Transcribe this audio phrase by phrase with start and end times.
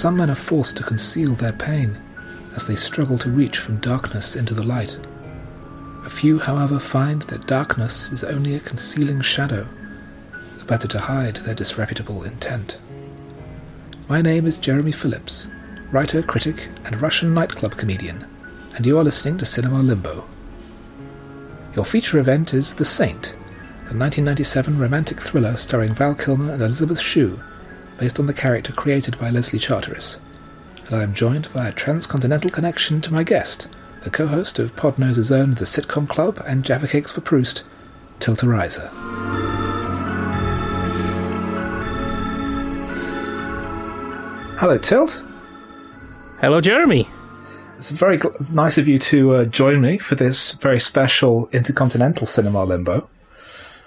[0.00, 2.00] Some men are forced to conceal their pain
[2.56, 4.98] as they struggle to reach from darkness into the light.
[6.06, 9.68] A few, however, find that darkness is only a concealing shadow,
[10.58, 12.78] the better to hide their disreputable intent.
[14.08, 15.48] My name is Jeremy Phillips,
[15.92, 18.24] writer, critic, and Russian nightclub comedian,
[18.76, 20.26] and you are listening to Cinema Limbo.
[21.76, 23.32] Your feature event is The Saint,
[23.80, 27.38] a 1997 romantic thriller starring Val Kilmer and Elizabeth Shue,
[28.00, 30.18] based on the character created by Leslie Charteris.
[30.86, 33.68] And I am joined via a transcontinental connection to my guest,
[34.04, 37.62] the co-host of Podnose's own The Sitcom Club and Jaffa Cakes for Proust,
[38.18, 38.88] Tilt Ariza.
[44.58, 45.22] Hello, Tilt.
[46.40, 47.06] Hello, Jeremy.
[47.76, 52.26] It's very gl- nice of you to uh, join me for this very special intercontinental
[52.26, 53.10] cinema limbo.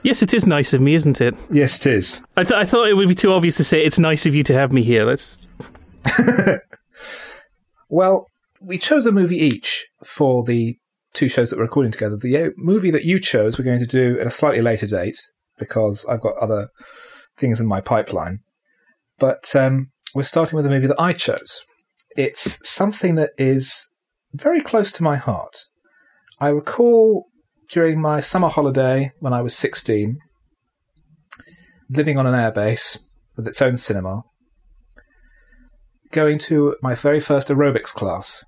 [0.04, 1.34] Yes, it is nice of me, isn't it?
[1.50, 2.22] Yes, it is.
[2.36, 4.44] I, th- I thought it would be too obvious to say it's nice of you
[4.44, 5.06] to have me here.
[5.06, 5.40] Let's.
[7.94, 8.26] Well,
[8.60, 10.80] we chose a movie each for the
[11.14, 12.18] two shows that we're recording together.
[12.18, 15.20] The uh, movie that you chose, we're going to do at a slightly later date
[15.60, 16.70] because I've got other
[17.38, 18.40] things in my pipeline.
[19.20, 21.66] But um, we're starting with a movie that I chose.
[22.18, 23.90] It's something that is
[24.34, 25.56] very close to my heart.
[26.40, 27.28] I recall
[27.70, 30.20] during my summer holiday when I was 16,
[31.90, 33.00] living on an airbase
[33.36, 34.24] with its own cinema,
[36.12, 38.46] going to my very first aerobics class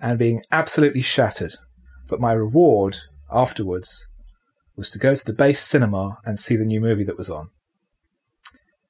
[0.00, 1.54] and being absolutely shattered.
[2.08, 2.98] But my reward
[3.32, 4.06] afterwards
[4.76, 7.48] was to go to the base cinema and see the new movie that was on.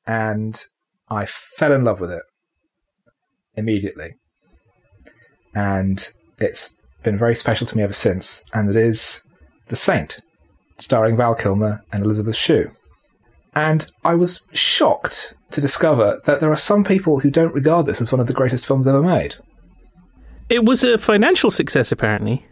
[0.07, 0.63] And
[1.09, 2.23] I fell in love with it
[3.55, 4.15] immediately.
[5.55, 8.43] And it's been very special to me ever since.
[8.53, 9.23] And it is
[9.69, 10.21] The Saint,
[10.79, 12.71] starring Val Kilmer and Elizabeth Shue.
[13.55, 18.01] And I was shocked to discover that there are some people who don't regard this
[18.01, 19.37] as one of the greatest films ever made.
[20.49, 22.47] It was a financial success, apparently.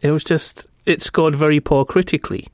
[0.00, 0.68] It was just.
[0.84, 2.48] It scored very poor critically.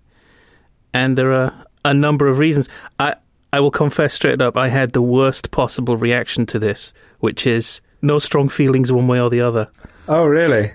[0.92, 2.68] And there are a number of reasons.
[3.00, 3.14] I,
[3.52, 7.80] I will confess straight up, I had the worst possible reaction to this, which is
[8.02, 9.68] no strong feelings one way or the other.
[10.06, 10.72] Oh, really?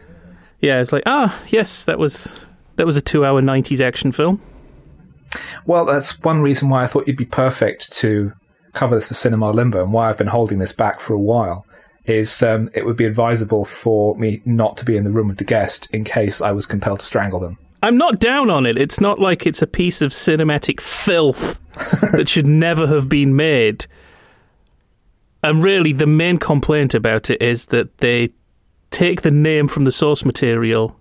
[0.60, 2.40] Yeah, it's like, ah, yes, that was
[2.76, 4.42] that was a two-hour '90s action film.
[5.66, 8.34] Well, that's one reason why I thought you'd be perfect to
[8.74, 11.66] cover this for Cinema Limbo and why I've been holding this back for a while.
[12.06, 15.38] Is um, it would be advisable for me not to be in the room with
[15.38, 17.58] the guest in case I was compelled to strangle them.
[17.82, 18.78] I'm not down on it.
[18.78, 21.60] It's not like it's a piece of cinematic filth
[22.12, 23.86] that should never have been made.
[25.44, 28.32] And really, the main complaint about it is that they
[28.92, 30.98] take the name from the source material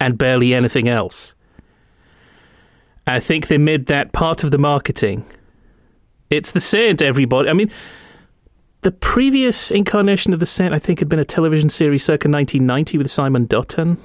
[0.00, 1.34] and barely anything else.
[3.06, 5.24] I think they made that part of the marketing.
[6.28, 7.48] It's the Saint, everybody.
[7.48, 7.70] I mean,
[8.82, 12.98] the previous incarnation of the Saint, I think, had been a television series circa 1990
[12.98, 13.96] with Simon Dutton.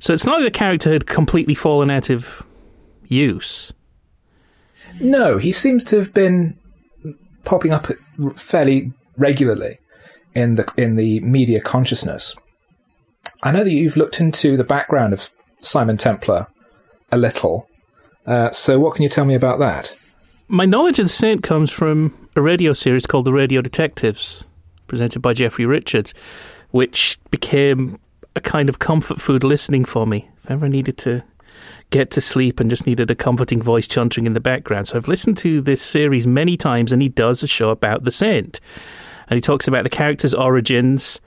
[0.00, 2.42] So it's not like the character had completely fallen out of
[3.06, 3.72] use.
[5.00, 6.58] No, he seems to have been
[7.44, 7.86] popping up
[8.36, 9.78] fairly regularly
[10.34, 12.34] in the in the media consciousness.
[13.42, 16.46] I know that you've looked into the background of Simon Templar
[17.10, 17.68] a little.
[18.26, 19.92] Uh, so, what can you tell me about that?
[20.48, 24.44] My knowledge of the Saint comes from a radio series called The Radio Detectives,
[24.88, 26.12] presented by Jeffrey Richards,
[26.70, 27.98] which became
[28.36, 30.28] a kind of comfort food listening for me.
[30.42, 31.24] If I ever needed to
[31.90, 34.88] get to sleep and just needed a comforting voice chuntering in the background.
[34.88, 38.12] So I've listened to this series many times, and he does a show about the
[38.12, 38.60] Saint.
[39.28, 41.20] And he talks about the character's origins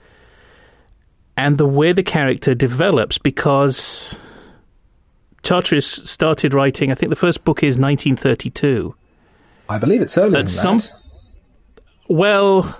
[1.36, 4.16] and the way the character develops because
[5.42, 8.94] Charteris started writing, I think the first book is 1932.
[9.68, 10.92] I believe it's earlier At than some- that.
[12.08, 12.76] Well,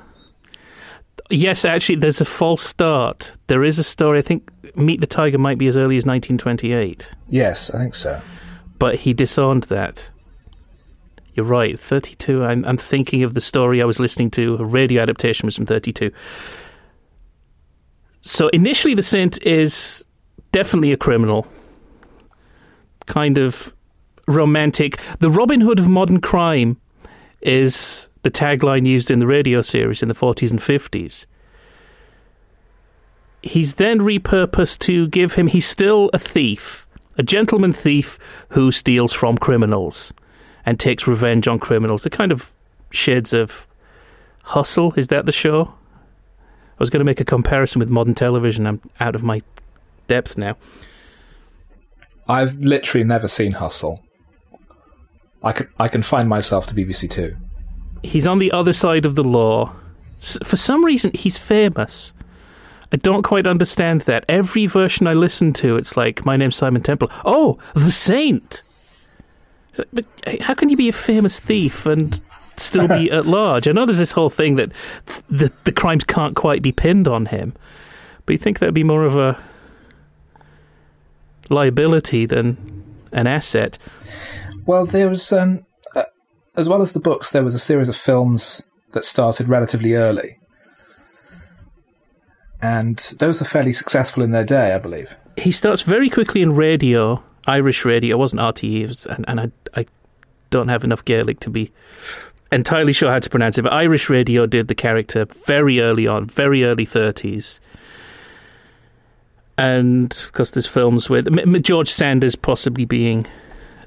[1.31, 3.33] yes, actually, there's a false start.
[3.47, 7.09] There is a story, I think Meet the Tiger might be as early as 1928,
[7.29, 8.21] Yes, I think so.
[8.79, 10.11] but he disowned that.
[11.35, 12.45] You're right, 32.
[12.45, 14.55] I'm, I'm thinking of the story I was listening to.
[14.57, 16.11] A radio adaptation was from 32.
[18.27, 20.03] So initially, the Saint is
[20.51, 21.47] definitely a criminal,
[23.05, 23.75] kind of
[24.27, 24.99] romantic.
[25.19, 26.81] The Robin Hood of modern crime
[27.43, 31.27] is the tagline used in the radio series in the 40s and 50s.
[33.43, 36.87] He's then repurposed to give him, he's still a thief,
[37.19, 38.19] a gentleman thief
[38.49, 40.15] who steals from criminals
[40.65, 42.05] and takes revenge on criminals.
[42.05, 42.55] The kind of
[42.91, 43.67] shades of
[44.45, 45.75] Hustle, is that the show?
[46.75, 48.67] I was going to make a comparison with modern television.
[48.67, 49.43] I'm out of my
[50.09, 50.57] depth now.
[52.29, 54.03] I've literally never seen Hustle.
[55.43, 57.37] I can I can find myself to BBC Two.
[58.03, 59.73] He's on the other side of the law.
[60.21, 62.13] For some reason, he's famous.
[62.93, 64.25] I don't quite understand that.
[64.29, 67.11] Every version I listen to, it's like, my name's Simon Temple.
[67.25, 68.63] Oh, the Saint!
[69.93, 72.21] But eh, how can you be a famous thief and
[72.61, 73.69] still be at large?
[73.69, 74.73] I know there's this whole thing that
[75.29, 77.55] the, the crimes can't quite be pinned on him,
[78.27, 79.43] but you think that'd be more of a
[81.51, 82.57] liability than
[83.13, 83.79] an asset.
[84.67, 86.05] Well, there was, um, uh,
[86.57, 88.63] as well as the books, there was a series of films
[88.93, 90.39] that started relatively early.
[92.63, 95.15] And those were fairly successful in their day, I believe.
[95.37, 98.17] he starts very quickly in radio, Irish radio.
[98.17, 99.87] It wasn't RTE, it was, and, and I, I
[100.51, 101.73] don't have enough Gaelic to be
[102.53, 106.27] entirely sure how to pronounce it, but Irish radio did the character very early on,
[106.27, 107.61] very early 30s.
[109.57, 113.27] And of course, there's films with George Sanders possibly being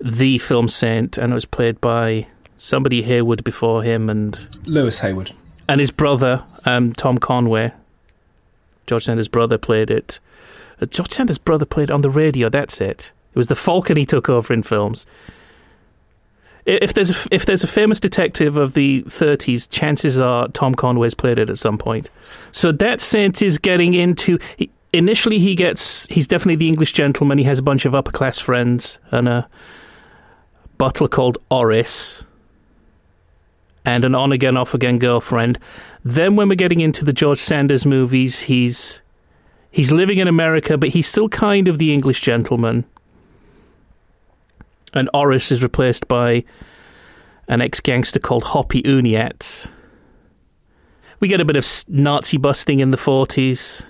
[0.01, 5.33] the film saint, and it was played by somebody Haywood before him, and Louis Hayward.
[5.67, 7.73] and his brother, um, Tom Conway.
[8.85, 10.19] George Sanders' brother played it.
[10.81, 12.47] Uh, George Sanders' brother played it on the radio.
[12.47, 13.11] That's it.
[13.33, 15.05] It was the Falcon he took over in films.
[16.67, 21.13] If there's a, if there's a famous detective of the 30s, chances are Tom Conway's
[21.13, 22.09] played it at some point.
[22.51, 24.37] So that saint is getting into.
[24.91, 27.37] Initially, he gets he's definitely the English gentleman.
[27.37, 29.47] He has a bunch of upper class friends and a
[30.77, 32.25] butler called Orace
[33.85, 35.57] and an on again, off again girlfriend.
[36.03, 39.01] Then, when we're getting into the George Sanders movies, he's
[39.71, 42.83] he's living in America, but he's still kind of the English gentleman.
[44.97, 46.43] And Orace is replaced by
[47.47, 49.69] an ex gangster called Hoppy Uniatz.
[51.19, 53.83] We get a bit of Nazi busting in the 40s.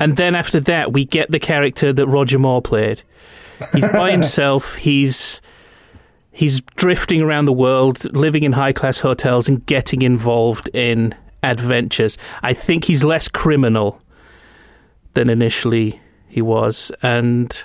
[0.00, 3.02] And then after that, we get the character that Roger Moore played.
[3.72, 4.74] He's by himself.
[4.74, 5.40] He's
[6.30, 12.18] he's drifting around the world, living in high class hotels, and getting involved in adventures.
[12.42, 14.00] I think he's less criminal
[15.14, 16.92] than initially he was.
[17.02, 17.64] And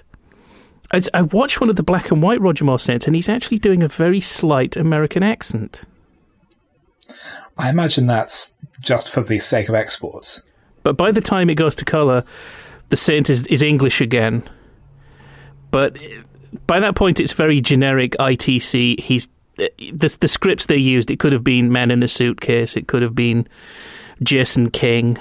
[0.94, 3.58] I, I watched one of the black and white Roger Moore scenes, and he's actually
[3.58, 5.84] doing a very slight American accent.
[7.58, 10.44] I imagine that's just for the sake of exports.
[10.84, 12.24] But by the time it goes to colour,
[12.90, 14.44] the saint is, is English again.
[15.72, 16.02] But
[16.68, 19.00] by that point, it's very generic ITC.
[19.00, 21.12] He's the the scripts they used.
[21.12, 22.76] It could have been Man in a Suitcase.
[22.76, 23.48] It could have been
[24.22, 25.18] Jason King.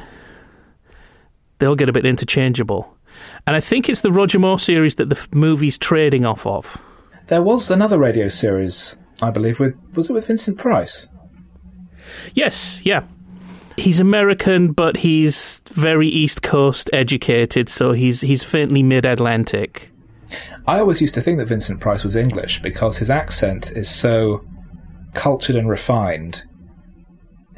[1.58, 2.94] They'll get a bit interchangeable,
[3.46, 6.80] and I think it's the Roger Moore series that the movie's trading off of.
[7.28, 11.08] There was another radio series, I believe, with was it with Vincent Price?
[12.34, 13.04] Yes, yeah.
[13.76, 19.90] He's American, but he's very East Coast educated, so he's he's faintly mid Atlantic.
[20.66, 24.44] I always used to think that Vincent Price was English because his accent is so
[25.14, 26.44] cultured and refined.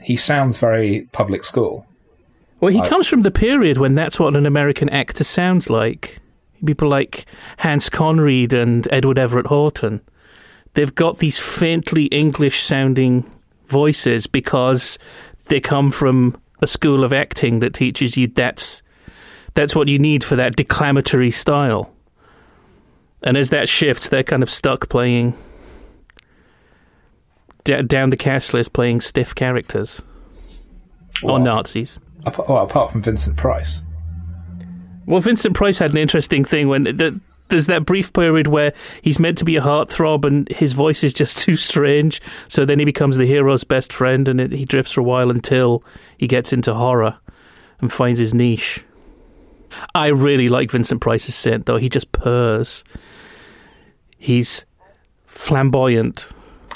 [0.00, 1.86] He sounds very public school.
[2.64, 6.18] Well, he I- comes from the period when that's what an American actor sounds like.
[6.64, 7.26] People like
[7.58, 10.00] Hans Conried and Edward Everett Horton.
[10.72, 13.30] They've got these faintly English sounding
[13.66, 14.98] voices because
[15.48, 18.82] they come from a school of acting that teaches you that's
[19.52, 21.92] that's what you need for that declamatory style.
[23.22, 25.34] And as that shifts, they're kind of stuck playing
[27.64, 30.00] d- down the cast list, playing stiff characters
[31.22, 31.98] or Nazis.
[32.26, 33.82] Apart, well, apart from Vincent Price.
[35.06, 39.18] Well, Vincent Price had an interesting thing when the, there's that brief period where he's
[39.18, 42.20] meant to be a heartthrob and his voice is just too strange.
[42.48, 45.30] So then he becomes the hero's best friend and it, he drifts for a while
[45.30, 45.84] until
[46.16, 47.18] he gets into horror
[47.80, 48.82] and finds his niche.
[49.94, 51.78] I really like Vincent Price's scent, though.
[51.78, 52.84] He just purrs.
[54.18, 54.64] He's
[55.26, 56.28] flamboyant.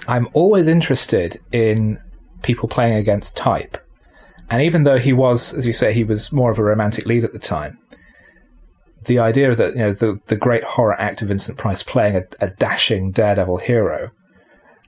[0.08, 2.00] I'm always interested in
[2.42, 3.78] people playing against type.
[4.50, 7.24] And even though he was, as you say, he was more of a romantic lead
[7.24, 7.78] at the time,
[9.04, 12.48] the idea that, you know, the, the great horror actor Vincent Price playing a, a
[12.48, 14.10] dashing daredevil hero,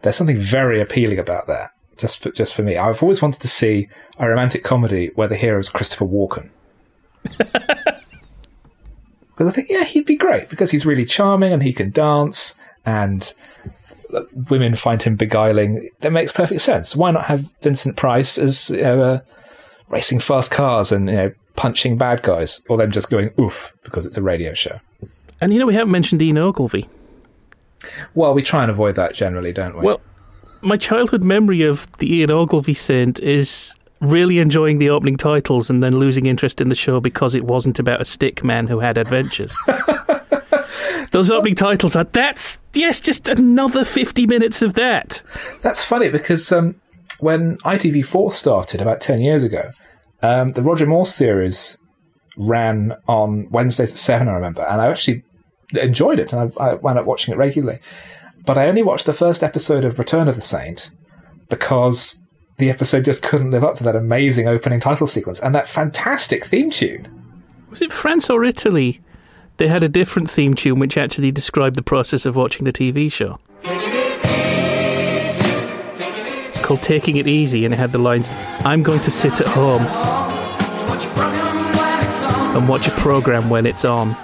[0.03, 1.71] there's something very appealing about that.
[1.97, 2.79] Just for, just for me.
[2.79, 3.89] I've always wanted to see
[4.19, 6.49] a romantic comedy where the hero is Christopher Walken.
[9.41, 12.55] Because I think, yeah, he'd be great because he's really charming and he can dance
[12.85, 13.33] and
[14.51, 15.89] women find him beguiling.
[16.01, 16.95] That makes perfect sense.
[16.95, 19.21] Why not have Vincent Price as you know, uh,
[19.91, 24.07] racing fast cars and you know punching bad guys, or them just going oof because
[24.07, 24.81] it's a radio show?
[25.41, 26.89] And you know, we haven't mentioned Ian Ogilvy.
[28.15, 29.85] Well, we try and avoid that generally, don't we?
[29.85, 30.01] Well,
[30.61, 35.83] my childhood memory of the Ian Ogilvy Saint is really enjoying the opening titles and
[35.83, 38.97] then losing interest in the show because it wasn't about a stick man who had
[38.99, 39.55] adventures.
[41.13, 45.23] Those opening titles are that's yes, just another fifty minutes of that.
[45.61, 46.81] That's funny because um,
[47.21, 49.71] when ITV4 started about 10 years ago,
[50.23, 51.79] um, the Roger Moore series
[52.37, 55.23] ran on Wednesdays at 7, I remember, and I actually
[55.75, 57.81] enjoyed it and I, I wound up watching it regularly.
[58.45, 60.91] But I only watched the first episode of Return of the Saint
[61.49, 62.21] because
[62.59, 66.45] the episode just couldn't live up to that amazing opening title sequence and that fantastic
[66.47, 67.09] theme tune.
[67.69, 69.01] Was it France or Italy?
[69.59, 73.13] They had a different theme tune which actually described the process of watching the TV
[73.13, 73.39] show.
[76.71, 79.83] Called Taking It Easy, and it had the lines I'm going to sit at home
[82.57, 84.11] and watch a program when it's on.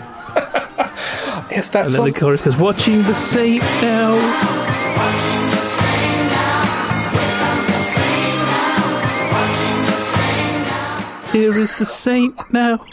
[1.50, 4.14] Yes, that's And then the chorus goes, Watching the Saint now.
[11.32, 12.86] Here is the saint now.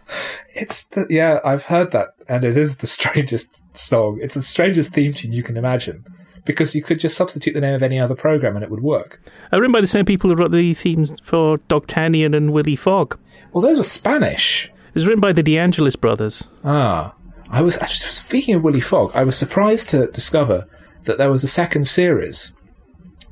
[0.55, 4.19] It's the, yeah, I've heard that, and it is the strangest song.
[4.21, 6.05] It's the strangest theme tune you can imagine
[6.49, 9.21] because you could just substitute the name of any other program and it would work.
[9.51, 13.19] Written by the same people who wrote the themes for Dogtanian and Willy Fogg.
[13.53, 14.65] Well, those were Spanish.
[14.87, 16.47] It was written by the DeAngelis brothers.
[16.63, 17.13] Ah,
[17.51, 19.11] I was actually speaking of Willy Fogg.
[19.13, 20.67] I was surprised to discover
[21.03, 22.51] that there was a second series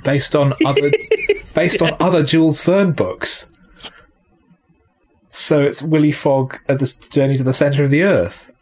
[0.03, 0.91] based on other
[1.55, 3.49] based on other Jules Verne books.
[5.31, 8.53] So it's Willy Fogg at the journey to the center of the earth,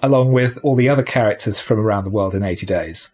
[0.00, 3.10] along with all the other characters from around the world in eighty days.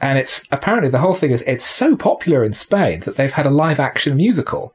[0.00, 3.46] And it's apparently the whole thing is it's so popular in Spain that they've had
[3.46, 4.74] a live action musical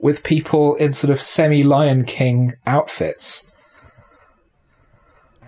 [0.00, 3.46] with people in sort of semi Lion King outfits.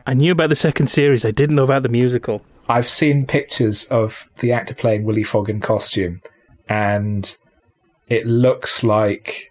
[0.07, 1.25] I knew about the second series.
[1.25, 2.41] I didn't know about the musical.
[2.69, 6.23] I've seen pictures of the actor playing Willy Fogg in costume,
[6.69, 7.37] and
[8.09, 9.50] it looks like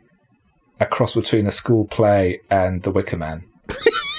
[0.80, 3.44] a cross between a school play and The Wicker Man.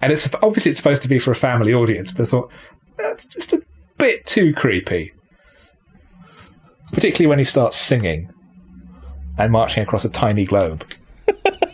[0.00, 2.50] and it's obviously it's supposed to be for a family audience, but I thought
[2.96, 3.62] that's just a
[3.98, 5.12] bit too creepy,
[6.92, 8.32] particularly when he starts singing
[9.36, 10.84] and marching across a tiny globe.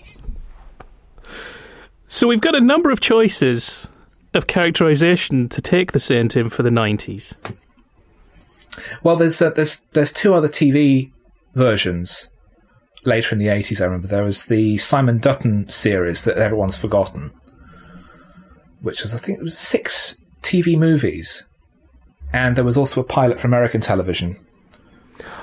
[2.14, 3.88] So we've got a number of choices
[4.34, 7.34] of characterization to take the saint in for the 90s.
[9.02, 11.10] Well, there's uh, there's there's two other TV
[11.56, 12.30] versions
[13.04, 13.80] later in the 80s.
[13.80, 17.32] I remember there was the Simon Dutton series that everyone's forgotten,
[18.84, 21.44] which was I think it was six TV movies,
[22.32, 24.36] and there was also a pilot for American television.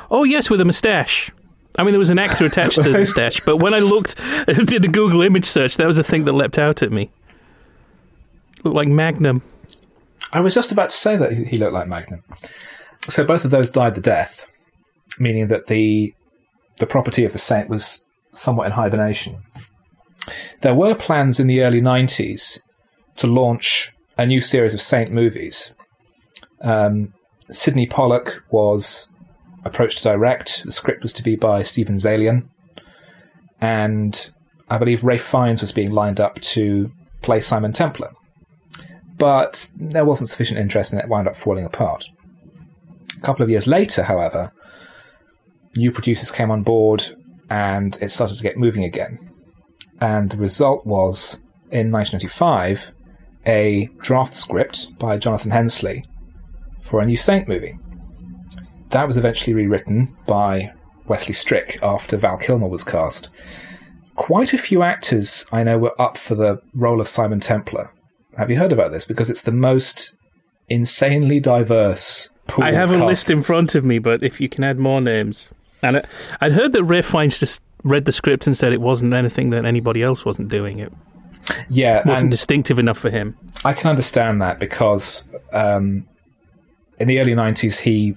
[0.09, 1.31] Oh, yes, with a moustache.
[1.79, 4.85] I mean, there was an actor attached to the moustache, but when I looked, did
[4.85, 7.09] a Google image search, that was the thing that leapt out at me.
[8.63, 9.41] Looked like Magnum.
[10.33, 12.23] I was just about to say that he looked like Magnum.
[13.09, 14.45] So both of those died the death,
[15.17, 16.13] meaning that the
[16.77, 19.41] the property of the saint was somewhat in hibernation.
[20.61, 22.59] There were plans in the early 90s
[23.21, 25.73] to launch a new series of saint movies.
[26.61, 27.13] Um,
[27.51, 29.11] Sydney Pollack was
[29.63, 30.63] approached to direct.
[30.65, 32.49] The script was to be by Steven Zaillian.
[33.59, 34.31] And
[34.71, 38.09] I believe Ralph Fiennes was being lined up to play Simon Templar.
[39.19, 42.05] But there wasn't sufficient interest and it wound up falling apart.
[43.15, 44.51] A couple of years later, however,
[45.75, 47.05] new producers came on board
[47.51, 49.19] and it started to get moving again.
[49.99, 52.93] And the result was, in 1995,
[53.45, 56.03] a draft script by Jonathan Hensleigh
[56.81, 57.77] for a new Saint movie.
[58.89, 60.73] That was eventually rewritten by
[61.07, 63.29] Wesley Strick after Val Kilmer was cast.
[64.15, 67.91] Quite a few actors I know were up for the role of Simon Templar.
[68.37, 69.05] Have you heard about this?
[69.05, 70.15] Because it's the most
[70.69, 72.63] insanely diverse pool.
[72.63, 75.49] I have a list in front of me, but if you can add more names.
[75.81, 76.03] And I,
[76.39, 79.65] I'd heard that Ralph Fiennes just read the script and said it wasn't anything that
[79.65, 80.79] anybody else wasn't doing.
[80.79, 80.93] It
[81.69, 83.37] Yeah, wasn't distinctive enough for him.
[83.65, 86.07] I can understand that because um,
[86.99, 88.15] in the early 90s he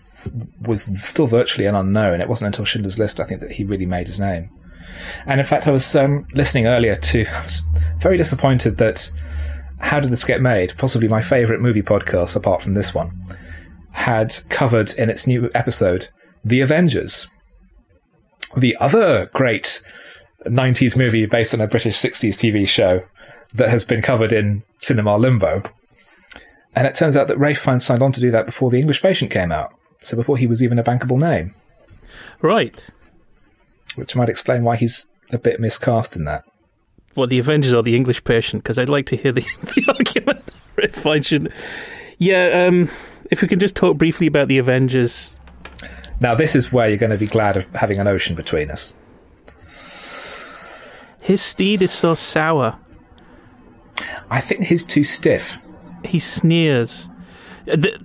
[0.61, 2.21] was still virtually an unknown.
[2.21, 4.51] It wasn't until Schindler's List, I think, that he really made his name.
[5.27, 7.63] And in fact, I was um, listening earlier to, I was
[8.01, 9.11] very disappointed that
[9.79, 13.13] How Did This Get Made, possibly my favourite movie podcast apart from this one,
[13.91, 16.09] had covered in its new episode
[16.45, 17.29] The Avengers,
[18.57, 19.83] the other great
[20.47, 23.03] 90s movie based on a British 60s TV show
[23.55, 25.63] that has been covered in Cinema Limbo.
[26.77, 29.01] And it turns out that Ralph Fiennes signed on to do that before The English
[29.01, 29.73] Patient came out.
[30.01, 31.55] So before he was even a bankable name,
[32.43, 32.87] Right.
[33.95, 36.45] which might explain why he's a bit miscast in that.
[37.15, 38.65] Well, the Avengers or the English patient?
[38.65, 40.45] Because I'd like to hear the, the argument.
[40.47, 41.53] that Ralph Fiennes should.
[42.19, 42.91] Yeah, um,
[43.31, 45.39] if we could just talk briefly about the Avengers.
[46.21, 48.95] Now, this is where you're going to be glad of having an ocean between us.
[51.21, 52.79] His steed is so sour.
[54.31, 55.57] I think he's too stiff.
[56.05, 57.09] He sneers.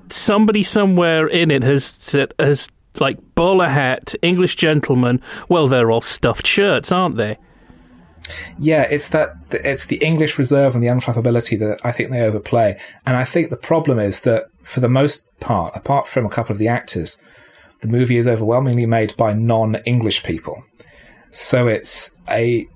[0.10, 2.70] Somebody somewhere in it has said, has
[3.00, 5.22] like bowler hat, English gentleman.
[5.48, 7.38] Well, they're all stuffed shirts, aren't they?
[8.60, 12.80] Yeah, it's that it's the English reserve and the unflappability that I think they overplay.
[13.06, 16.54] And I think the problem is that for the most part, apart from a couple
[16.54, 17.18] of the actors,
[17.82, 20.64] the movie is overwhelmingly made by non-English people.
[21.32, 22.68] So it's a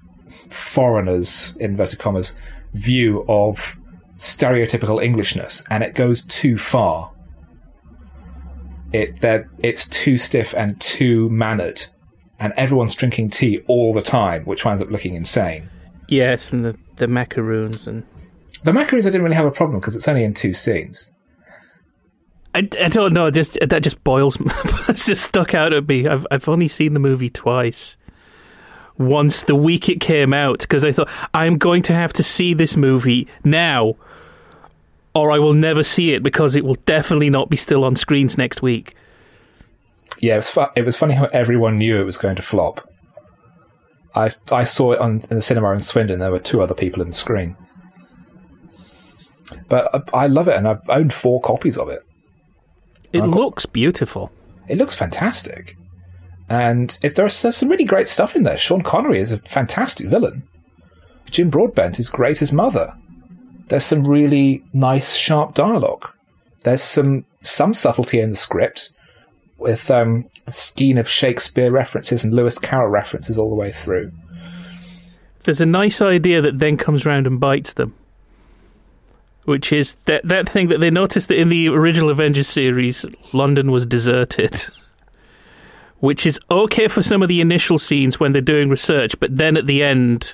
[0.49, 2.35] foreigner's inverted commas
[2.73, 3.77] view of
[4.17, 7.11] stereotypical Englishness, and it goes too far.
[8.91, 11.85] It that it's too stiff and too mannered,
[12.39, 15.69] and everyone's drinking tea all the time, which winds up looking insane.
[16.07, 18.03] Yes, and the the macaroons and
[18.63, 21.11] The macaroons I didn't really have a problem because it's only in two scenes.
[22.55, 23.31] I, I don't know.
[23.31, 24.37] Just that just boils.
[24.89, 26.07] It's just stuck out at me.
[26.07, 27.97] I've I've only seen the movie twice.
[28.99, 32.53] Once the week it came out, because I thought I'm going to have to see
[32.53, 33.95] this movie now,
[35.15, 38.37] or I will never see it because it will definitely not be still on screens
[38.37, 38.95] next week.
[40.19, 42.87] Yeah, it was fu- it was funny how everyone knew it was going to flop.
[44.15, 46.19] I I saw it on in the cinema in Swindon.
[46.19, 47.57] There were two other people in the screen,
[49.69, 52.01] but I, I love it, and I've owned four copies of it.
[53.11, 54.31] It I've got- looks beautiful.
[54.67, 55.75] It looks fantastic,
[56.53, 58.57] and if there's, there's some really great stuff in there.
[58.57, 60.47] Sean Connery is a fantastic villain.
[61.29, 62.93] Jim Broadbent is great as Mother.
[63.69, 66.09] There's some really nice, sharp dialogue.
[66.61, 68.91] There's some some subtlety in the script,
[69.57, 74.11] with um, skein of Shakespeare references and Lewis Carroll references all the way through.
[75.43, 77.95] There's a nice idea that then comes round and bites them,
[79.45, 83.71] which is that that thing that they noticed that in the original Avengers series, London
[83.71, 84.67] was deserted.
[86.03, 89.55] Which is okay for some of the initial scenes when they're doing research, but then
[89.55, 90.33] at the end,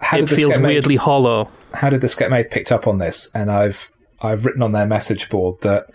[0.00, 0.68] How it feels get made?
[0.68, 1.48] weirdly hollow.
[1.74, 2.50] How did this get made?
[2.50, 3.88] Picked up on this, and I've
[4.20, 5.86] I've written on their message board that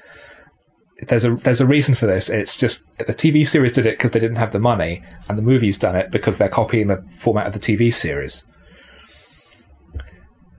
[1.10, 2.30] there's a there's a reason for this.
[2.30, 5.44] It's just the TV series did it because they didn't have the money, and the
[5.44, 8.48] movie's done it because they're copying the format of the TV series.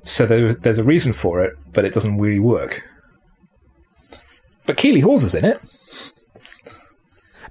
[0.02, 2.82] So there, there's a reason for it, but it doesn't really work.
[4.66, 5.58] But Keeley Hawes is in it.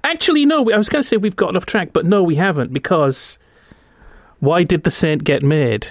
[0.04, 2.72] Actually, no, I was going to say we've gotten off track, but no, we haven't,
[2.72, 3.38] because
[4.40, 5.88] why did The Saint get made?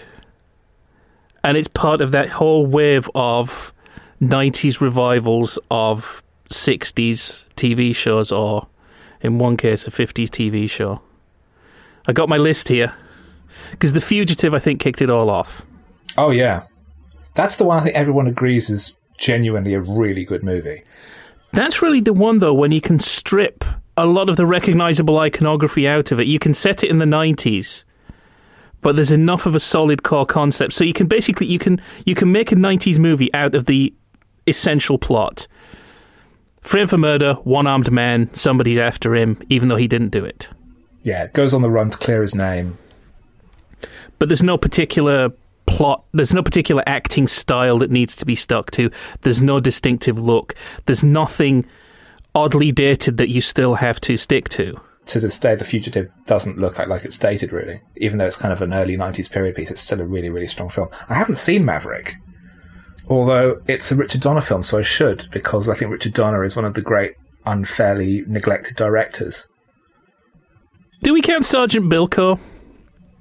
[1.44, 3.74] And it's part of that whole wave of
[4.22, 8.68] 90s revivals of 60s TV shows, or
[9.22, 11.02] in one case, a 50s TV show.
[12.08, 12.94] I got my list here,
[13.72, 15.65] because The Fugitive, I think, kicked it all off.
[16.18, 16.63] Oh yeah,
[17.34, 20.84] that's the one I think everyone agrees is genuinely a really good movie.
[21.52, 23.65] That's really the one, though, when you can strip
[23.97, 26.27] a lot of the recognizable iconography out of it.
[26.27, 27.86] You can set it in the 90s,
[28.81, 30.73] but there's enough of a solid core concept.
[30.73, 33.93] So you can basically you can you can make a 90s movie out of the
[34.47, 35.47] essential plot.
[36.62, 40.49] Frame for murder, one-armed man, somebody's after him, even though he didn't do it.
[41.03, 42.79] Yeah, goes on the run to clear his name.
[44.17, 45.31] But there's no particular
[45.67, 46.03] plot.
[46.13, 48.89] There's no particular acting style that needs to be stuck to.
[49.21, 50.55] There's no distinctive look.
[50.88, 51.65] There's nothing
[52.36, 54.80] oddly dated that you still have to stick to.
[55.08, 57.82] to this day, The Fugitive doesn't look like, like it's dated, really.
[57.98, 60.48] Even though it's kind of an early 90s period piece, it's still a really, really
[60.48, 60.89] strong film.
[61.10, 62.15] I haven't seen Maverick,
[63.08, 66.56] although it's a Richard Donner film, so I should, because I think Richard Donner is
[66.56, 67.13] one of the great
[67.45, 69.48] unfairly neglected directors.
[71.04, 72.39] Do we count Sergeant Bilko?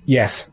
[0.06, 0.50] Yes.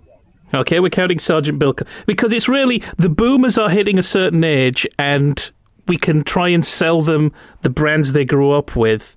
[0.54, 4.86] Okay, we're counting Sergeant Bilko because it's really the boomers are hitting a certain age,
[5.00, 5.50] and
[5.88, 9.16] we can try and sell them the brands they grew up with,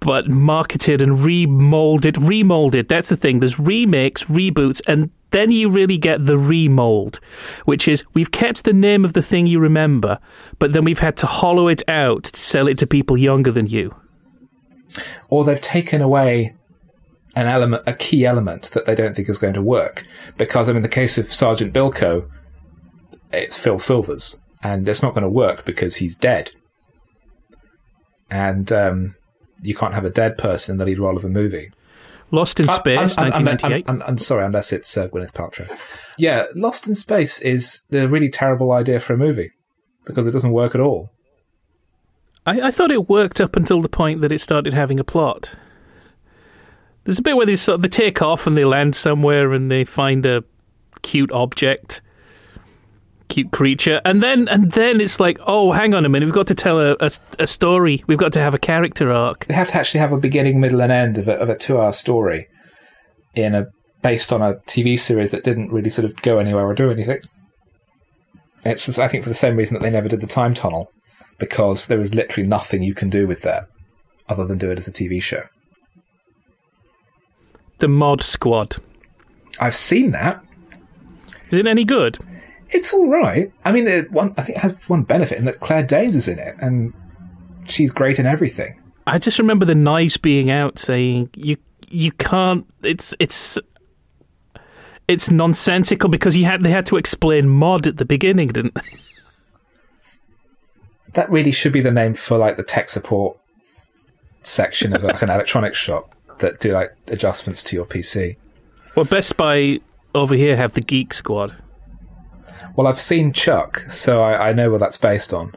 [0.00, 2.16] but marketed and remolded.
[2.16, 2.88] Remolded.
[2.88, 3.40] That's the thing.
[3.40, 7.20] There's remakes, reboots, and then you really get the remold,
[7.64, 10.18] which is we've kept the name of the thing you remember,
[10.58, 13.66] but then we've had to hollow it out to sell it to people younger than
[13.66, 13.94] you.
[15.28, 16.54] Or they've taken away
[17.34, 20.06] an element, a key element that they don't think is going to work.
[20.38, 22.28] Because, I mean, in the case of Sergeant Bilko,
[23.32, 26.50] it's Phil Silvers, and it's not going to work because he's dead.
[28.30, 29.14] And um,
[29.62, 31.70] you can't have a dead person in the lead role of a movie.
[32.32, 33.84] Lost in Space, I'm, I'm- I'm- 1998.
[33.88, 35.68] I'm, I'm sorry, unless it's uh, Gwyneth Paltrow.
[36.18, 39.52] Yeah, Lost in Space is a really terrible idea for a movie
[40.04, 41.10] because it doesn't work at all.
[42.44, 45.54] I, I thought it worked up until the point that it started having a plot.
[47.04, 49.84] There's a bit where they sort they take off and they land somewhere and they
[49.84, 50.42] find a
[51.02, 52.00] cute object,
[53.28, 56.46] cute creature, and then and then it's like, oh, hang on a minute, we've got
[56.48, 58.02] to tell a, a, a story.
[58.06, 59.46] We've got to have a character arc.
[59.46, 61.92] They have to actually have a beginning, middle, and end of a, of a two-hour
[61.92, 62.48] story
[63.34, 63.66] in a
[64.02, 67.20] based on a TV series that didn't really sort of go anywhere or do anything.
[68.64, 70.90] It's I think for the same reason that they never did the time tunnel,
[71.38, 73.66] because there is literally nothing you can do with that
[74.28, 75.44] other than do it as a TV show.
[77.78, 78.76] The Mod Squad.
[79.60, 80.42] I've seen that.
[81.50, 82.18] Is it any good?
[82.76, 83.50] It's all right.
[83.64, 86.28] I mean, it, one I think it has one benefit in that Claire Danes is
[86.28, 86.92] in it, and
[87.64, 88.78] she's great in everything.
[89.06, 91.56] I just remember the knives being out saying you
[91.88, 92.66] you can't.
[92.82, 93.58] It's it's
[95.08, 98.98] it's nonsensical because you had they had to explain mod at the beginning, didn't they?
[101.14, 103.38] That really should be the name for like the tech support
[104.42, 108.36] section of like an electronics shop that do like adjustments to your PC.
[108.94, 109.80] Well, Best Buy
[110.14, 111.54] over here have the Geek Squad.
[112.76, 115.54] Well, I've seen Chuck, so I, I know what that's based on.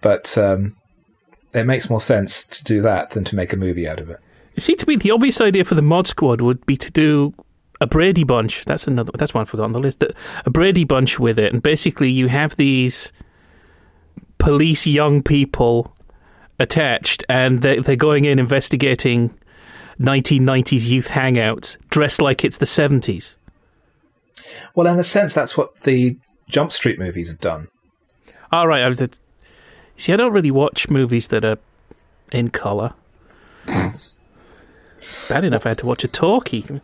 [0.00, 0.76] But um,
[1.52, 4.18] it makes more sense to do that than to make a movie out of it.
[4.56, 7.34] It seemed to me the obvious idea for the Mod Squad would be to do
[7.80, 8.64] a Brady Bunch.
[8.64, 9.12] That's another.
[9.14, 10.04] That's one I forgot on the list.
[10.44, 13.12] A Brady Bunch with it, and basically you have these
[14.38, 15.94] police young people
[16.58, 19.34] attached, and they're, they're going in investigating
[20.00, 23.36] 1990s youth hangouts, dressed like it's the 70s.
[24.74, 26.16] Well, in a sense, that's what the
[26.48, 27.68] Jump Street movies have done.
[28.52, 29.02] All right, I was.
[29.96, 31.58] See, I don't really watch movies that are
[32.32, 32.94] in color.
[33.66, 36.80] Bad enough, I had to watch a talkie.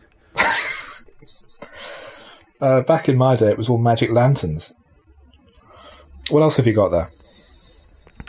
[2.60, 4.74] Uh, back in my day, it was all magic lanterns.
[6.30, 7.10] What else have you got there?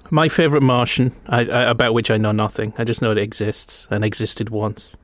[0.09, 2.73] My favorite Martian, I, I, about which I know nothing.
[2.77, 4.95] I just know it exists and existed once.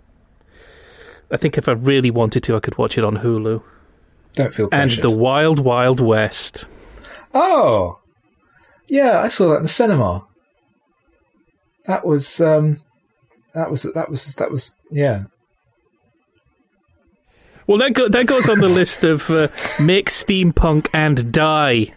[1.32, 3.64] I think if I really wanted to, I could watch it on Hulu.
[4.34, 6.66] Don't feel And the Wild Wild West.
[7.34, 8.00] Oh,
[8.88, 10.28] yeah, I saw that in the cinema.
[11.86, 12.82] That was um,
[13.54, 15.26] that was that was that was yeah.
[17.68, 19.48] Well, that go- that goes on the list of uh,
[19.80, 21.94] make steampunk and die.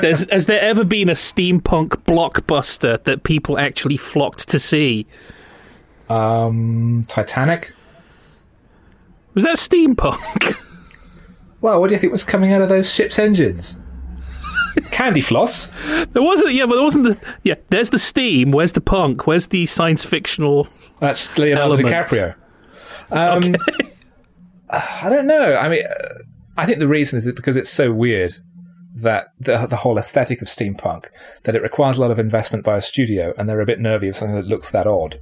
[0.00, 5.06] There's, has there ever been a steampunk blockbuster that people actually flocked to see?
[6.08, 7.72] Um, Titanic.
[9.34, 10.56] Was that steampunk?
[11.60, 13.80] Well, what do you think was coming out of those ships' engines?
[14.90, 15.68] Candy floss.
[16.12, 16.52] there wasn't.
[16.52, 17.18] Yeah, but there wasn't the.
[17.42, 18.50] Yeah, there's the steam.
[18.50, 19.26] Where's the punk?
[19.26, 20.68] Where's the science fictional?
[21.00, 21.88] That's Leonardo Element.
[21.88, 22.34] DiCaprio.
[23.10, 23.56] Um,
[24.70, 25.56] I don't know.
[25.56, 25.82] I mean,
[26.56, 28.36] I think the reason is because it's so weird
[28.96, 31.04] that the the whole aesthetic of steampunk
[31.44, 34.08] that it requires a lot of investment by a studio, and they're a bit nervy
[34.08, 35.20] of something that looks that odd,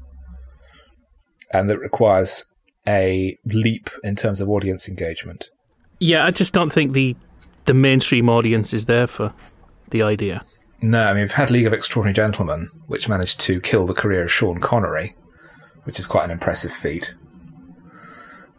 [1.53, 2.47] and that requires
[2.87, 5.49] a leap in terms of audience engagement.
[5.99, 7.17] Yeah, I just don't think the
[7.67, 9.33] the mainstream audience is there for
[9.91, 10.45] the idea.
[10.83, 14.25] No, I mean we've had League of Extraordinary Gentlemen, which managed to kill the career
[14.25, 15.17] of Sean Connery,
[15.85, 17.15] which is quite an impressive feat.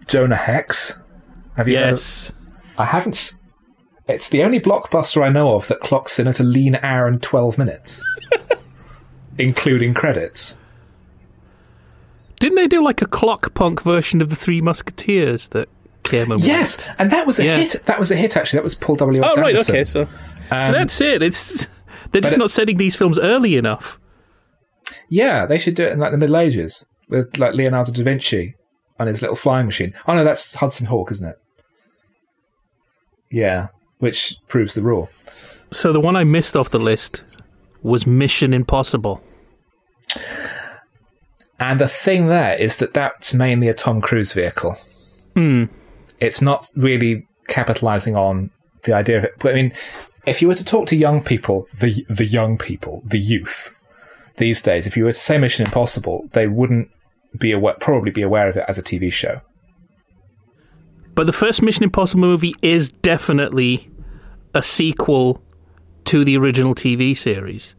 [0.07, 0.99] Jonah Hex.
[1.55, 2.33] Have you heard Yes.
[2.77, 3.33] I haven't.
[4.07, 7.21] It's the only blockbuster I know of that clocks in at a lean hour and
[7.23, 8.03] 12 minutes,
[9.37, 10.57] including credits.
[12.39, 15.69] Didn't they do like a clock punk version of the Three Musketeers that
[16.13, 16.43] and?
[16.43, 17.57] Yes, and that was a Yeah.
[17.57, 17.83] hit.
[17.85, 18.57] That was a hit, actually.
[18.57, 19.23] That was Paul W.
[19.23, 19.31] S.
[19.35, 19.75] Oh right, Anderson.
[19.75, 19.83] okay.
[19.83, 20.09] So, so
[20.51, 21.21] Um, that's it.
[21.21, 21.67] It's
[22.11, 23.99] they're just it- not setting these films early enough.
[25.09, 28.55] Yeah, they should do it in like the Middle Ages with like Leonardo da Vinci
[28.99, 29.93] on his little flying machine.
[30.07, 31.35] Oh no, that's Hudson Hawk, isn't it?
[33.31, 33.67] Yeah,
[33.99, 35.09] which proves the rule.
[35.71, 37.23] So the one I missed off the list
[37.83, 39.21] was Mission Impossible.
[41.59, 44.77] And the thing there is that that's mainly a Tom Cruise vehicle.
[45.35, 45.65] Hmm.
[46.19, 48.51] It's not really capitalizing on
[48.83, 49.33] the idea of it.
[49.39, 49.73] But I mean,
[50.25, 53.75] if you were to talk to young people, the the young people, the youth
[54.37, 56.89] these days, if you were to say Mission Impossible, they wouldn't
[57.37, 59.41] be aware, probably be aware of it as a TV show.
[61.13, 63.89] But the first Mission Impossible movie is definitely
[64.53, 65.41] a sequel
[66.05, 67.75] to the original TV series.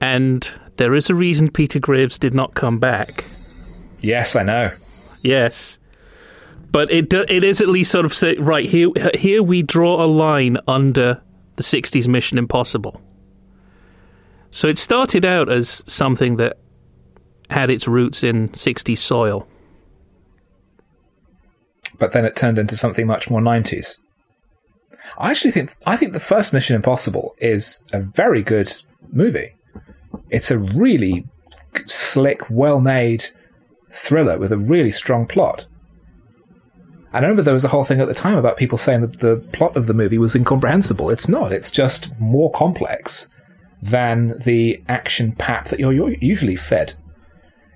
[0.00, 3.24] And there is a reason Peter Graves did not come back.
[4.00, 4.72] Yes, I know.
[5.22, 5.78] Yes.
[6.72, 10.02] But it do, it is at least sort of say right here here we draw
[10.02, 11.20] a line under
[11.56, 13.00] the 60s Mission Impossible.
[14.50, 16.58] So it started out as something that
[17.50, 19.46] had its roots in 60s soil.
[22.02, 23.98] but then it turned into something much more 90s.
[25.18, 28.74] I actually think I think the first Mission Impossible is a very good
[29.12, 29.54] movie.
[30.28, 31.26] It's a really
[31.86, 33.26] slick, well-made
[33.92, 35.66] thriller with a really strong plot.
[37.12, 39.36] I remember there was a whole thing at the time about people saying that the
[39.52, 41.10] plot of the movie was incomprehensible.
[41.10, 41.52] It's not.
[41.52, 43.28] It's just more complex
[43.82, 46.94] than the action pap that you're you're usually fed.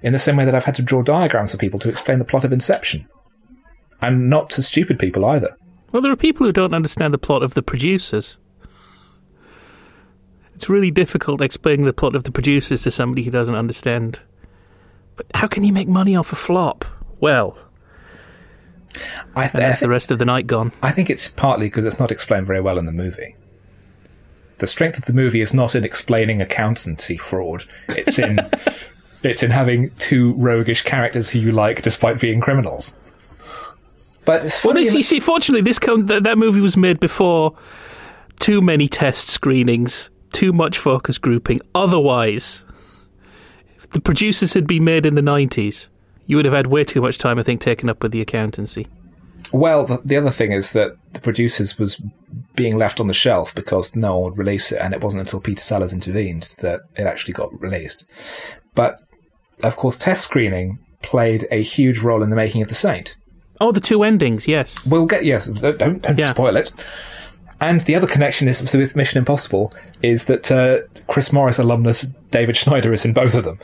[0.03, 2.25] In the same way that I've had to draw diagrams for people to explain the
[2.25, 3.09] plot of Inception
[4.01, 5.57] and not to stupid people either.
[5.93, 8.39] Well, there are people who don't understand the plot of The Producers.
[10.55, 14.21] It's really difficult explaining the plot of The Producers to somebody who doesn't understand.
[15.17, 16.85] But how can you make money off a flop?
[17.21, 17.59] Well,
[19.35, 20.73] I, th- and I that's the rest of the night gone.
[20.83, 23.37] I think it's partly because it's not explained very well in the movie.
[24.59, 27.65] The strength of the movie is not in explaining accountancy fraud.
[27.89, 28.39] It's in
[29.23, 32.95] it's in having two roguish characters who you like despite being criminals.
[34.25, 37.57] But it's Well, this, you see, fortunately, this com- th- that movie was made before
[38.41, 41.61] too many test screenings, too much focus grouping.
[41.75, 42.65] Otherwise,
[43.77, 45.89] if the producers had been made in the 90s,
[46.27, 48.87] you would have had way too much time, I think, taken up with the accountancy.
[49.53, 52.01] Well, the, the other thing is that the producers was
[52.57, 55.41] being left on the shelf because no one would release it, and it wasn't until
[55.41, 58.05] Peter Sellers intervened that it actually got released.
[58.75, 59.01] But
[59.63, 63.17] of course, test screening played a huge role in the making of The Saint.
[63.61, 64.85] Oh, the two endings, yes.
[64.85, 66.33] We'll get yes, don't don't, Yeah.
[66.33, 66.73] spoil it.
[67.61, 72.55] And the other connection is with Mission Impossible is that uh, Chris Morris alumnus David
[72.57, 73.59] Schneider is in both of them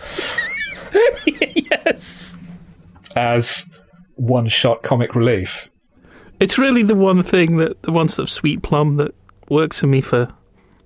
[1.27, 2.39] yes.
[3.17, 3.69] As
[4.17, 5.71] one-shot comic relief.
[6.41, 9.15] It's really the one thing that, the one sort of sweet plum that
[9.49, 10.29] works for me for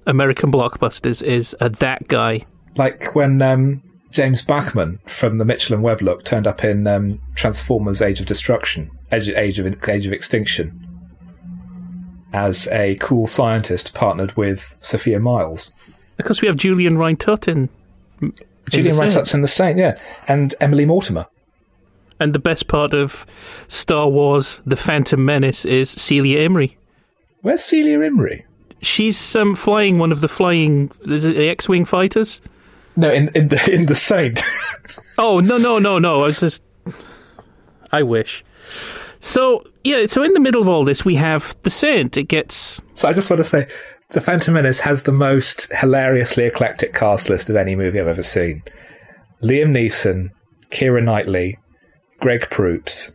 [0.06, 2.44] American blockbusters is a that guy.
[2.76, 7.20] like when um, James Bachman from the Mitchell and Webb look turned up in um,
[7.34, 10.86] Transformers: Age of Destruction, Age, Age of Age of Extinction,
[12.32, 15.74] as a cool scientist partnered with Sophia Myles.
[16.16, 17.68] Because we have Julian Rhind-Tutt in.
[18.20, 18.32] in
[18.70, 19.34] Julian Saint.
[19.34, 21.26] In the Saint, yeah, and Emily Mortimer.
[22.18, 23.26] And the best part of
[23.68, 26.76] Star Wars The Phantom Menace is Celia Imrie.
[27.42, 28.44] Where's Celia Imrie?
[28.81, 32.40] She's um, flying one of the flying is it the X-wing fighters.
[32.96, 34.42] No, in in the in the Saint.
[35.18, 36.20] Oh no no no no!
[36.22, 36.62] I was just,
[37.90, 38.44] I wish.
[39.18, 42.18] So yeah, so in the middle of all this, we have the Saint.
[42.18, 43.66] It gets so I just want to say,
[44.11, 48.22] The Phantom Menace has the most hilariously eclectic cast list of any movie I've ever
[48.22, 48.62] seen.
[49.42, 50.31] Liam Neeson,
[50.70, 51.59] Keira Knightley,
[52.20, 53.12] Greg Proops,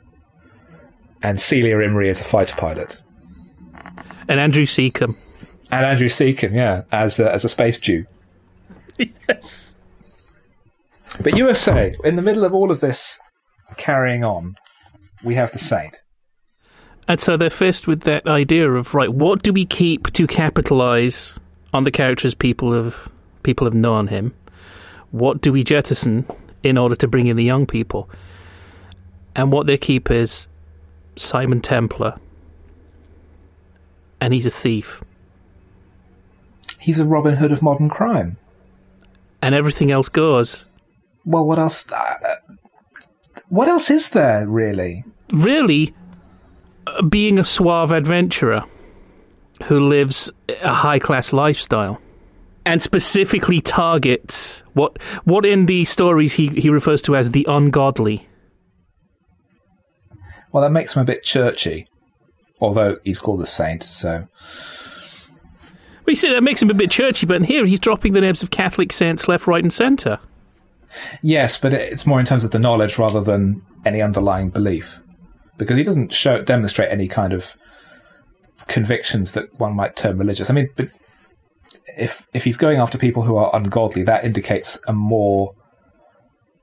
[1.21, 3.01] and Celia Imrie as a fighter pilot,
[4.27, 5.15] and Andrew Secombe.
[5.71, 8.05] and Andrew Secombe, yeah, as a, as a space Jew.
[9.27, 9.75] Yes.
[11.21, 13.19] But USA, in the middle of all of this
[13.77, 14.55] carrying on,
[15.23, 16.01] we have the Saint.
[17.07, 21.37] And so they're faced with that idea of right, what do we keep to capitalize
[21.73, 23.09] on the characters people have
[23.43, 24.33] people have known him?
[25.09, 26.25] What do we jettison
[26.63, 28.09] in order to bring in the young people?
[29.35, 30.47] And what they keep is
[31.15, 32.19] Simon Templar,
[34.19, 35.03] and he's a thief,
[36.79, 38.37] He's a Robin Hood of modern crime.
[39.43, 40.65] and everything else goes.
[41.25, 41.89] Well, what else?
[41.91, 42.35] Uh,
[43.49, 45.03] what else is there really?
[45.31, 45.93] Really,
[46.87, 48.63] uh, being a suave adventurer
[49.65, 50.31] who lives
[50.63, 52.01] a high class lifestyle.
[52.65, 58.27] And specifically targets what what in the stories he, he refers to as the ungodly.
[60.51, 61.87] Well, that makes him a bit churchy,
[62.59, 63.83] although he's called the Saint.
[63.83, 64.27] So
[66.05, 68.43] We see that makes him a bit churchy, but in here he's dropping the names
[68.43, 70.19] of Catholic saints left, right, and centre.
[71.21, 74.99] yes, but it's more in terms of the knowledge rather than any underlying belief,
[75.57, 77.55] because he doesn't show demonstrate any kind of
[78.67, 80.49] convictions that one might term religious.
[80.49, 80.89] I mean, but
[81.97, 85.53] if if he's going after people who are ungodly, that indicates a more.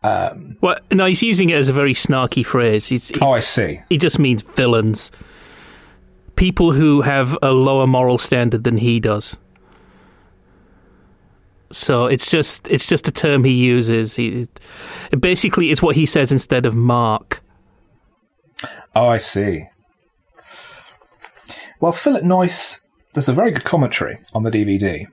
[0.02, 2.87] Um, well, no, he's using it as a very snarky phrase.
[2.88, 3.80] He's, he, Oh, I see.
[3.88, 5.11] he just means villains,
[6.37, 9.37] people who have a lower moral standard than he does.
[11.70, 14.16] So it's just it's just a term he uses.
[14.16, 14.46] He,
[15.18, 17.42] basically, it's what he says instead of Mark.
[18.96, 19.66] Oh, I see.
[21.80, 22.80] Well, Philip Noyce
[23.12, 25.06] does a very good commentary on the DVD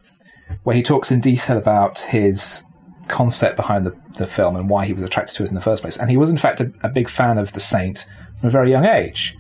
[0.64, 2.64] where he talks in detail about his
[3.08, 5.82] concept behind the, the film and why he was attracted to it in the first
[5.82, 5.98] place.
[5.98, 8.06] And he was, in fact, a, a big fan of The Saint
[8.40, 9.36] from a very young age,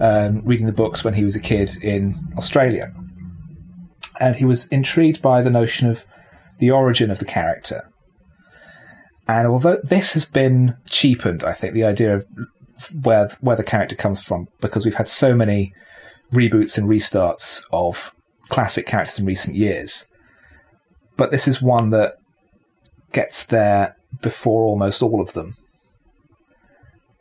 [0.00, 2.92] um, reading the books when he was a kid in Australia.
[4.20, 6.04] And he was intrigued by the notion of
[6.58, 7.88] the origin of the character.
[9.28, 12.26] And although this has been cheapened, I think, the idea of
[13.02, 15.72] where where the character comes from because we've had so many
[16.32, 18.14] reboots and restarts of
[18.48, 20.04] classic characters in recent years.
[21.16, 22.14] But this is one that
[23.12, 25.56] gets there before almost all of them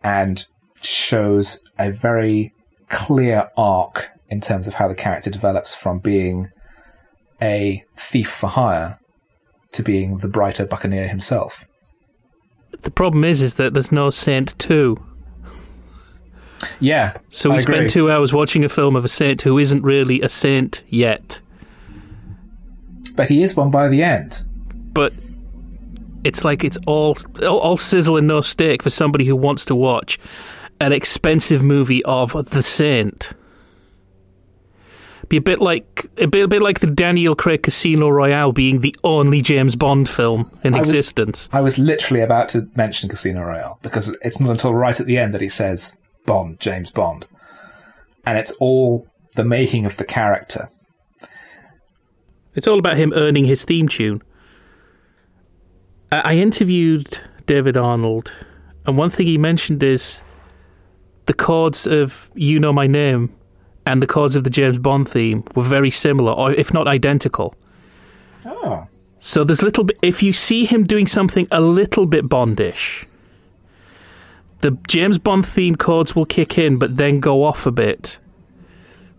[0.03, 0.45] and
[0.81, 2.53] shows a very
[2.89, 6.49] clear arc in terms of how the character develops from being
[7.41, 8.99] a thief for hire
[9.71, 11.65] to being the brighter buccaneer himself.
[12.81, 14.97] The problem is, is that there's no Saint Two.
[16.79, 17.17] Yeah.
[17.29, 17.89] So we I spend agree.
[17.89, 21.41] two hours watching a film of a saint who isn't really a saint yet.
[23.15, 24.43] But he is one by the end.
[24.93, 25.13] But
[26.23, 30.19] it's like it's all, all sizzle and no steak for somebody who wants to watch
[30.79, 33.33] an expensive movie of the saint.
[35.29, 38.81] Be a bit like a bit, a bit like the Daniel Craig Casino Royale being
[38.81, 41.47] the only James Bond film in I was- existence.
[41.53, 45.17] I was literally about to mention Casino Royale because it's not until right at the
[45.17, 47.25] end that he says Bond, James Bond.
[48.25, 50.69] And it's all the making of the character.
[52.53, 54.21] It's all about him earning his theme tune.
[56.11, 58.33] I, interviewed David Arnold,
[58.85, 60.21] and one thing he mentioned is
[61.25, 63.33] the chords of "You Know My Name"
[63.85, 67.55] and the chords of the James Bond theme were very similar, or if not identical.
[68.45, 68.87] Oh.
[69.19, 69.97] So there's little bit.
[70.01, 73.05] If you see him doing something a little bit Bondish,
[74.61, 78.19] the James Bond theme chords will kick in, but then go off a bit.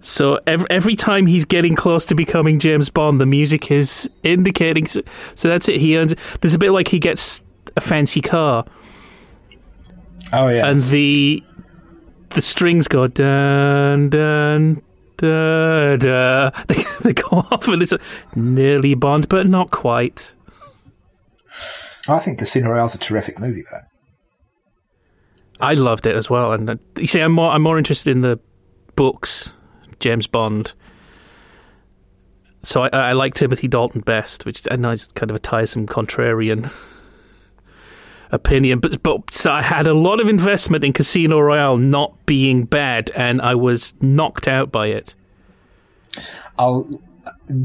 [0.02, 4.86] So every every time he's getting close to becoming James Bond, the music is indicating.
[4.86, 5.00] So,
[5.36, 5.80] so that's it.
[5.80, 6.14] He earns.
[6.40, 7.40] There's a bit like he gets
[7.76, 8.64] a fancy car,
[10.32, 10.66] Oh, yeah.
[10.66, 11.42] and the
[12.30, 14.82] the strings go dun dun
[15.18, 16.50] da da.
[16.66, 17.94] They, they go off, and it's
[18.34, 20.34] nearly Bond, but not quite.
[22.08, 23.82] I think Casino Royale's a terrific movie, though.
[25.60, 28.22] I loved it as well, and uh, you see, I'm more I'm more interested in
[28.22, 28.40] the
[28.96, 29.52] books,
[30.02, 30.72] James Bond.
[32.62, 35.86] So I, I like Timothy Dalton best, which I know is kind of a tiresome
[35.86, 36.70] contrarian
[38.32, 42.64] opinion, but but so I had a lot of investment in Casino Royale not being
[42.64, 45.14] bad, and I was knocked out by it.
[46.58, 47.00] I'll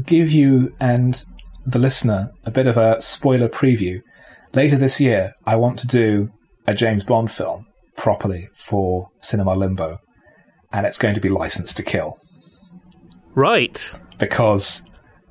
[0.04, 1.24] give you and
[1.66, 4.02] the listener a bit of a spoiler preview.
[4.54, 6.30] Later this year, I want to do
[6.66, 9.98] a James Bond film properly for Cinema Limbo,
[10.72, 12.18] and it's going to be Licensed to Kill
[13.38, 13.90] Right.
[14.18, 14.84] because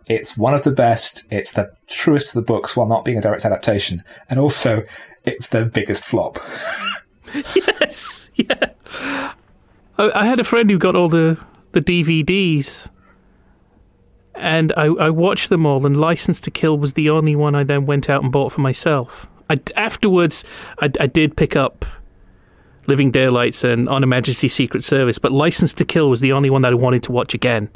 [0.08, 3.22] it's one of the best, it's the truest to the books while not being a
[3.22, 4.84] direct adaptation, and also
[5.26, 6.39] it's their biggest flop.
[7.56, 8.30] Yes.
[8.36, 8.70] Yeah.
[9.98, 11.38] I, I had a friend who got all the
[11.74, 12.88] the DVDs,
[14.36, 15.86] and I, I watched them all.
[15.86, 18.62] And License to Kill was the only one I then went out and bought for
[18.62, 19.28] myself.
[19.50, 20.46] I, afterwards,
[20.80, 21.86] I, I did pick up
[22.88, 26.50] Living Daylights and On Her Majesty's Secret Service, but License to Kill was the only
[26.50, 27.70] one that I wanted to watch again.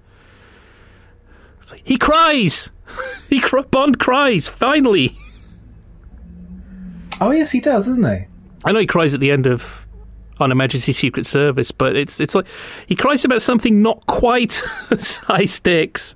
[1.71, 2.69] Like, he cries.
[3.29, 5.17] he cr- Bond cries finally.
[7.19, 8.25] Oh, yes, he does, doesn't he?
[8.65, 9.85] I know he cries at the end of
[10.39, 12.47] On Her Majesty's Secret Service, but it's it's like
[12.87, 16.15] he cries about something not quite as high stakes.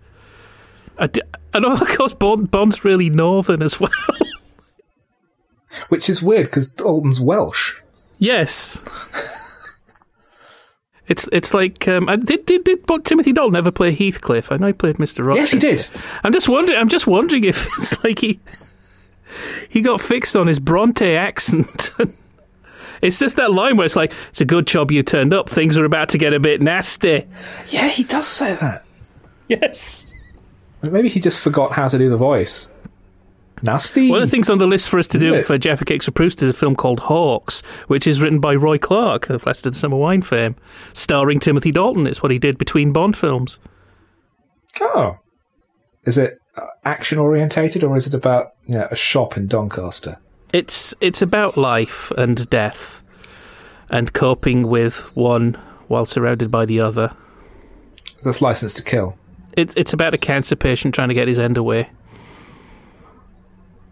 [0.98, 3.90] And of course, Bond, Bond's really northern as well.
[5.90, 7.76] Which is weird because Dalton's Welsh.
[8.18, 8.82] yes,
[11.08, 14.52] it's it's like um, did did did Timothy Dalton ever play Heathcliff?
[14.52, 15.58] I know he played Mister Rochester.
[15.58, 16.02] Yes, he did.
[16.24, 16.80] I'm just wondering.
[16.80, 18.40] I'm just wondering if it's like he
[19.70, 21.92] he got fixed on his Bronte accent.
[23.02, 25.50] it's just that line where it's like, "It's a good job you turned up.
[25.50, 27.26] Things are about to get a bit nasty."
[27.68, 28.84] Yeah, he does say that.
[29.48, 30.08] Yes.
[30.82, 32.72] Maybe he just forgot how to do the voice.
[33.62, 34.10] Nasty.
[34.10, 35.48] One of the things on the list for us to Isn't do it?
[35.48, 38.78] for Jaffa Cakes for Proust is a film called Hawks, which is written by Roy
[38.78, 40.56] Clarke of the Summer Wine fame,
[40.94, 42.08] starring Timothy Dalton.
[42.08, 43.60] It's what he did between Bond films.
[44.82, 45.18] Oh.
[46.06, 50.18] Is it uh, action orientated or is it about you know, a shop in Doncaster?
[50.54, 53.04] It's it's about life and death,
[53.90, 57.12] and coping with one while surrounded by the other.
[58.24, 59.18] That's licensed to kill.
[59.54, 61.90] It's it's about a cancer patient trying to get his end away.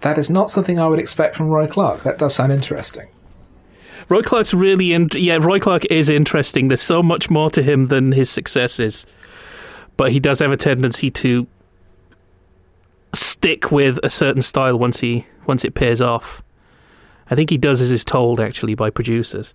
[0.04, 2.04] That is not something I would expect from Roy Clarke.
[2.04, 3.08] That does sound interesting.
[4.10, 5.38] Roy Clarke's really in, yeah.
[5.42, 6.68] Roy Clarke is interesting.
[6.68, 9.06] There's so much more to him than his successes,
[9.96, 11.48] but he does have a tendency to
[13.14, 16.44] stick with a certain style once he once it pays off.
[17.30, 19.54] I think he does as is told actually by producers.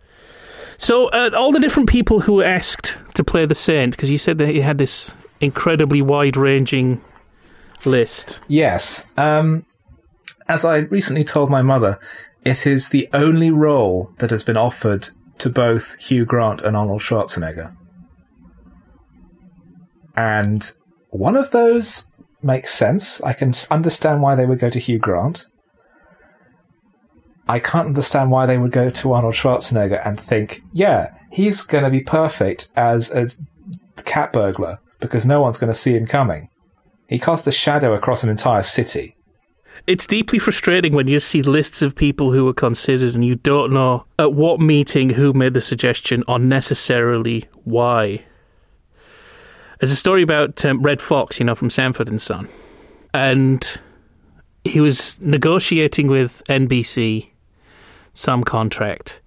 [0.79, 4.19] So uh, all the different people who were asked to play the Saint, because you
[4.19, 7.03] said that he had this incredibly wide-ranging
[7.85, 8.41] list.
[8.49, 9.05] Yes.
[9.17, 9.67] Um,
[10.49, 11.99] as I recently told my mother,
[12.45, 17.03] it is the only role that has been offered to both Hugh Grant and Arnold
[17.03, 17.75] Schwarzenegger.
[20.17, 20.73] And
[21.11, 22.07] one of those
[22.43, 23.21] makes sense.
[23.23, 25.47] I can understand why they would go to Hugh Grant.
[27.47, 31.85] I can't understand why they would go to Arnold Schwarzenegger and think, yeah, he's going
[31.85, 33.29] to be perfect as a
[34.03, 36.49] cat burglar because no one's going to see him coming.
[37.09, 39.17] He casts a shadow across an entire city.
[39.87, 43.73] It's deeply frustrating when you see lists of people who were considered and you don't
[43.73, 48.25] know at what meeting who made the suggestion or necessarily why.
[49.81, 52.49] There's a story about um, Redd Foxx, you know, from Sanford and Son,
[53.15, 53.81] and
[54.65, 57.29] he was negotiating with NBC
[58.13, 59.21] some contract,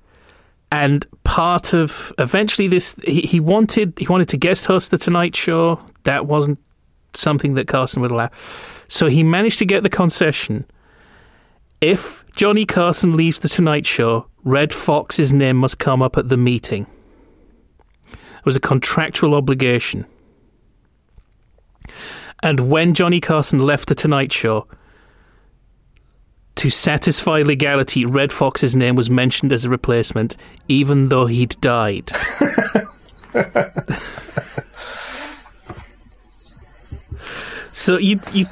[0.69, 5.35] and part of eventually this he, he wanted he wanted to guest host the Tonight
[5.37, 5.79] Show.
[6.03, 6.59] That wasn't
[7.13, 8.29] something that Carson would allow.
[8.87, 10.65] So he managed to get the concession.
[11.79, 16.37] If Johnny Carson leaves the Tonight Show, Redd Foxx's name must come up at the
[16.37, 16.87] meeting.
[18.11, 20.05] It was a contractual obligation.
[22.43, 24.67] And when Johnny Carson left the Tonight Show,
[26.55, 30.35] to satisfy legality, Redd Foxx's name was mentioned as a replacement,
[30.67, 32.11] even though he'd died.
[37.71, 38.45] so you you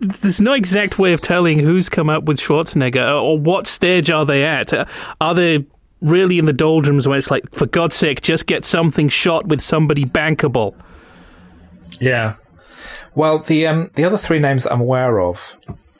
[0.00, 4.26] there's no exact way of telling who's come up with Schwarzenegger or what stage are
[4.26, 4.72] they at.
[5.20, 5.64] Are they
[6.02, 9.60] really in the doldrums where it's like, for God's sake, just get something shot with
[9.60, 10.74] somebody bankable?
[12.00, 12.34] Yeah.
[13.14, 15.56] Well, the um, the other three names I'm aware of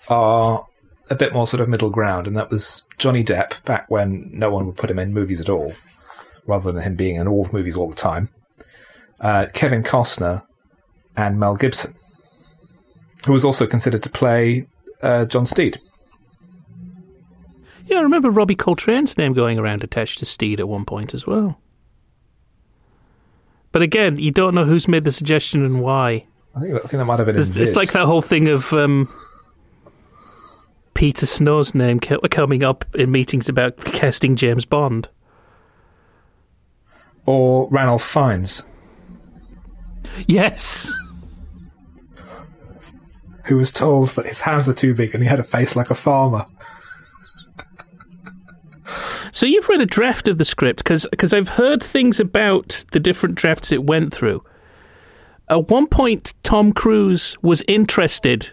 [0.08, 0.66] are
[1.08, 4.50] a bit more sort of middle ground, and that was Johnny Depp back when no
[4.50, 5.74] one would put him in movies at all,
[6.46, 8.28] rather than him being in all the movies all the time.
[9.18, 10.42] Uh, Kevin Costner
[11.16, 11.94] and Mel Gibson,
[13.26, 14.66] who was also considered to play
[15.02, 15.80] uh, John Steed.
[17.86, 21.26] Yeah, I remember Robbie Coltrane's name going around attached to Steed at one point as
[21.26, 21.60] well.
[23.72, 26.26] But again, you don't know who's made the suggestion and why.
[26.54, 27.36] I think, I think that might have been.
[27.36, 29.12] It's, it's like that whole thing of um,
[30.94, 35.08] Peter Snow's name coming up in meetings about casting James Bond.
[37.26, 38.62] Or Ranulph Fiennes.
[40.26, 40.92] Yes.
[43.46, 45.90] Who was told that his hands were too big and he had a face like
[45.90, 46.44] a farmer.
[49.32, 53.34] So you've read a draft of the script because I've heard things about the different
[53.34, 54.42] drafts it went through.
[55.48, 58.52] At one point, Tom Cruise was interested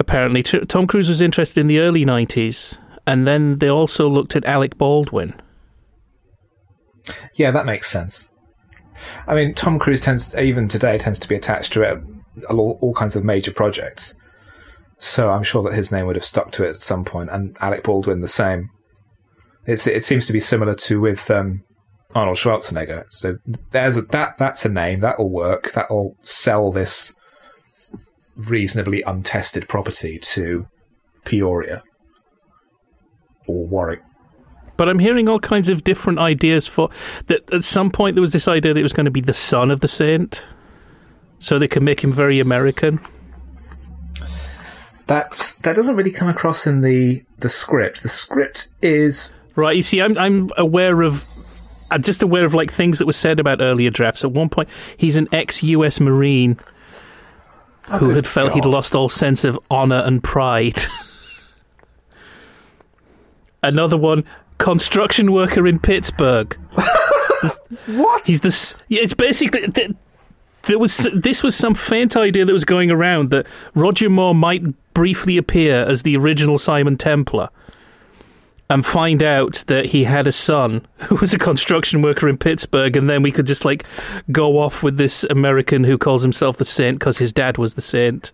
[0.00, 0.42] apparently.
[0.42, 4.78] Tom Cruise was interested in the early 90s, and then they also looked at Alec
[4.78, 5.34] Baldwin.
[7.34, 8.30] Yeah, that makes sense.
[9.26, 12.02] I mean, Tom Cruise tends, even today, tends to be attached to it,
[12.44, 14.14] all, all kinds of major projects.
[14.98, 17.56] So I'm sure that his name would have stuck to it at some point, and
[17.60, 18.68] Alec Baldwin the same.
[19.66, 21.62] It's, it seems to be similar to with um,
[22.14, 23.04] Arnold Schwarzenegger.
[23.10, 23.36] So
[23.70, 25.72] there's a, that that's a name that'll work.
[25.72, 27.14] That'll sell this
[28.36, 30.66] reasonably untested property to
[31.24, 31.82] Peoria
[33.46, 34.00] or Warwick.
[34.76, 36.88] But I'm hearing all kinds of different ideas for
[37.26, 37.52] that.
[37.52, 39.70] At some point, there was this idea that it was going to be the son
[39.70, 40.46] of the saint,
[41.40, 43.00] so they can make him very American.
[45.08, 48.04] That that doesn't really come across in the the script.
[48.04, 49.74] The script is right.
[49.74, 51.26] You see, I'm I'm aware of
[51.90, 54.22] I'm just aware of like things that were said about earlier drafts.
[54.22, 55.98] At one point, he's an ex-U.S.
[55.98, 56.56] Marine
[57.88, 58.54] oh, who had felt God.
[58.54, 60.80] he'd lost all sense of honor and pride.
[63.62, 64.24] Another one,
[64.58, 66.54] construction worker in Pittsburgh.
[67.86, 68.26] what?
[68.26, 68.74] He's this.
[68.88, 69.66] Yeah, it's basically.
[70.64, 74.62] There was this was some faint idea that was going around that Roger Moore might
[74.94, 77.48] briefly appear as the original Simon Templar
[78.70, 82.96] and find out that he had a son who was a construction worker in Pittsburgh,
[82.96, 83.84] and then we could just like
[84.30, 87.80] go off with this American who calls himself the Saint because his dad was the
[87.80, 88.30] Saint.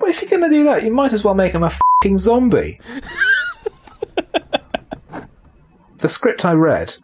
[0.00, 2.18] But if you're going to do that, you might as well make him a fucking
[2.18, 2.80] zombie.
[5.98, 6.96] the script I read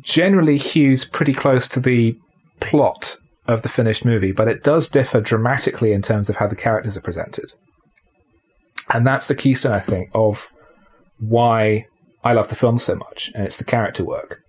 [0.00, 2.16] generally hews pretty close to the
[2.60, 6.56] plot of the finished movie, but it does differ dramatically in terms of how the
[6.56, 7.52] characters are presented.
[8.92, 10.48] And that's the keystone, I think, of
[11.18, 11.86] why
[12.24, 14.40] I love the film so much, and it's the character work.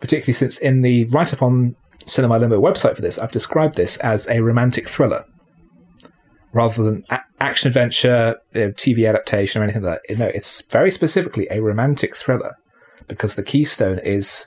[0.00, 3.96] Particularly since in the write up on Cinema Limbo website for this, I've described this
[3.98, 5.24] as a romantic thriller
[6.52, 10.18] rather than a- action adventure, you know, TV adaptation, or anything like that.
[10.18, 12.54] No, it's very specifically a romantic thriller
[13.08, 14.46] because the keystone is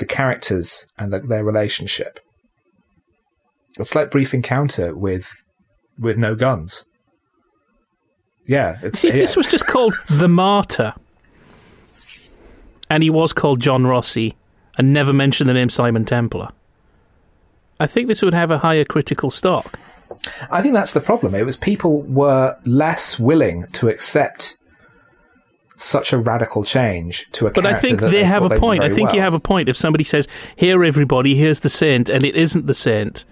[0.00, 2.18] the characters and the, their relationship.
[3.78, 5.30] It's like Brief Encounter with
[5.98, 6.86] with no guns.
[8.46, 8.78] Yeah.
[8.94, 9.20] See, if yeah.
[9.20, 10.94] this was just called The Martyr,
[12.88, 14.34] and he was called John Rossi,
[14.76, 16.48] and never mentioned the name Simon Templar,
[17.78, 19.78] I think this would have a higher critical stock.
[20.50, 21.34] I think that's the problem.
[21.34, 24.56] It was people were less willing to accept
[25.80, 27.62] such a radical change to a character.
[27.62, 28.82] but I think they, they have a point.
[28.82, 29.16] I think well.
[29.16, 29.68] you have a point.
[29.68, 33.24] If somebody says, "Here, everybody, here's the saint," and it isn't the saint,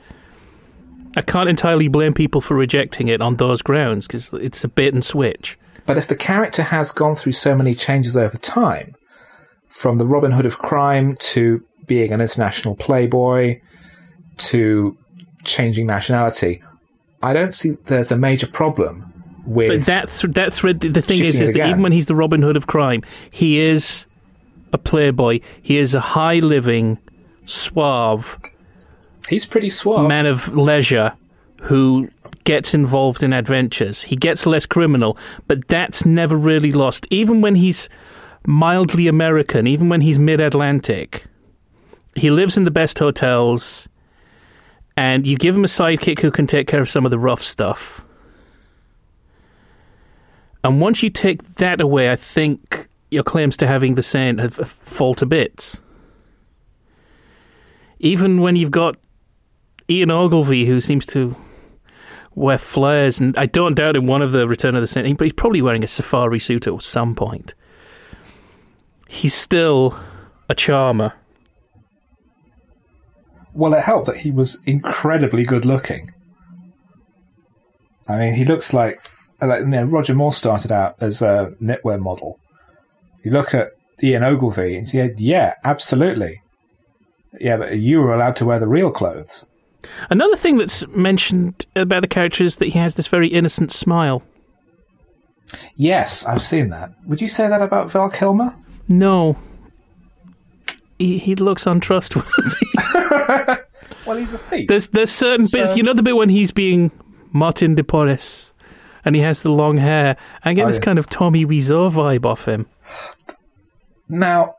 [1.16, 4.94] I can't entirely blame people for rejecting it on those grounds because it's a bait
[4.94, 5.58] and switch.
[5.86, 8.94] But if the character has gone through so many changes over time,
[9.68, 13.60] from the Robin Hood of crime to being an international playboy
[14.38, 14.96] to
[15.44, 16.62] changing nationality,
[17.22, 19.07] I don't see there's a major problem
[19.48, 19.70] with.
[19.70, 21.70] But that th- that thread, the thing is, is that again.
[21.70, 24.06] even when he's the Robin Hood of crime, he is
[24.72, 25.40] a playboy.
[25.62, 26.98] He is a high living,
[27.46, 28.38] suave
[29.28, 30.08] He's pretty suave.
[30.08, 31.12] man of leisure
[31.62, 32.08] who
[32.44, 34.02] gets involved in adventures.
[34.02, 37.06] He gets less criminal, but that's never really lost.
[37.10, 37.88] Even when he's
[38.46, 41.24] mildly American, even when he's mid Atlantic,
[42.14, 43.88] he lives in the best hotels,
[44.96, 47.42] and you give him a sidekick who can take care of some of the rough
[47.42, 48.04] stuff.
[50.68, 54.56] And once you take that away, I think your claims to having the saint have,
[54.56, 55.80] have fall to bits.
[58.00, 58.98] Even when you've got
[59.88, 61.34] Ian Ogilvy, who seems to
[62.34, 65.24] wear flares, and I don't doubt in one of the Return of the Saint, but
[65.24, 67.54] he's probably wearing a safari suit at some point.
[69.08, 69.98] He's still
[70.50, 71.14] a charmer.
[73.54, 76.12] Well, it helped that he was incredibly good looking.
[78.06, 79.00] I mean, he looks like,
[79.46, 82.38] like you know, Roger Moore started out as a knitwear model.
[83.22, 83.72] You look at
[84.02, 86.42] Ian Ogilvy and say, yeah, absolutely.
[87.40, 89.46] Yeah, but you were allowed to wear the real clothes.
[90.10, 94.22] Another thing that's mentioned about the character is that he has this very innocent smile.
[95.76, 96.90] Yes, I've seen that.
[97.06, 98.54] Would you say that about Val Kilmer?
[98.88, 99.36] No.
[100.98, 102.66] He, he looks untrustworthy.
[104.06, 104.68] Well, he's a thief.
[104.68, 106.90] There's there's certain So- bits, you know, the bit when he's being
[107.32, 108.52] Martin de Porres
[109.08, 110.18] and he has the long hair.
[110.44, 110.82] I get Oh, this yeah.
[110.82, 112.66] kind of Tommy Wiseau vibe off him.
[114.10, 114.56] Now,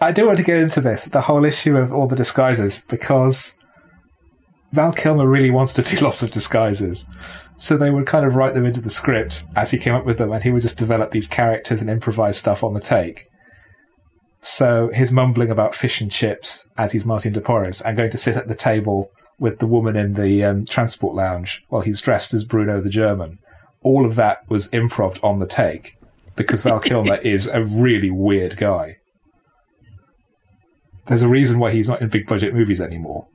[0.00, 3.54] I do want to get into this, the whole issue of all the disguises, because
[4.72, 7.06] Val Kilmer really wants to do lots of disguises.
[7.58, 10.16] So they would kind of write them into the script as he came up with
[10.16, 13.26] them, and he would just develop these characters and improvise stuff on the take.
[14.40, 18.16] So his mumbling about fish and chips as he's Martin de Porres and going to
[18.16, 22.32] sit at the table with the woman in the um, transport lounge while he's dressed
[22.32, 23.38] as Bruno the German.
[23.82, 25.96] All of that was improv on the take
[26.36, 28.98] because Val Kilmer is a really weird guy.
[31.06, 33.26] There's a reason why he's not in big budget movies anymore.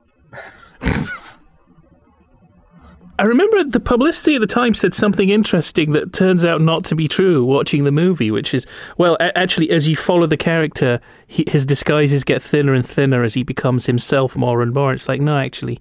[3.18, 6.94] I remember the publicity at the time said something interesting that turns out not to
[6.94, 8.66] be true watching the movie, which is,
[8.98, 13.24] well, a- actually, as you follow the character, he, his disguises get thinner and thinner
[13.24, 14.92] as he becomes himself more and more.
[14.92, 15.80] It's like, no, actually.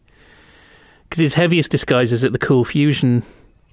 [1.03, 3.23] Because his heaviest disguise is at the Cold Fusion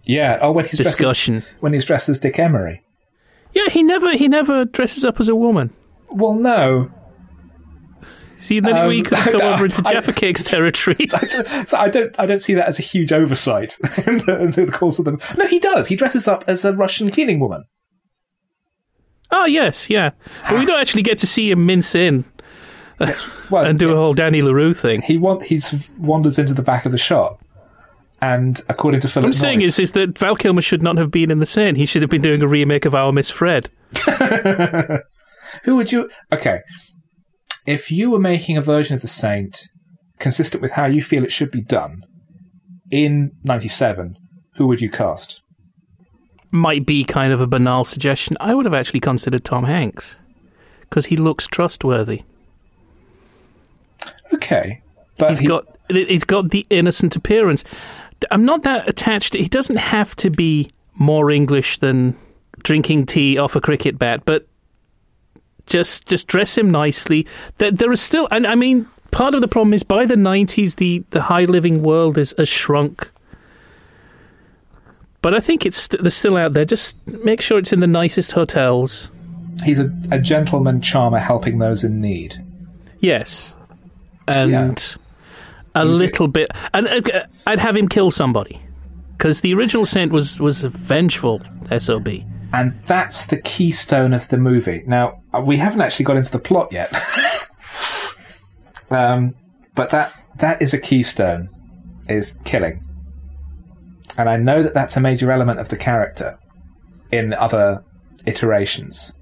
[0.05, 0.39] Yeah.
[0.41, 2.83] Oh, when he's dressed as, when he's dressed as Dick Emery.
[3.55, 5.71] Yeah, he never he never dresses up as a woman.
[6.11, 6.91] Well, no.
[8.39, 11.07] See, then Um, we could go I- over into I- Jaffa Cake's territory.
[11.67, 12.19] so I don't.
[12.19, 15.21] I don't see that as a huge oversight in the, in the course of them.
[15.39, 15.87] No, he does.
[15.87, 17.65] He dresses up as a Russian cleaning woman.
[19.31, 20.11] oh yes, yeah,
[20.49, 22.25] but we don't actually get to see him mince in
[23.51, 25.03] Well, and do a whole Danny La Rue thing.
[25.03, 27.42] he want he's wanders into the back of the shop,
[28.23, 31.11] and according to Philip, What I'm saying is, is that Val Kilmer should not have
[31.11, 31.77] been in the Saint.
[31.77, 33.69] He should have been doing a remake of Our Miss Fred.
[35.65, 36.09] Who would you?
[36.33, 36.61] Okay,
[37.67, 39.69] if you were making a version of the Saint
[40.19, 42.03] consistent with how you feel it should be done
[42.91, 44.17] in '97,
[44.57, 45.41] who would you cast?
[46.51, 48.37] Might be kind of a banal suggestion.
[48.41, 50.17] I would have actually considered Tom Hanks
[50.83, 52.23] because he looks trustworthy.
[54.35, 54.83] Okay,
[55.19, 57.65] but He's he- got he's got the innocent appearance.
[58.31, 59.35] I'm not that attached.
[59.35, 62.17] He doesn't have to be more English than
[62.63, 64.47] drinking tea off a cricket bat, but
[65.67, 67.27] just just dress him nicely.
[67.59, 70.77] There, there is still, and I mean, part of the problem is by the 90s,
[70.77, 73.11] the the high living world is has shrunk.
[75.23, 76.65] But I think it's they're still out there.
[76.65, 79.11] Just make sure it's in the nicest hotels.
[79.65, 82.43] he's a, a gentleman charmer helping those in need.
[82.99, 83.55] Yes,
[84.27, 85.02] and Yeah.
[85.75, 88.61] A a- little bit, and uh, I'd have him kill somebody
[89.17, 91.41] because the original Saint was was a vengeful
[91.79, 92.09] sob.
[92.55, 94.83] And that's the keystone of the movie.
[94.87, 96.93] Now, uh, we haven't actually got into the plot yet.
[98.91, 99.35] um,
[99.75, 101.49] but that that is a keystone,
[102.09, 102.85] is killing.
[104.19, 106.39] And I know that that's a major element of the character
[107.11, 107.83] in other
[108.27, 109.15] iterations.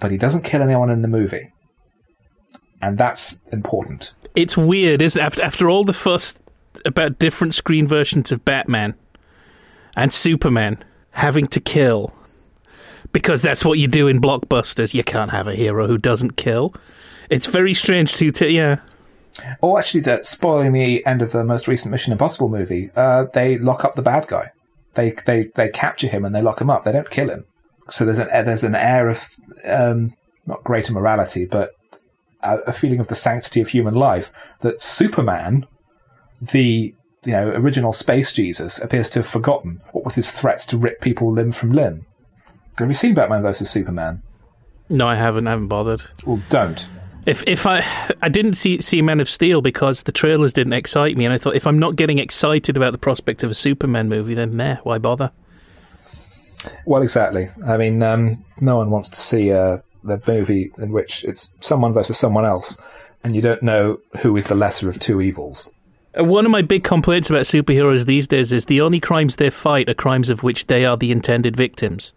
[0.00, 1.52] But he doesn't kill anyone in the movie.
[2.82, 4.14] And that's important.
[4.36, 5.24] It's weird, isn't it?
[5.24, 6.34] After, after all the fuss
[6.84, 8.94] about different screen versions of Batman
[9.96, 12.14] and Superman having to kill,
[13.12, 14.92] because that's what you do in blockbusters.
[14.92, 16.74] You can't have a hero who doesn't kill.
[17.30, 18.80] It's very strange to, yeah.
[19.62, 23.58] Or actually, that spoiling the end of the most recent Mission Impossible movie, uh, they
[23.58, 24.50] lock up the bad guy.
[24.94, 26.84] They they they capture him and they lock him up.
[26.84, 27.44] They don't kill him.
[27.88, 29.26] So there's an there's an air of
[29.64, 30.14] um,
[30.46, 31.72] not greater morality, but
[32.42, 35.66] a, a feeling of the sanctity of human life that Superman,
[36.40, 39.80] the you know original space Jesus, appears to have forgotten.
[39.92, 42.06] What with his threats to rip people limb from limb.
[42.78, 44.22] Have you seen Batman versus Superman?
[44.88, 45.46] No, I haven't.
[45.46, 46.02] I haven't bothered.
[46.24, 46.86] Well, don't.
[47.26, 47.84] If if I
[48.22, 51.38] I didn't see see Man of Steel because the trailers didn't excite me, and I
[51.38, 54.76] thought if I'm not getting excited about the prospect of a Superman movie, then meh,
[54.84, 55.32] why bother?
[56.84, 57.48] Well, exactly.
[57.66, 61.92] I mean, um, no one wants to see uh, the movie in which it's someone
[61.92, 62.80] versus someone else,
[63.24, 65.70] and you don't know who is the lesser of two evils.
[66.18, 69.50] Uh, One of my big complaints about superheroes these days is the only crimes they
[69.50, 72.12] fight are crimes of which they are the intended victims.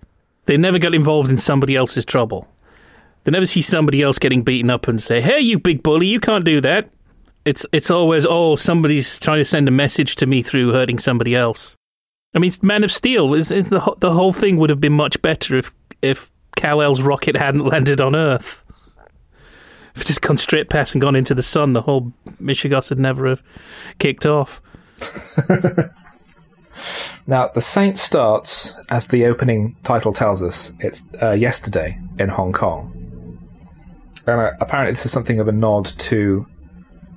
[0.46, 2.48] They never get involved in somebody else's trouble.
[3.24, 6.20] They never see somebody else getting beaten up and say, "Hey, you big bully, you
[6.20, 6.90] can't do that."
[7.46, 11.36] It's it's always, "Oh, somebody's trying to send a message to me through hurting somebody
[11.36, 11.76] else."
[12.34, 15.22] I mean, Man of Steel is, is the the whole thing would have been much
[15.22, 18.64] better if if Kal El's rocket hadn't landed on Earth.
[19.96, 23.00] If it just gone straight past and gone into the sun, the whole Michigas would
[23.00, 23.42] never have
[23.98, 24.62] kicked off.
[27.28, 32.54] Now, The Saint starts, as the opening title tells us, it's uh, yesterday in Hong
[32.54, 33.38] Kong.
[34.26, 36.48] And uh, apparently, this is something of a nod to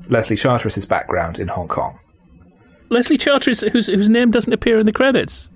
[0.09, 1.99] Leslie Charteris's background in Hong Kong.
[2.90, 5.49] Leslie Charteris, whose whose name doesn't appear in the credits.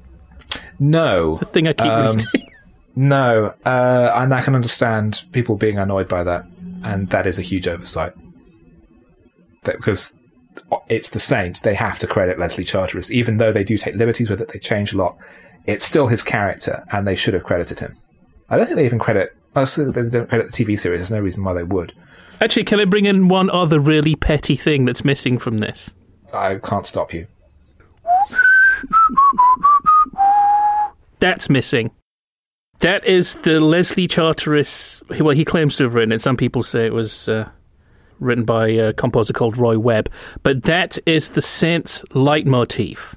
[0.79, 2.46] No, It's The thing I keep Um, reading.
[2.97, 6.47] No, uh, and I can understand people being annoyed by that,
[6.83, 8.15] and that is a huge oversight.
[9.65, 10.17] That, because
[10.89, 14.31] it's the Saint, they have to credit Leslie Charteris, even though they do take liberties
[14.31, 15.19] with it, they change a lot.
[15.67, 17.97] It's still his character, and they should have credited him.
[18.49, 19.37] I don't think they even credit.
[19.55, 21.01] Mostly they don't credit the TV series.
[21.01, 21.93] There's no reason why they would.
[22.41, 25.91] Actually, can I bring in one other really petty thing that's missing from this?
[26.33, 27.27] I can't stop you.
[31.19, 31.91] That's missing.
[32.81, 35.03] That is the Leslie Charteris.
[35.21, 36.21] Well, he claims to have written it.
[36.21, 37.49] Some people say it was uh,
[38.21, 40.11] written by a composer called Roy Webb.
[40.43, 43.17] But that is the Saints leitmotif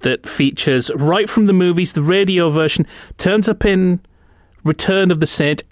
[0.00, 1.92] that features right from the movies.
[1.92, 2.86] The radio version
[3.18, 4.00] turns up in
[4.64, 5.64] Return of the Saint.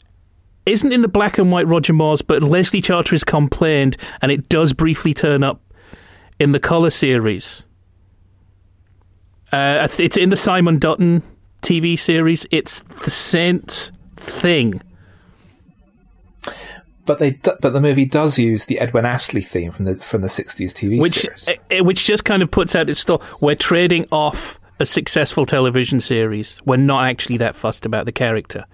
[0.66, 4.72] Isn't in the black and white Roger Moore's, but Leslie Charteris complained, and it does
[4.72, 5.62] briefly turn up
[6.40, 7.64] in the color series.
[9.52, 11.22] Uh, it's in the Simon Dutton
[11.66, 12.46] TV series.
[12.52, 14.80] It's the Saint thing.
[17.04, 20.22] But they, do, but the movie does use the Edwin Astley theme from the from
[20.22, 21.48] the '60s TV which series.
[21.70, 23.22] eh, which just kind of puts out its thought.
[23.40, 26.60] We're trading off a successful television series.
[26.64, 28.64] We're not actually that fussed about the character.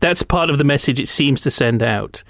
[0.00, 2.22] That's part of the message it seems to send out.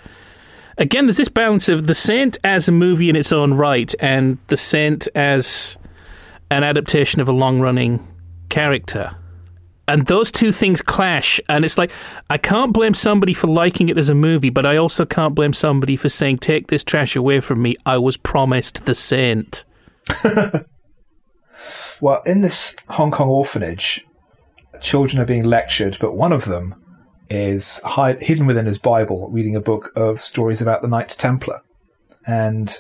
[0.78, 4.38] Again, there's this balance of The Saint as a movie in its own right and
[4.46, 5.76] The Saint as
[6.50, 8.06] an adaptation of a long running
[8.48, 9.17] character.
[9.88, 11.90] And those two things clash, and it's like
[12.30, 15.52] I can't blame somebody for liking it as a movie, but I also can't blame
[15.52, 19.64] somebody for saying, "Take this trash away from me." I was promised the Saint.
[22.00, 24.06] Well, in this Hong Kong orphanage,
[24.80, 26.76] children are being lectured, but one of them
[27.28, 31.60] is hide, hidden within his Bible, reading a book of stories about the Knights Templar.
[32.26, 32.78] And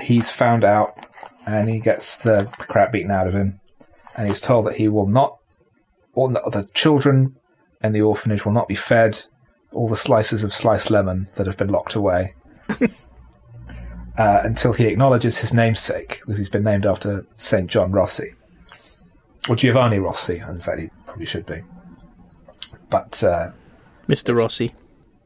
[0.00, 1.06] he's found out,
[1.46, 3.60] and he gets the crap beaten out of him.
[4.16, 5.38] And he's told that he will not,
[6.14, 7.36] all the the children
[7.82, 9.24] in the orphanage will not be fed
[9.72, 12.34] all the slices of sliced lemon that have been locked away.
[14.18, 17.68] uh, until he acknowledges his namesake, because he's been named after St.
[17.68, 18.34] John Rossi.
[19.48, 21.62] Or Giovanni Rossi, in fact, he probably should be.
[22.90, 23.50] But, uh,
[24.08, 24.36] Mr.
[24.36, 24.74] Rossi.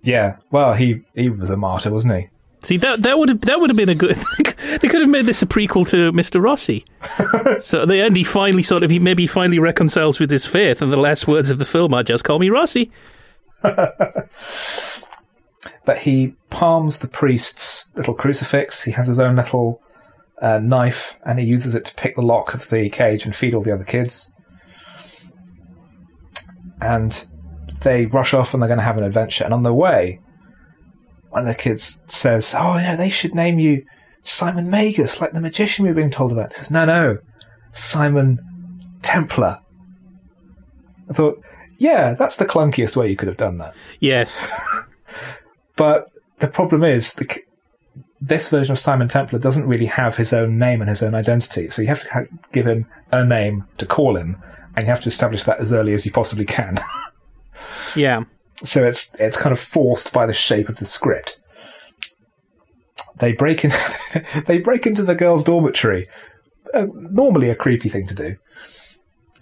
[0.02, 2.28] yeah, well, he, he was a martyr, wasn't he?
[2.62, 4.16] See that that would have that would have been a good.
[4.80, 6.42] they could have made this a prequel to Mr.
[6.42, 6.84] Rossi.
[7.60, 10.82] so at the end, he finally sort of he maybe finally reconciles with his faith,
[10.82, 12.90] and the last words of the film are "Just call me Rossi."
[15.86, 18.82] But he palms the priest's little crucifix.
[18.82, 19.80] He has his own little
[20.42, 23.54] uh, knife, and he uses it to pick the lock of the cage and feed
[23.54, 24.34] all the other kids.
[26.80, 27.24] And
[27.82, 29.44] they rush off, and they're going to have an adventure.
[29.44, 30.20] And on the way,
[31.30, 33.84] one of the kids says, "Oh, yeah, they should name you
[34.26, 37.18] Simon Magus, like the magician we were being told about." He says, "No, no,
[37.72, 38.38] Simon
[39.02, 39.60] Templar."
[41.08, 41.40] I thought,
[41.78, 43.74] yeah, that's the clunkiest way you could have done that.
[44.00, 44.52] Yes,
[45.76, 47.42] But the problem is, the,
[48.20, 51.68] this version of Simon Templar doesn't really have his own name and his own identity.
[51.68, 54.42] So you have to ha- give him a name to call him,
[54.74, 56.80] and you have to establish that as early as you possibly can.
[57.94, 58.24] yeah.
[58.64, 61.38] so it's it's kind of forced by the shape of the script.
[63.18, 63.72] They break in.
[64.46, 66.04] they break into the girls' dormitory.
[66.74, 68.36] Uh, normally, a creepy thing to do.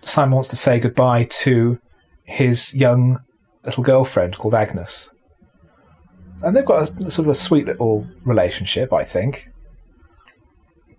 [0.03, 1.79] Simon wants to say goodbye to
[2.25, 3.19] his young
[3.65, 5.11] little girlfriend called Agnes,
[6.43, 9.49] and they've got a sort of a sweet little relationship, I think.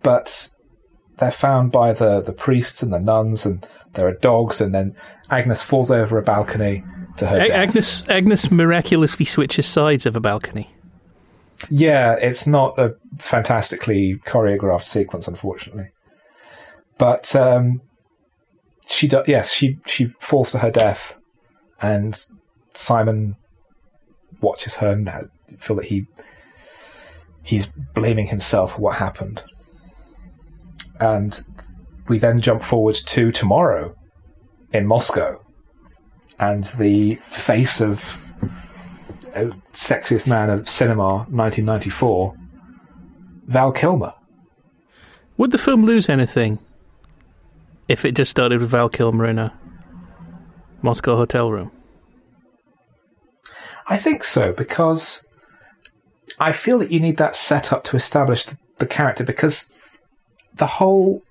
[0.01, 0.49] But
[1.17, 4.95] they're found by the the priests and the nuns, and there are dogs, and then
[5.29, 6.83] Agnes falls over a balcony
[7.17, 7.55] to her A- death.
[7.55, 10.74] Agnes Agnes miraculously switches sides of a balcony.
[11.69, 15.89] Yeah, it's not a fantastically choreographed sequence, unfortunately.
[16.97, 17.81] But um,
[18.87, 19.27] she does.
[19.27, 21.17] Yes, she she falls to her death,
[21.81, 22.23] and
[22.73, 23.35] Simon
[24.41, 25.09] watches her and
[25.59, 26.05] feel that he
[27.43, 29.43] he's blaming himself for what happened.
[30.99, 31.41] And
[32.07, 33.95] we then jump forward to tomorrow
[34.71, 35.41] in Moscow,
[36.39, 38.19] and the face of
[39.43, 42.35] sexiest man of cinema 1994
[43.47, 44.13] val kilmer
[45.37, 46.59] Would the film lose anything
[47.87, 49.53] if it just started with Val Kilmer in a
[50.81, 51.71] Moscow hotel room?
[53.87, 55.25] i think so because
[56.39, 59.69] i feel that you need that setup to establish the, the character because
[60.55, 61.21] the whole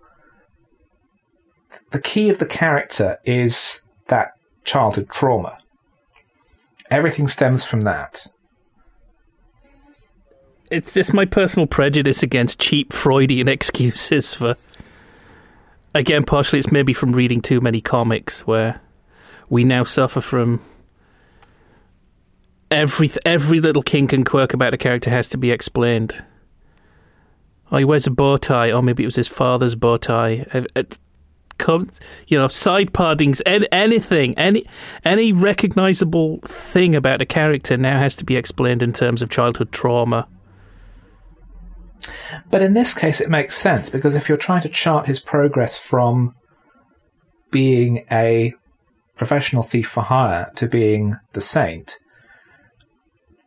[1.90, 4.32] the key of the character is that
[4.64, 5.58] childhood trauma
[6.94, 8.26] everything stems from that
[10.70, 14.56] It's just my personal prejudice against cheap Freudian excuses for.
[15.94, 18.80] Again, partially it's maybe from reading too many comics where
[19.48, 20.60] we now suffer from
[22.70, 26.24] every every little kink and quirk about a character has to be explained.
[27.70, 28.70] Oh, he wears a bow tie.
[28.70, 30.46] Oh, maybe it was his father's bow tie.
[30.52, 30.98] Uh, it,
[31.54, 34.66] it comes, you know, side partings, an- anything, any
[35.04, 39.72] any recognizable thing about a character now has to be explained in terms of childhood
[39.72, 40.28] trauma.
[42.50, 45.78] But in this case, it makes sense because if you're trying to chart his progress
[45.78, 46.34] from
[47.50, 48.54] being a
[49.16, 51.98] professional thief for hire to being the saint,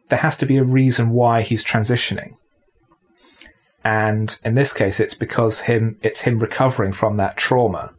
[0.09, 2.31] there has to be a reason why he's transitioning.
[3.83, 7.93] And in this case, it's because him it's him recovering from that trauma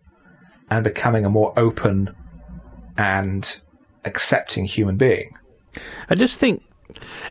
[0.71, 2.15] and becoming a more open
[2.97, 3.61] and
[4.05, 5.37] accepting human being.
[6.09, 6.63] I just think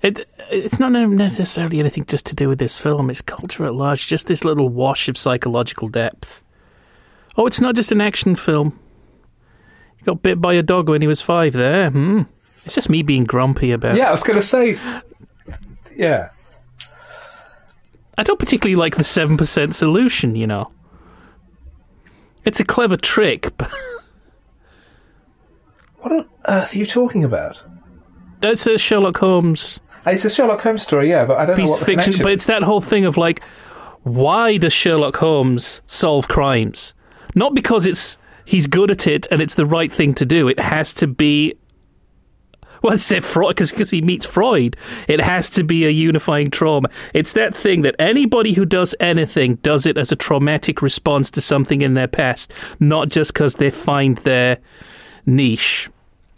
[0.02, 3.10] it it's not necessarily anything just to do with this film.
[3.10, 4.08] It's culture at large.
[4.08, 6.44] Just this little wash of psychological depth.
[7.36, 8.80] Oh, it's not just an action film.
[9.98, 11.54] He got bit by a dog when he was five.
[11.54, 12.24] There, hmm.
[12.66, 13.96] It's just me being grumpy about.
[13.96, 14.80] Yeah, I was going to say.
[15.96, 16.30] Yeah.
[18.18, 20.36] I don't particularly like the seven percent solution.
[20.36, 20.72] You know,
[22.48, 23.70] it's a clever trick, but
[26.00, 27.62] What on earth are you talking about?
[28.39, 31.80] that's a Sherlock Holmes It's a Sherlock Holmes story, yeah, but I don't know what
[31.80, 32.04] the fiction.
[32.04, 33.41] connection But it's that whole thing of like,
[34.04, 36.93] why does Sherlock Holmes solve crimes?
[37.36, 40.48] Not because it's he's good at it and it's the right thing to do.
[40.48, 41.56] It has to be.
[42.82, 44.78] Well, I said Freud because he meets Freud.
[45.08, 46.90] It has to be a unifying trauma.
[47.14, 51.42] It's that thing that anybody who does anything does it as a traumatic response to
[51.42, 54.58] something in their past, not just because they find their
[55.26, 55.90] niche.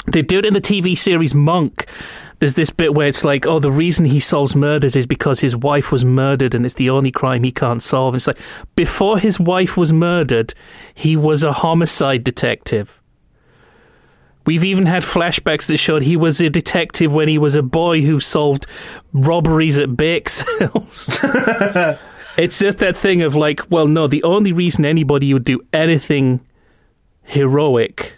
[0.08, 1.86] They do it in the TV series Monk.
[2.40, 5.58] There's this bit where it's like, oh, the reason he solves murders is because his
[5.58, 8.16] wife was murdered and it's the only crime he can't solve.
[8.16, 8.40] It's like,
[8.76, 10.54] before his wife was murdered,
[10.96, 12.99] he was a homicide detective.
[14.46, 18.02] We've even had flashbacks that showed he was a detective when he was a boy
[18.02, 18.66] who solved
[19.14, 21.10] robberies at bake sales.
[22.38, 26.40] it's just that thing of like, well, no, the only reason anybody would do anything
[27.24, 28.18] heroic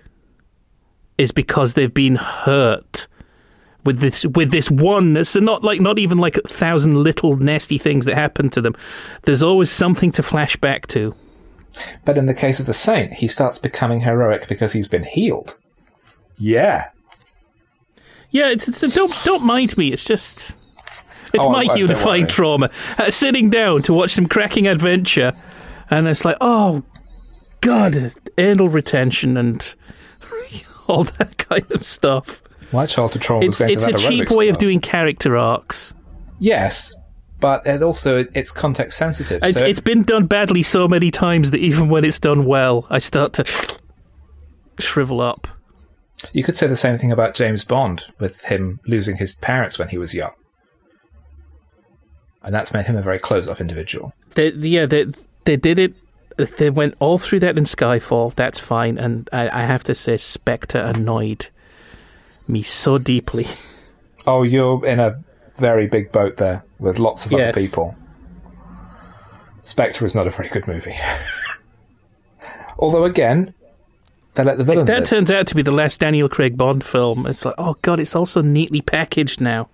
[1.18, 3.08] is because they've been hurt
[3.84, 7.78] with this with this oneness and not like not even like a thousand little nasty
[7.78, 8.76] things that happen to them.
[9.24, 11.16] There's always something to flash back to.
[12.06, 15.58] But in the case of the saint, he starts becoming heroic because he's been healed.
[16.40, 16.90] Yeah.
[18.32, 19.92] Yeah, it's, it's don't don't mind me.
[19.92, 20.56] It's just
[21.34, 22.70] it's Oh, my I- don't unifying trauma.
[22.98, 25.34] Uh, sitting down to watch some cracking adventure,
[25.90, 26.84] and it's like, oh
[27.62, 27.96] god,
[28.38, 29.76] anal retention and
[30.88, 32.42] all that kind of stuff.
[32.72, 35.94] My childhood trauma It's it's a cheap way of doing character arcs.
[36.40, 36.94] Yes,
[37.42, 39.42] but it also it's context sensitive.
[39.44, 42.88] It's, so it's been done badly so many times that even when it's done well,
[42.90, 43.80] I start to
[44.80, 45.48] shrivel up.
[46.34, 49.90] You could say the same thing about James Bond with him losing his parents when
[49.90, 50.32] he was young,
[52.44, 54.14] and that's made him a very closed-off individual.
[54.36, 55.06] They, yeah, they
[55.46, 55.94] they did it.
[56.58, 58.34] They went all through that in Skyfall.
[58.36, 61.50] That's fine, and I, I have to say, Spectre annoyed
[62.48, 63.48] me so deeply.
[64.28, 65.20] Oh, you're in a
[65.58, 67.42] very big boat there with lots of Yes.
[67.56, 67.96] other people.
[69.64, 70.94] Spectre is not a very good movie.
[72.78, 73.56] Although, again,
[74.36, 75.10] they let the villain If that live.
[75.10, 78.16] turns out to be the last Daniel Craig Bond film, it's like, oh god, it's
[78.16, 79.70] also neatly packaged now.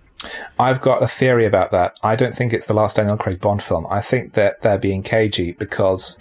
[0.58, 1.98] I've got a theory about that.
[2.02, 3.86] I don't think it's the last Daniel Craig Bond film.
[3.88, 6.18] I think that they're being cagey because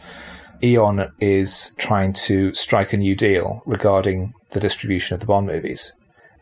[0.64, 5.94] Eon is trying to strike a new deal regarding the distribution of the Bond movies.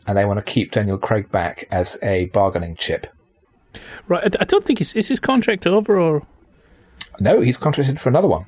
[0.06, 3.06] And they want to keep Daniel Craig back as a bargaining chip.
[4.06, 6.26] Right, I, don't think is his contract over or
[7.20, 8.46] No, he's contracted for another one.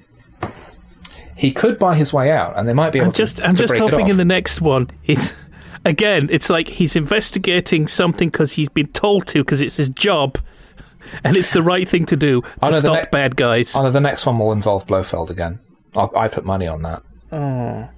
[1.39, 3.45] He could buy his way out, and they might be able I'm just to.
[3.47, 5.35] I'm to just hoping in the next one it's
[5.85, 10.37] again it's like he's investigating something because he's been told to because it's his job
[11.25, 13.75] and it's the right thing to do to Oh, no, stop ne- bad guys.
[13.77, 15.61] Oh, no, the next one will involve Blofeld again.
[15.95, 17.03] I, I put money on that.
[17.33, 17.89] oh.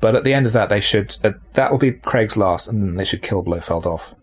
[0.00, 1.16] But at the end of that, they should.
[1.22, 4.14] Uh, that will be Craig's last, and then they should kill Blofeld off,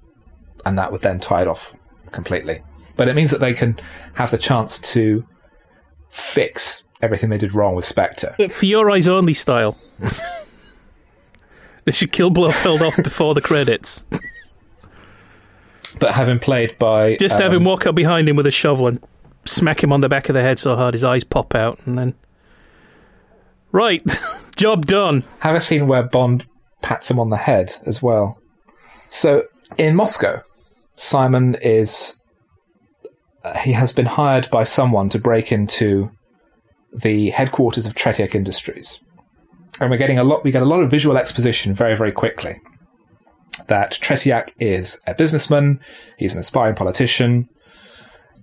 [0.66, 1.74] and that would then tie it off
[2.12, 2.64] completely.
[2.95, 3.80] But it means that they can
[4.16, 5.24] have the chance to
[6.10, 8.36] fix everything they did wrong with Spectre.
[8.38, 9.78] But for your eyes only style.
[11.86, 14.06] they should kill Blofeld off before the credits.
[16.00, 18.88] But having played by Just have um, him walk up behind him with a shovel
[18.88, 19.00] and
[19.45, 21.98] smack him on the back of the head so hard his eyes pop out, and
[21.98, 22.14] then.
[23.72, 24.04] Right,
[24.56, 25.24] job done.
[25.39, 26.45] have a scene where Bond
[26.82, 28.39] pats him on the head as well.
[29.10, 29.43] So
[29.78, 30.41] in Moscow,
[30.93, 32.20] Simon is
[33.43, 36.12] uh, he has been hired by someone to break into
[36.93, 38.99] the headquarters of Tretiak Industries,
[39.79, 40.43] and we're getting a lot.
[40.43, 42.59] We get a lot of visual exposition very very quickly.
[43.67, 45.79] That Tretiak is a businessman.
[46.17, 47.49] He's an aspiring politician.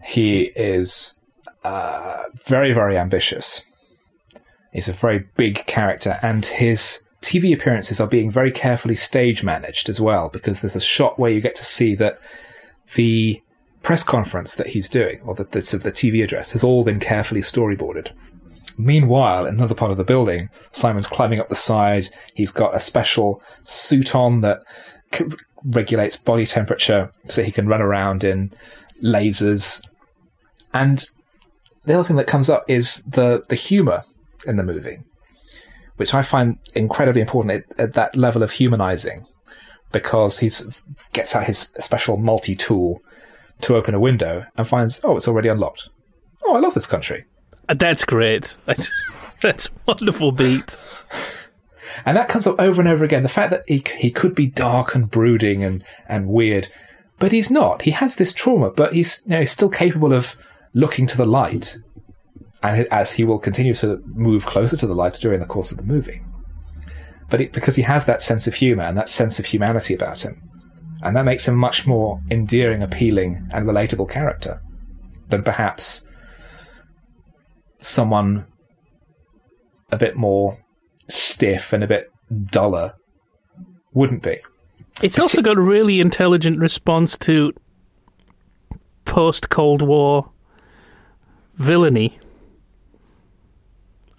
[0.03, 1.21] He is
[1.63, 3.65] uh, very very ambitious.
[4.73, 9.89] He's a very big character, and his TV appearances are being very carefully stage managed
[9.89, 12.19] as well, because there's a shot where you get to see that
[12.95, 13.41] the
[13.83, 18.11] press conference that he's doing, or the, the, TV address, has all been carefully storyboarded.
[18.77, 22.09] Meanwhile, in another part of the building, Simon's climbing up the side.
[22.35, 24.61] He's got a special suit on that
[25.13, 25.27] c-
[25.65, 28.53] regulates body temperature so he can run around in
[29.03, 29.81] lasers.
[30.73, 31.05] And
[31.85, 34.03] the other thing that comes up is the, the humor
[34.47, 34.99] in the movie,
[35.97, 39.25] which I find incredibly important at, at that level of humanizing,
[39.93, 40.51] because he
[41.13, 43.01] gets out his special multi tool
[43.61, 45.89] to open a window and finds, oh, it's already unlocked.
[46.45, 47.25] Oh, I love this country.
[47.69, 48.57] That's great.
[49.43, 50.77] That's a wonderful beat.
[52.05, 53.23] And that comes up over and over again.
[53.23, 56.69] The fact that he, he could be dark and brooding and, and weird,
[57.19, 57.83] but he's not.
[57.83, 60.35] He has this trauma, but he's, you know, he's still capable of
[60.73, 61.77] looking to the light.
[62.63, 65.77] And as he will continue to move closer to the light during the course of
[65.77, 66.23] the movie.
[67.31, 70.23] But it, because he has that sense of humor and that sense of humanity about
[70.23, 70.41] him.
[71.03, 74.61] And that makes him a much more endearing, appealing, and relatable character
[75.29, 76.07] than perhaps
[77.85, 78.47] someone
[79.93, 80.59] a bit more
[81.09, 82.11] stiff and a bit
[82.47, 82.95] duller
[83.93, 84.39] wouldn't be.
[85.03, 87.53] It's also got a really intelligent response to
[89.05, 90.31] post Cold War
[91.57, 92.19] villainy.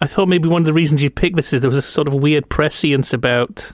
[0.00, 2.06] I thought maybe one of the reasons you picked this is there was a sort
[2.06, 3.72] of weird prescience about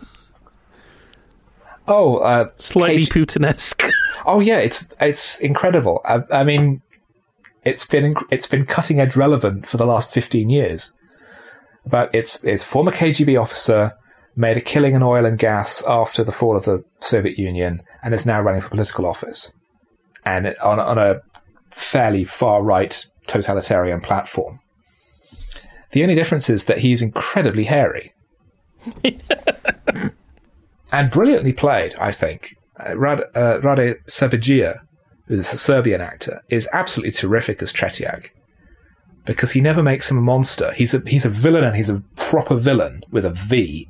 [1.88, 3.90] Oh, uh, slightly Cage- Putinesque.
[4.24, 6.00] oh yeah, it's it's incredible.
[6.04, 6.80] I, I mean,
[7.64, 10.92] it's been it's been cutting edge relevant for the last fifteen years.
[11.86, 13.92] But it's it's former KGB officer
[14.34, 18.14] made a killing in oil and gas after the fall of the Soviet Union and
[18.14, 19.52] is now running for political office,
[20.24, 21.20] and on on a
[21.70, 24.60] fairly far right totalitarian platform.
[25.92, 28.12] The only difference is that he's incredibly hairy.
[30.92, 32.56] and brilliantly played, I think.
[32.78, 34.78] Uh, Rad, uh, Rade Šerbedžija,
[35.36, 38.30] who's a Serbian actor, is absolutely terrific as Tretiak
[39.24, 40.72] because he never makes him a monster.
[40.72, 43.88] He's a he's a villain and he's a proper villain with a V,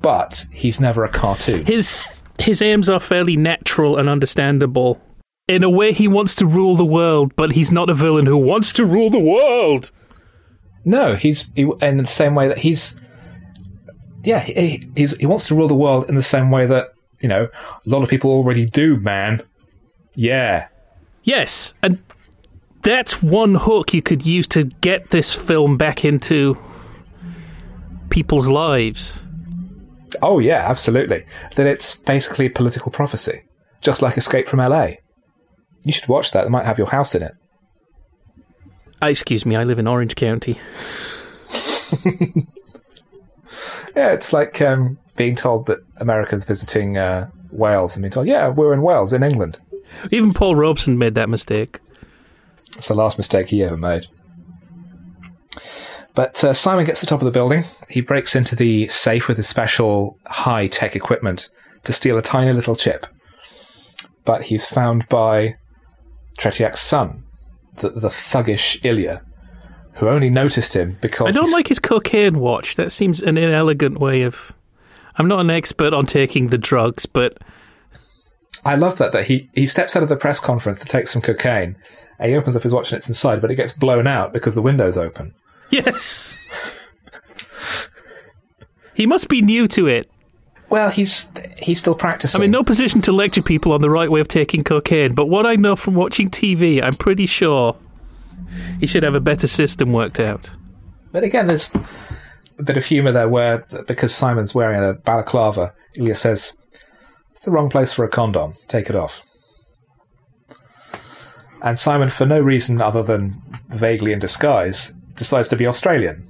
[0.00, 1.66] but he's never a cartoon.
[1.66, 2.04] His
[2.38, 5.00] his aims are fairly natural and understandable.
[5.48, 8.36] In a way, he wants to rule the world, but he's not a villain who
[8.36, 9.90] wants to rule the world.
[10.84, 12.98] No, he's he, in the same way that he's
[14.24, 17.28] yeah he, he's, he wants to rule the world in the same way that you
[17.28, 18.96] know a lot of people already do.
[18.96, 19.42] Man,
[20.16, 20.68] yeah.
[21.22, 22.02] Yes, and
[22.82, 26.58] that's one hook you could use to get this film back into
[28.10, 29.24] people's lives.
[30.22, 31.24] Oh yeah, absolutely.
[31.54, 33.44] That it's basically political prophecy,
[33.80, 34.92] just like Escape from LA.
[35.84, 36.46] You should watch that.
[36.46, 37.32] It might have your house in it.
[39.02, 40.58] Uh, excuse me, I live in Orange County.
[43.96, 48.48] Yeah, it's like um, being told that Americans visiting uh, Wales and being told, "Yeah,
[48.48, 49.58] we're in Wales, in England."
[50.10, 51.80] Even Paul Robeson made that mistake.
[52.76, 54.06] It's the last mistake he ever made.
[56.14, 57.64] But uh, Simon gets to the top of the building.
[57.90, 61.48] He breaks into the safe with his special high tech equipment
[61.84, 63.06] to steal a tiny little chip.
[64.24, 65.56] But he's found by
[66.38, 67.24] Tretiak's son,
[67.76, 69.22] the, the thuggish Ilya,
[69.94, 71.28] who only noticed him because.
[71.28, 72.76] I don't he's- like his cocaine watch.
[72.76, 74.52] That seems an inelegant way of.
[75.18, 77.38] I'm not an expert on taking the drugs, but
[78.66, 81.22] I love that that he he steps out of the press conference to take some
[81.22, 81.76] cocaine.
[82.18, 84.54] And he opens up his watch and it's inside, but it gets blown out because
[84.54, 85.34] the window's open.
[85.70, 86.36] yes.
[88.94, 90.10] he must be new to it.
[90.68, 92.40] Well, he's he's still practicing.
[92.40, 95.26] I'm in no position to lecture people on the right way of taking cocaine, but
[95.26, 97.76] what I know from watching TV, I'm pretty sure
[98.80, 100.50] he should have a better system worked out.
[101.12, 101.72] But again, there's
[102.58, 106.52] a bit of humour there where, because Simon's wearing a balaclava, Ilya says,
[107.46, 108.54] the wrong place for a condom.
[108.68, 109.22] Take it off.
[111.62, 116.26] And Simon, for no reason other than vaguely in disguise, decides to be Australian.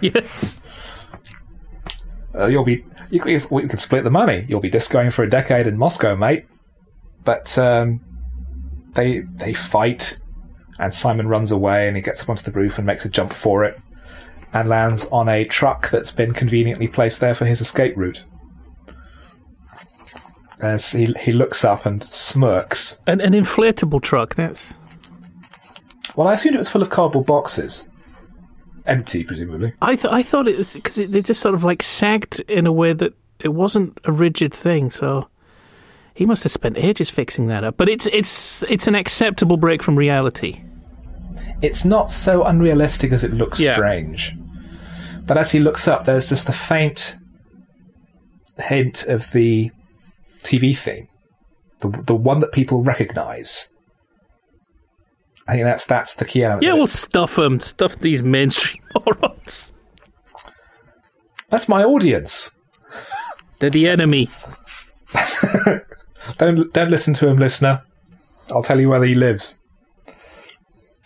[0.00, 0.60] Yes.
[2.38, 2.84] Uh, you'll be.
[3.10, 4.44] You, can- we can split the money.
[4.48, 6.44] You'll be discoing for a decade in Moscow, mate.
[7.24, 8.00] But um,
[8.94, 10.18] they they fight,
[10.78, 13.32] and Simon runs away, and he gets up onto the roof and makes a jump
[13.32, 13.80] for it,
[14.52, 18.24] and lands on a truck that's been conveniently placed there for his escape route.
[20.64, 23.00] As he he looks up and smirks.
[23.06, 24.74] An, an inflatable truck, that's.
[26.16, 27.86] Well, I assumed it was full of cardboard boxes,
[28.86, 29.72] empty presumably.
[29.82, 32.66] I, th- I thought it was because it, they just sort of like sagged in
[32.66, 35.28] a way that it wasn't a rigid thing, so.
[36.16, 39.82] He must have spent ages fixing that up, but it's it's it's an acceptable break
[39.82, 40.62] from reality.
[41.60, 43.72] it's not so unrealistic as it looks Yeah.
[43.74, 44.32] strange.
[45.26, 47.16] But as he looks up, there's just the faint
[48.58, 49.72] hint of the
[50.44, 51.08] TV theme,
[51.80, 53.68] the the one that people recognise.
[55.46, 56.62] I think that's that's the key element.
[56.62, 59.72] Yeah, we'll stuff them, stuff these mainstream morons.
[61.50, 62.56] that's my audience.
[63.58, 64.30] They're the enemy.
[66.38, 67.82] Don't don't listen to him, listener.
[68.50, 69.58] I'll tell you where he lives.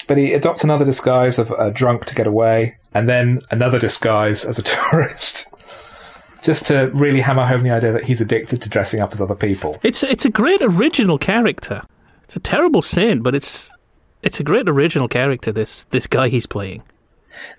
[0.07, 4.45] But he adopts another disguise of a drunk to get away, and then another disguise
[4.45, 5.53] as a tourist,
[6.49, 9.35] just to really hammer home the idea that he's addicted to dressing up as other
[9.35, 9.79] people.
[9.83, 11.83] It's it's a great original character.
[12.25, 13.71] It's a terrible sin, but it's
[14.23, 15.53] it's a great original character.
[15.53, 16.83] This this guy he's playing.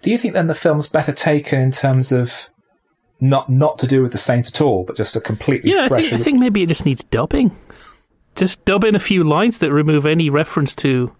[0.01, 2.49] Do you think then the film's better taken in terms of
[3.21, 5.87] not not to do with the saint at all, but just a completely Yeah, I
[5.87, 6.09] fresh?
[6.09, 7.55] think I think maybe it just needs dubbing.
[8.35, 11.15] Just dub in a few lines that remove any reference to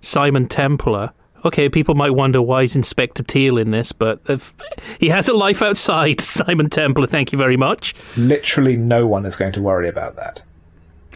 [0.00, 1.12] Simon Templar.
[1.44, 4.54] Okay, people might wonder why is Inspector Teal in this, but if-
[4.98, 7.06] he has a life outside Simon Templar.
[7.06, 7.94] Thank you very much.
[8.16, 10.42] Literally, no one is going to worry about that.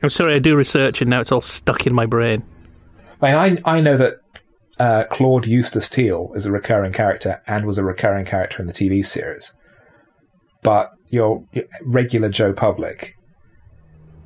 [0.03, 2.43] I'm sorry, I do research and now it's all stuck in my brain.
[3.23, 4.15] I mean, I I know that
[4.79, 8.73] uh, Claude Eustace Teal is a recurring character and was a recurring character in the
[8.73, 9.53] TV series,
[10.63, 13.15] but your, your regular Joe Public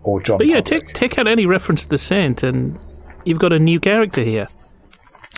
[0.02, 2.78] or John But yeah, Public, take take out any reference to the Saint, and
[3.24, 4.48] you've got a new character here.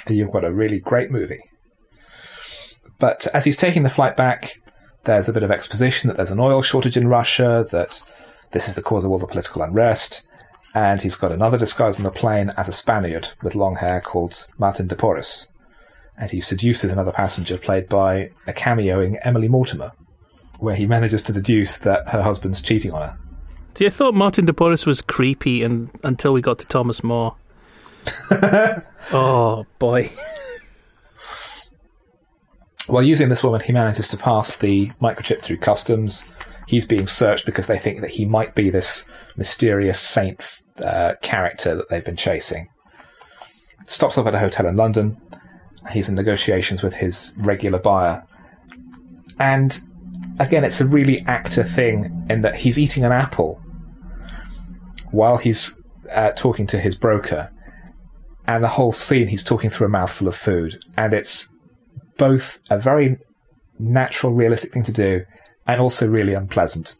[0.08, 1.42] You've got a really great movie.
[2.98, 4.60] But as he's taking the flight back,
[5.04, 8.02] there's a bit of exposition that there's an oil shortage in Russia, that
[8.52, 10.22] this is the cause of all the political unrest,
[10.74, 14.46] and he's got another disguise on the plane as a Spaniard with long hair called
[14.58, 15.48] Martin de Porres.
[16.16, 19.92] And he seduces another passenger played by a cameoing Emily Mortimer,
[20.58, 23.18] where he manages to deduce that her husband's cheating on her.
[23.74, 27.36] See, I thought Martin de Porres was creepy and, until we got to Thomas More.
[29.12, 30.10] oh boy.
[32.86, 36.26] While using this woman, he manages to pass the microchip through customs.
[36.66, 39.04] He's being searched because they think that he might be this
[39.36, 42.68] mysterious saint uh, character that they've been chasing.
[43.86, 45.20] Stops up at a hotel in London.
[45.90, 48.24] He's in negotiations with his regular buyer.
[49.38, 49.80] And
[50.38, 53.60] again, it's a really actor thing in that he's eating an apple
[55.10, 55.74] while he's
[56.12, 57.50] uh, talking to his broker.
[58.46, 60.82] And the whole scene, he's talking through a mouthful of food.
[60.96, 61.48] And it's
[62.16, 63.18] both a very
[63.78, 65.24] natural, realistic thing to do,
[65.66, 66.96] and also really unpleasant.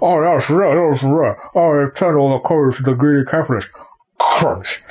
[0.00, 1.36] Oh, that's right, that's right.
[1.54, 3.68] I return all the courage to the greedy capitalist.
[4.18, 4.82] Crunch.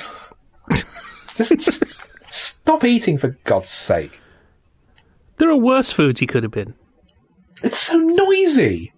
[1.34, 1.82] Just s-
[2.30, 4.20] stop eating, for God's sake.
[5.38, 6.74] There are worse foods he could have been.
[7.62, 8.92] It's so noisy.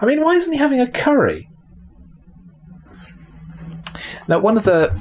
[0.00, 1.49] I mean, why isn't he having a curry?
[4.28, 4.92] Now, one of the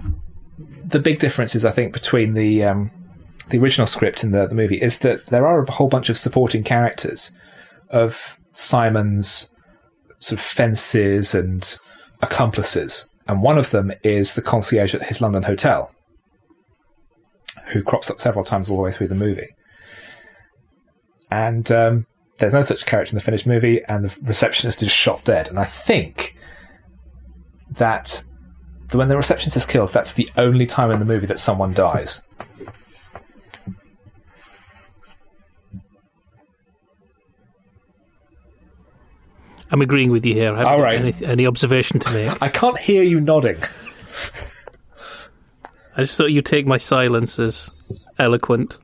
[0.85, 2.91] the big differences, I think, between the um,
[3.49, 6.17] the original script and the, the movie is that there are a whole bunch of
[6.17, 7.31] supporting characters
[7.89, 9.55] of Simon's
[10.17, 11.77] sort of fences and
[12.21, 15.91] accomplices, and one of them is the concierge at his London hotel.
[17.67, 19.47] who crops up several times all the way through the movie.
[21.31, 22.05] And um,
[22.39, 25.47] there's no such character in the finished movie, and the receptionist is shot dead.
[25.47, 26.35] And I think
[27.71, 28.23] that
[28.97, 32.23] when the receptionist is killed, that's the only time in the movie that someone dies.
[39.71, 40.55] I'm agreeing with you here.
[40.55, 40.99] I All right.
[40.99, 42.37] Any, any observation to make?
[42.41, 43.61] I can't hear you nodding.
[45.95, 47.69] I just thought you'd take my silence as
[48.17, 48.77] eloquent.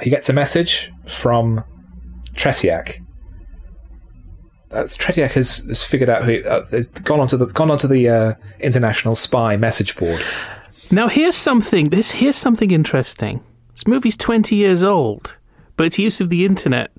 [0.00, 1.64] He gets a message from
[2.34, 3.01] Tretiak.
[4.72, 8.08] Uh, Tretiak has, has figured out who uh, has gone onto the gone onto the
[8.08, 10.22] uh, international spy message board.
[10.90, 11.90] Now here's something.
[11.90, 13.42] This here's something interesting.
[13.72, 15.36] This movie's 20 years old,
[15.76, 16.90] but its use of the internet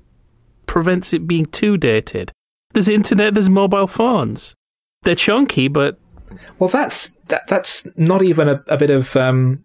[0.66, 2.32] prevents it being too dated.
[2.72, 3.34] There's internet.
[3.34, 4.54] There's mobile phones.
[5.02, 5.98] They're chunky, but
[6.58, 9.64] Well, that's that, that's not even a, a bit of um,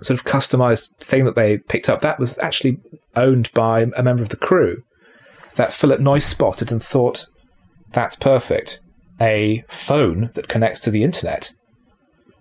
[0.00, 2.00] sort of customized thing that they picked up.
[2.00, 2.80] That was actually
[3.14, 4.82] owned by a member of the crew
[5.54, 7.26] that Philip Noyce spotted and thought
[7.92, 8.80] that's perfect.
[9.20, 11.52] A phone that connects to the internet.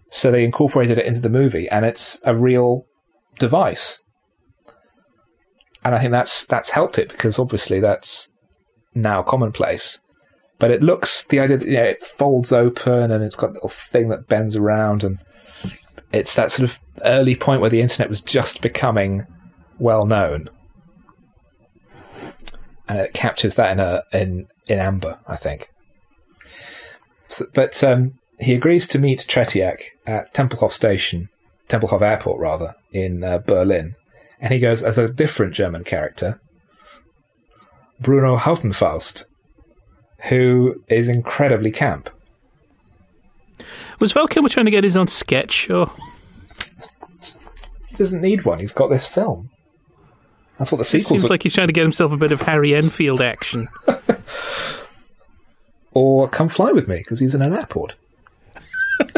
[0.10, 2.86] So they incorporated it into the movie, and it's a real
[3.40, 4.02] device.
[5.84, 8.30] And I think that's that's helped it because obviously that's
[8.94, 10.00] now commonplace
[10.62, 13.54] but it looks the idea that you know, it folds open and it's got a
[13.54, 15.18] little thing that bends around and
[16.14, 19.26] it's that sort of early point where the internet was just becoming
[19.80, 20.48] well known
[22.92, 25.70] and it captures that in a in in amber i think
[27.30, 31.30] so, but um, he agrees to meet tretiak at tempelhof station
[31.70, 33.96] tempelhof airport rather in uh, berlin
[34.42, 36.42] and he goes as a different german character
[38.02, 39.24] bruno hautenfaust
[40.30, 42.10] who is incredibly camp.
[44.00, 45.92] was Val Kilmer trying to get his own sketch show?
[47.88, 48.60] He doesn't need one.
[48.60, 49.51] He's got this film.
[50.62, 51.30] That's what the It sequels seems were.
[51.30, 53.68] like he's trying to get himself a bit of Harry Enfield action.
[55.94, 57.96] or Come Fly With Me, because he's in an airport.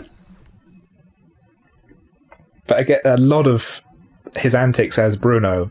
[2.65, 3.81] but I get a lot of
[4.37, 5.69] his antics as Bruno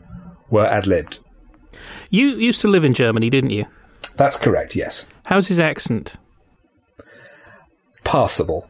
[0.51, 1.17] were ad libbed.
[2.11, 3.65] You used to live in Germany, didn't you?
[4.15, 5.07] That's correct, yes.
[5.23, 6.13] How's his accent?
[8.03, 8.69] Passable.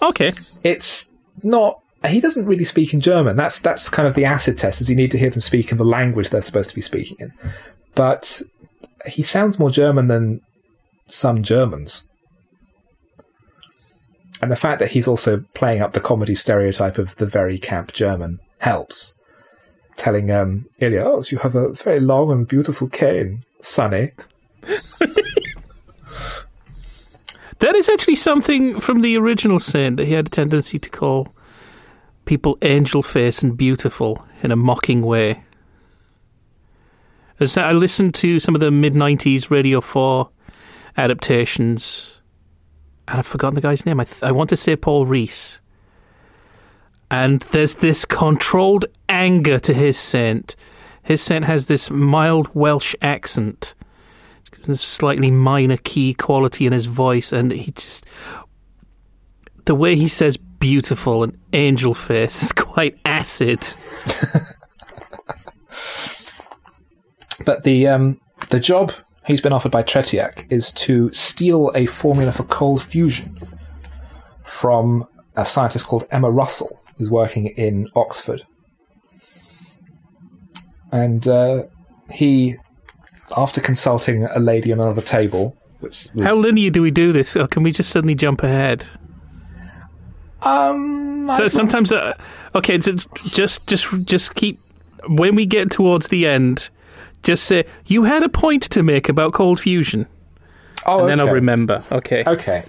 [0.00, 0.32] Okay.
[0.62, 1.08] It's
[1.42, 1.80] not.
[2.08, 3.36] He doesn't really speak in German.
[3.36, 4.80] That's that's kind of the acid test.
[4.80, 7.16] Is you need to hear them speak in the language they're supposed to be speaking
[7.20, 7.32] in.
[7.94, 8.42] But
[9.06, 10.40] he sounds more German than
[11.08, 12.08] some Germans.
[14.42, 17.92] And the fact that he's also playing up the comedy stereotype of the very camp
[17.92, 19.14] German helps.
[19.96, 24.12] Telling um, Ilya, oh, you have a very long and beautiful cane, Sonny.
[27.60, 31.28] That is actually something from the original Saint that he had a tendency to call
[32.26, 35.42] people angel face and beautiful in a mocking way.
[37.40, 40.28] As I listened to some of the mid 90s Radio 4
[40.96, 42.20] adaptations,
[43.08, 44.00] and I've forgotten the guy's name.
[44.00, 45.60] I, th- I want to say Paul Rhys.
[47.10, 50.56] And there's this controlled anger to his Saint.
[51.04, 53.74] His Saint has this mild Welsh accent
[54.66, 58.04] there's slightly minor key quality in his voice, and he just
[59.64, 63.66] the way he says "beautiful" and "angel face" is quite acid.
[67.46, 68.20] But the um,
[68.50, 68.92] the job
[69.24, 73.38] he's been offered by Tretiak is to steal a formula for cold fusion
[74.44, 75.06] from
[75.36, 78.44] a scientist called Emma Russell, who's working in Oxford.
[80.92, 81.64] And uh,
[82.10, 82.56] he,
[83.36, 87.36] after consulting a lady on another table, which was, How linear do we do this,
[87.36, 88.86] or can we just suddenly jump ahead?
[90.46, 92.14] Um, So sometimes, uh,
[92.54, 93.66] okay, just just
[94.04, 94.58] just keep
[95.08, 96.70] when we get towards the end.
[97.22, 100.06] Just say you had a point to make about cold fusion,
[100.86, 101.82] oh, and then I'll remember.
[101.90, 102.22] Okay.
[102.26, 102.64] Okay,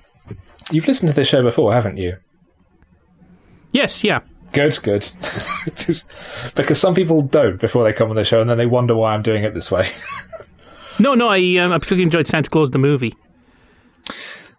[0.72, 2.18] you've listened to this show before, haven't you?
[3.72, 4.04] Yes.
[4.04, 4.22] Yeah.
[4.54, 5.10] Good, good.
[6.56, 9.14] Because some people don't before they come on the show, and then they wonder why
[9.14, 9.90] I'm doing it this way.
[11.00, 11.14] No.
[11.14, 11.28] No.
[11.28, 13.14] I um, I particularly enjoyed Santa Claus the movie.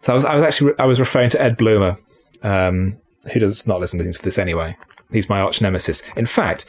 [0.03, 1.99] So I was, I was actually I was referring to Ed Bloomer,
[2.45, 2.97] um,
[3.29, 4.77] who does not listen to this anyway.
[5.11, 6.03] He's my arch nemesis.
[6.17, 6.67] In fact,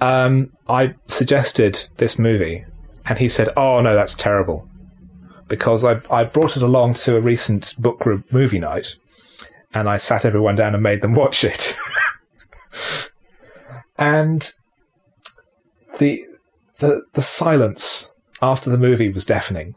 [0.00, 2.64] um, I suggested this movie,
[3.06, 4.68] and he said, "Oh no, that's terrible,"
[5.48, 8.96] because I I brought it along to a recent book group movie night,
[9.74, 11.76] and I sat everyone down and made them watch it,
[13.98, 14.52] and
[15.98, 16.26] the
[16.78, 18.10] the the silence
[18.42, 19.74] after the movie was deafening.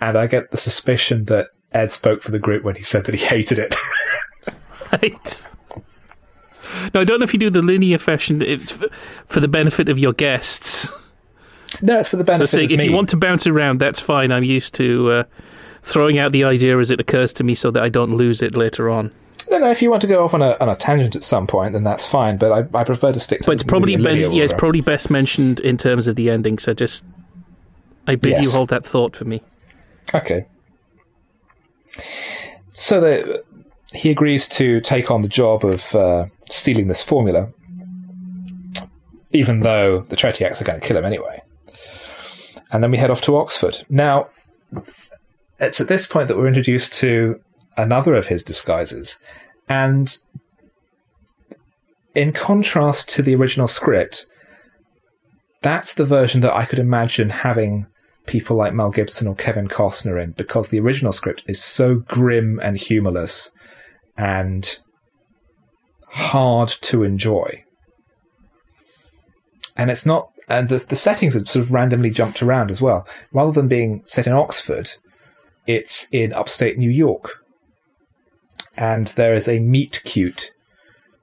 [0.00, 3.14] And I get the suspicion that Ed spoke for the group when he said that
[3.14, 3.74] he hated it.
[4.92, 5.46] right.
[6.94, 8.72] No, I don't know if you do the linear fashion it's
[9.26, 10.90] for the benefit of your guests.
[11.82, 12.84] No, it's for the So benefit saying of if me.
[12.86, 14.32] you want to bounce around, that's fine.
[14.32, 15.24] I'm used to uh,
[15.82, 18.56] throwing out the idea as it occurs to me so that I don't lose it
[18.56, 19.10] later on.
[19.50, 21.46] No, no, if you want to go off on a, on a tangent at some
[21.46, 22.38] point, then that's fine.
[22.38, 23.46] But I, I prefer to stick to.
[23.46, 26.58] But it's probably ben- yeah, it's probably best mentioned in terms of the ending.
[26.58, 27.04] So just
[28.06, 29.42] I bid you hold that thought for me.
[30.14, 30.46] Okay.
[32.72, 33.42] So
[33.92, 37.52] he agrees to take on the job of uh, stealing this formula,
[39.32, 41.40] even though the Tretiaks are going to kill him anyway.
[42.72, 43.84] And then we head off to Oxford.
[43.88, 44.28] Now,
[45.60, 47.40] it's at this point that we're introduced to
[47.76, 49.18] another of his disguises.
[49.68, 50.16] And
[52.14, 54.26] in contrast to the original script,
[55.62, 57.86] that's the version that I could imagine having
[58.26, 62.58] people like Mel Gibson or Kevin Costner in because the original script is so grim
[62.62, 63.50] and humorless
[64.16, 64.78] and
[66.08, 67.64] hard to enjoy.
[69.76, 73.06] And it's not, and the, the settings are sort of randomly jumped around as well.
[73.32, 74.92] Rather than being set in Oxford,
[75.66, 77.38] it's in upstate New York.
[78.76, 80.52] And there is a meet cute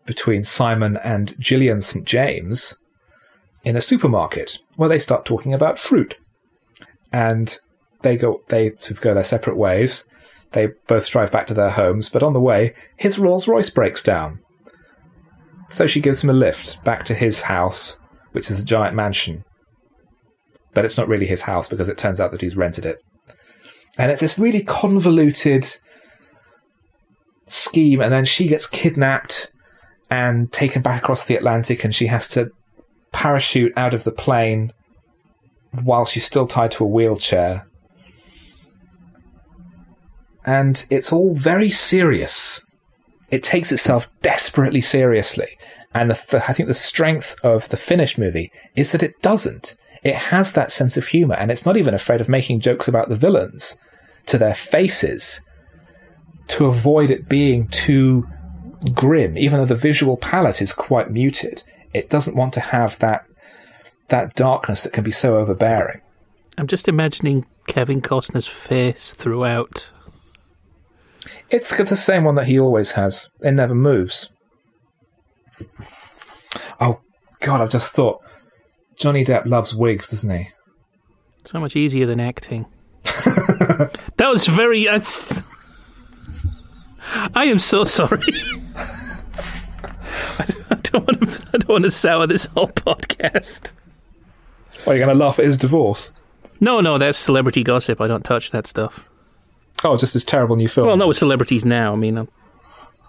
[0.06, 2.06] between Simon and Gillian St.
[2.06, 2.78] James
[3.64, 6.16] in a supermarket where they start talking about fruit
[7.12, 7.58] and
[8.02, 10.08] they go they sort of go their separate ways.
[10.52, 14.04] They both drive back to their homes, but on the way, his Rolls Royce breaks
[14.04, 14.40] down.
[15.70, 17.98] So she gives him a lift back to his house,
[18.34, 19.46] which is a giant mansion.
[20.74, 22.98] But it's not really his house because it turns out that he's rented it.
[23.98, 25.66] And it's this really convoluted
[27.48, 29.52] scheme, and then she gets kidnapped
[30.10, 32.50] and taken back across the Atlantic, and she has to
[33.14, 34.74] parachute out of the plane
[35.84, 37.66] while she's still tied to a wheelchair.
[40.46, 42.66] And it's all very serious.
[43.30, 45.58] It takes itself desperately seriously.
[45.94, 49.76] And the, the- I think the strength of the finished movie is that it doesn't.
[50.04, 53.08] It has that sense of humor, and it's not even afraid of making jokes about
[53.10, 53.78] the villains
[54.26, 55.42] to their faces
[56.48, 58.28] to avoid it being too
[58.96, 61.64] grim, even though the visual palette is quite muted.
[61.94, 63.26] It doesn't want to have that
[64.12, 66.02] that darkness that can be so overbearing.
[66.58, 69.92] I'm just imagining Kevin Costner's face throughout.
[71.50, 73.30] It's the same one that he always has.
[73.42, 74.30] It never moves.
[76.80, 77.00] Oh
[77.40, 77.62] God!
[77.62, 78.22] I've just thought.
[78.98, 80.50] Johnny Depp loves wigs, doesn't he?
[81.46, 82.66] So much easier than acting.
[83.04, 84.86] that was very.
[84.86, 85.42] That's,
[87.34, 88.22] I am so sorry.
[90.38, 91.48] I don't, I don't want to.
[91.54, 93.72] I don't want to sour this whole podcast.
[94.86, 96.14] Well, you're going to laugh at his divorce.
[96.60, 98.02] No, no, that's celebrity gossip.
[98.02, 99.10] I don't touch that stuff.
[99.84, 100.88] Oh, just this terrible new film.
[100.88, 101.94] Well, no, with celebrities now.
[101.94, 102.26] I mean, uh,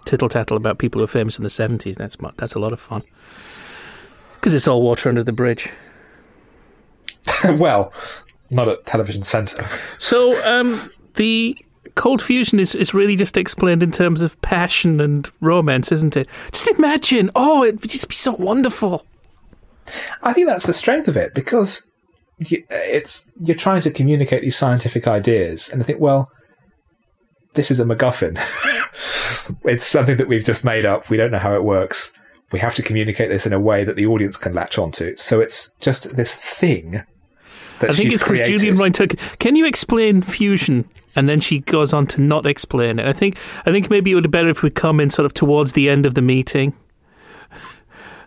[0.05, 1.95] tittle tattle about people who are famous in the seventies.
[1.97, 3.03] That's that's a lot of fun
[4.35, 5.69] because it's all water under the bridge.
[7.57, 7.93] well,
[8.49, 9.63] not at Television Centre.
[9.99, 11.57] So, um, the
[11.95, 16.27] cold fusion is, is really just explained in terms of passion and romance, isn't it?
[16.51, 17.31] Just imagine.
[17.35, 19.05] Oh, it would just be so wonderful.
[20.21, 21.85] I think that's the strength of it because
[22.37, 26.29] you, it's you're trying to communicate these scientific ideas, and I think, well,
[27.53, 28.39] this is a MacGuffin.
[29.63, 31.09] it's something that we've just made up.
[31.09, 32.11] We don't know how it works.
[32.51, 35.15] We have to communicate this in a way that the audience can latch onto.
[35.17, 37.03] So it's just this thing
[37.79, 38.47] that I think it's because.
[38.47, 39.15] Julian Ryan took.
[39.39, 40.89] Can you explain fusion?
[41.15, 43.05] And then she goes on to not explain it.
[43.05, 43.37] I think.
[43.65, 45.89] I think maybe it would be better if we come in sort of towards the
[45.89, 46.73] end of the meeting.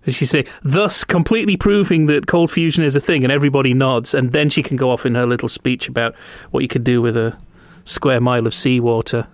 [0.06, 4.14] And she say, thus completely proving that cold fusion is a thing, and everybody nods,
[4.14, 6.14] and then she can go off in her little speech about
[6.52, 7.36] what you could do with a
[7.84, 9.26] square mile of seawater.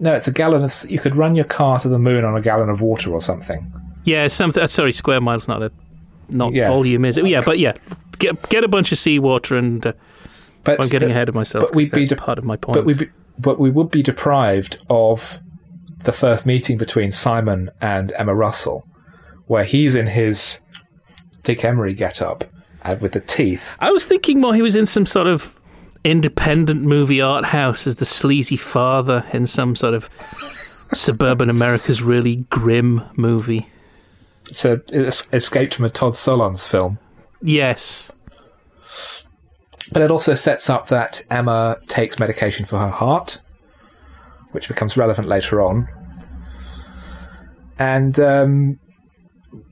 [0.00, 0.74] No, it's a gallon of.
[0.88, 3.70] You could run your car to the moon on a gallon of water or something.
[4.04, 4.62] Yeah, something.
[4.62, 5.70] Uh, sorry, square mile's not a
[6.28, 6.68] not Yeah.
[6.68, 7.26] volume, is it?
[7.26, 7.74] Yeah, but yeah,
[8.18, 9.92] get get a bunch of seawater, and uh,
[10.64, 11.64] But I'm getting the- ahead of myself.
[11.66, 12.74] but we'd be de- part of my point.
[12.74, 13.08] But we,
[13.38, 15.40] but we would be deprived of
[16.02, 18.86] the first meeting between Simon and Emma Russell,
[19.46, 20.60] where he's in his
[21.42, 22.44] Dick Emery get-up
[22.82, 23.68] and with the teeth.
[23.80, 25.58] I was thinking more he was in some sort of
[26.04, 30.08] independent movie art house as the sleazy father in some sort of
[30.92, 33.68] suburban America's really grim movie.
[34.50, 36.98] It's a it's escaped from a Todd Solondz film.
[37.40, 38.12] Yes.
[39.92, 43.40] But it also sets up that Emma takes medication for her heart,
[44.52, 45.88] which becomes relevant later on.
[47.78, 48.78] And um,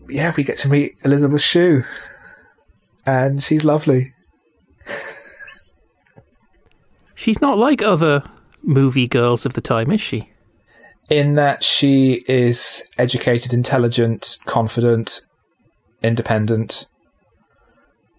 [0.09, 1.85] yeah, we get to meet Elisabeth Shue,
[3.07, 4.15] and she's lovely.
[7.15, 8.25] She's not like other
[8.63, 10.33] movie girls of the time, is she?
[11.11, 15.27] in that she is educated, intelligent, confident,
[16.03, 16.87] independent,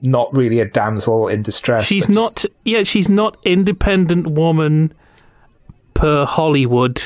[0.02, 1.86] not really a damsel in distress.
[1.86, 2.46] She's not.
[2.66, 4.94] Yeah, she's not independent woman
[5.94, 7.02] per Hollywood.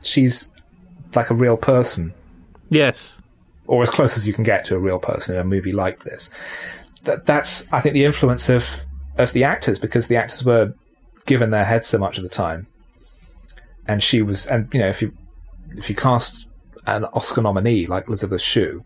[0.00, 0.48] she's
[1.14, 2.12] like a real person,
[2.68, 3.18] Yes.
[3.66, 6.00] or as close as you can get to a real person in a movie like
[6.00, 6.30] this.
[7.04, 8.84] That, that's, I think, the influence of
[9.18, 10.74] of the actors because the actors were
[11.24, 12.66] given their heads so much of the time,
[13.86, 15.12] and she was, and you know, if you
[15.76, 16.46] if you cast
[16.86, 18.84] an Oscar nominee like Elisabeth Shue,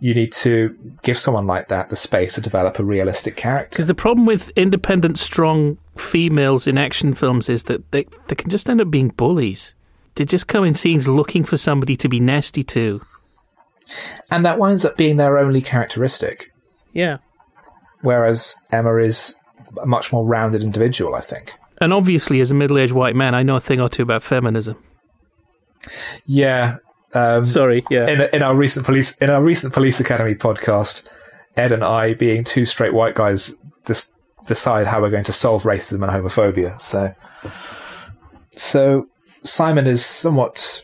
[0.00, 3.70] you need to give someone like that the space to develop a realistic character.
[3.70, 8.50] Because the problem with independent, strong females in action films is that they, they can
[8.50, 9.74] just end up being bullies.
[10.16, 13.02] They just come in scenes looking for somebody to be nasty to.
[14.30, 16.52] And that winds up being their only characteristic.
[16.92, 17.18] Yeah.
[18.00, 19.36] Whereas Emma is
[19.80, 21.52] a much more rounded individual, I think.
[21.80, 24.22] And obviously, as a middle aged white man, I know a thing or two about
[24.22, 24.76] feminism.
[26.24, 26.78] Yeah.
[27.12, 28.08] Um, Sorry, yeah.
[28.08, 31.06] in, in our recent police in our recent police academy podcast,
[31.56, 34.12] Ed and I, being two straight white guys, dis-
[34.46, 36.78] decide how we're going to solve racism and homophobia.
[36.80, 37.14] So,
[38.56, 39.08] so
[39.46, 40.82] Simon is somewhat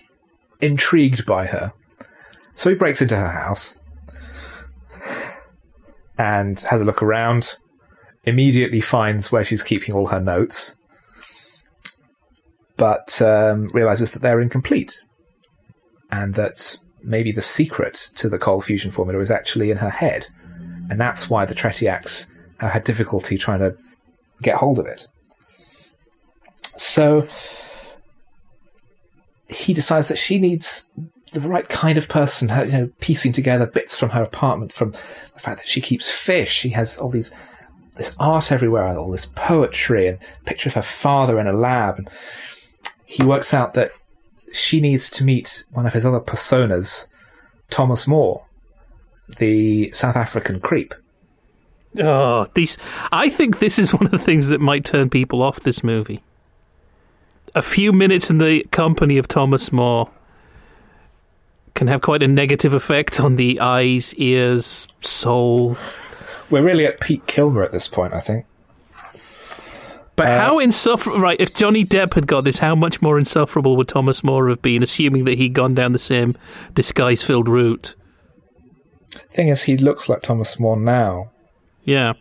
[0.60, 1.72] intrigued by her.
[2.55, 3.78] So he breaks into her house
[6.18, 7.56] and has a look around.
[8.24, 10.76] Immediately finds where she's keeping all her notes,
[12.76, 15.01] but um, realizes that they're incomplete
[16.12, 20.28] and that maybe the secret to the cold fusion formula is actually in her head,
[20.89, 22.28] and that's why the Tretiaks
[22.60, 23.74] have had difficulty trying to
[24.40, 25.09] get hold of it.
[26.76, 27.26] So
[29.52, 30.88] he decides that she needs
[31.32, 34.92] the right kind of person, her, you know, piecing together bits from her apartment, from
[34.92, 37.34] the fact that she keeps fish, she has all these
[37.96, 42.10] this art everywhere, all this poetry, and picture of her father in a lab, and
[43.04, 43.92] he works out that
[44.52, 47.08] she needs to meet one of his other personas,
[47.70, 48.46] Thomas More,
[49.38, 50.94] the South African creep.
[51.98, 52.78] Oh, these.
[53.10, 56.22] I think this is one of the things that might turn people off this movie.
[57.54, 60.10] A few minutes in the company of Thomas More
[61.74, 65.76] can have quite a negative effect on the eyes, ears, soul.
[66.50, 68.46] We're really at peak Kilmer at this point, I think.
[70.16, 71.20] But uh, how insufferable?
[71.20, 74.60] Right, if Johnny Depp had got this, how much more insufferable would Thomas More have
[74.60, 76.36] been, assuming that he'd gone down the same
[76.74, 77.94] disguise-filled route?
[79.30, 81.30] Thing is, he looks like Thomas More now.
[81.84, 82.12] Yeah,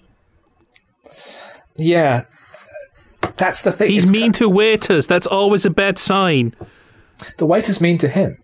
[1.76, 2.26] Yeah,
[3.38, 3.90] that's the thing.
[3.90, 5.08] he's It's mean to waiters.
[5.08, 6.56] That's always a bad sign.
[7.38, 8.38] The waiter's mean to him.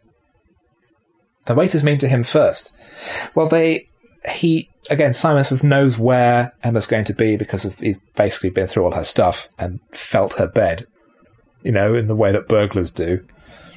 [1.45, 2.73] The waiter's mean to him first.
[3.33, 3.87] Well, they
[4.29, 8.49] he again Simon sort of knows where Emma's going to be because of, he's basically
[8.49, 10.85] been through all her stuff and felt her bed,
[11.63, 13.25] you know, in the way that burglars do.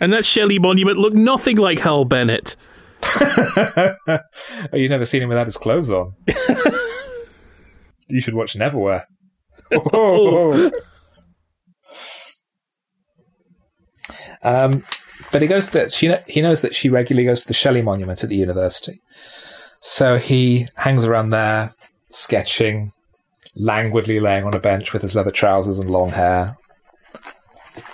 [0.00, 2.56] And that Shelley monument looked nothing like Hywel Bennett.
[3.02, 3.96] oh,
[4.72, 6.14] you've never seen him without his clothes on.
[8.08, 9.04] you should watch Neverwhere.
[14.42, 14.84] Um,
[15.32, 18.22] but he goes the, she, he knows that she regularly goes to the Shelley Monument
[18.22, 19.00] at the university.
[19.80, 21.74] So he hangs around there,
[22.10, 22.92] sketching,
[23.54, 26.56] languidly laying on a bench with his leather trousers and long hair,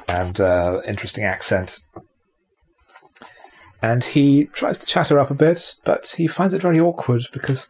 [0.09, 1.81] and uh, interesting accent.
[3.83, 7.23] And he tries to chat her up a bit, but he finds it very awkward
[7.33, 7.69] because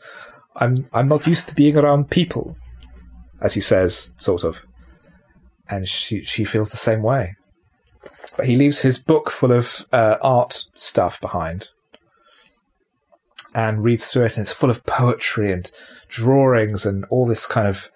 [0.54, 2.56] I'm I'm not used to being around people,
[3.40, 4.62] as he says, sort of.
[5.68, 7.34] And she she feels the same way.
[8.36, 11.68] But he leaves his book full of uh, art stuff behind
[13.54, 15.70] and reads through it, and it's full of poetry and
[16.08, 17.88] drawings and all this kind of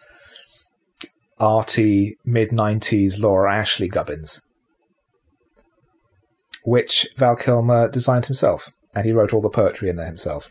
[1.38, 4.42] arty mid 90s Laura Ashley gubbins,
[6.64, 10.50] which Val Kilmer designed himself, and he wrote all the poetry in there himself.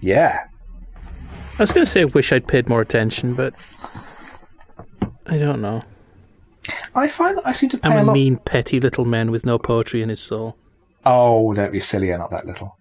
[0.00, 0.44] Yeah.
[1.56, 3.54] I was going to say, I wish I'd paid more attention, but
[5.26, 5.82] I don't know.
[6.94, 8.12] I find that I seem to pay I'm a a lot.
[8.14, 10.56] mean, petty little man with no poetry in his soul.
[11.06, 12.76] Oh, don't be silly, you're not that little.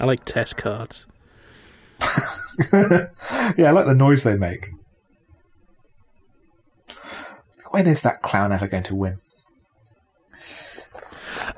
[0.00, 1.06] I like test cards.
[3.58, 4.70] Yeah, I like the noise they make.
[7.70, 9.18] When is that clown ever going to win?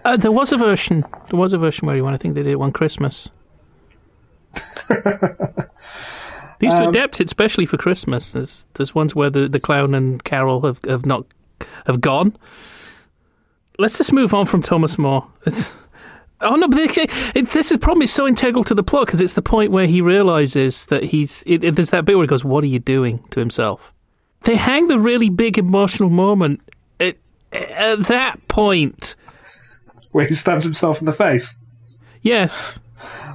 [0.05, 1.05] Uh, there was a version.
[1.31, 2.15] There was a version where he won.
[2.15, 3.31] I think they did it one Christmas.
[4.89, 8.33] They used to um, adapt it, especially for Christmas.
[8.33, 11.27] There's there's ones where the, the clown and Carol have, have not
[11.87, 12.37] have gone.
[13.79, 15.27] Let's just move on from Thomas More.
[16.41, 16.69] Oh no!
[16.69, 16.97] But this,
[17.35, 19.89] it, this is problem is so integral to the plot because it's the point where
[19.89, 21.43] he realizes that he's.
[21.49, 23.93] It- there's that bit where he goes, "What are you doing?" to himself.
[24.45, 26.61] They hang the really big emotional moment
[27.01, 27.17] at
[27.51, 29.17] at that point,
[30.13, 31.57] Where he stabs himself in the face.
[32.23, 32.79] yes,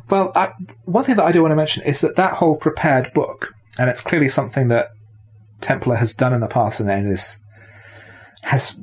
[0.09, 0.51] Well, I,
[0.85, 3.89] one thing that I do want to mention is that that whole prepared book, and
[3.89, 4.89] it's clearly something that
[5.61, 7.41] Templar has done in the past and then is
[8.43, 8.75] has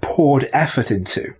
[0.00, 1.34] poured effort into.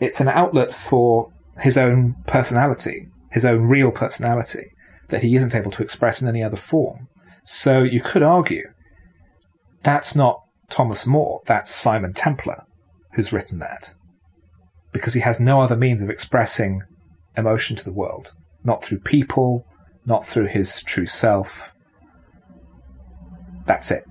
[0.00, 4.66] It's an outlet for his own personality, his own real personality,
[5.08, 7.08] that he isn't able to express in any other form.
[7.44, 8.64] So you could argue
[9.82, 12.64] that's not Thomas More, that's Simon Templar
[13.14, 13.94] who's written that.
[14.92, 16.82] Because he has no other means of expressing
[17.36, 18.32] emotion to the world.
[18.64, 19.66] Not through people,
[20.06, 21.72] not through his true self.
[23.66, 24.04] That's it.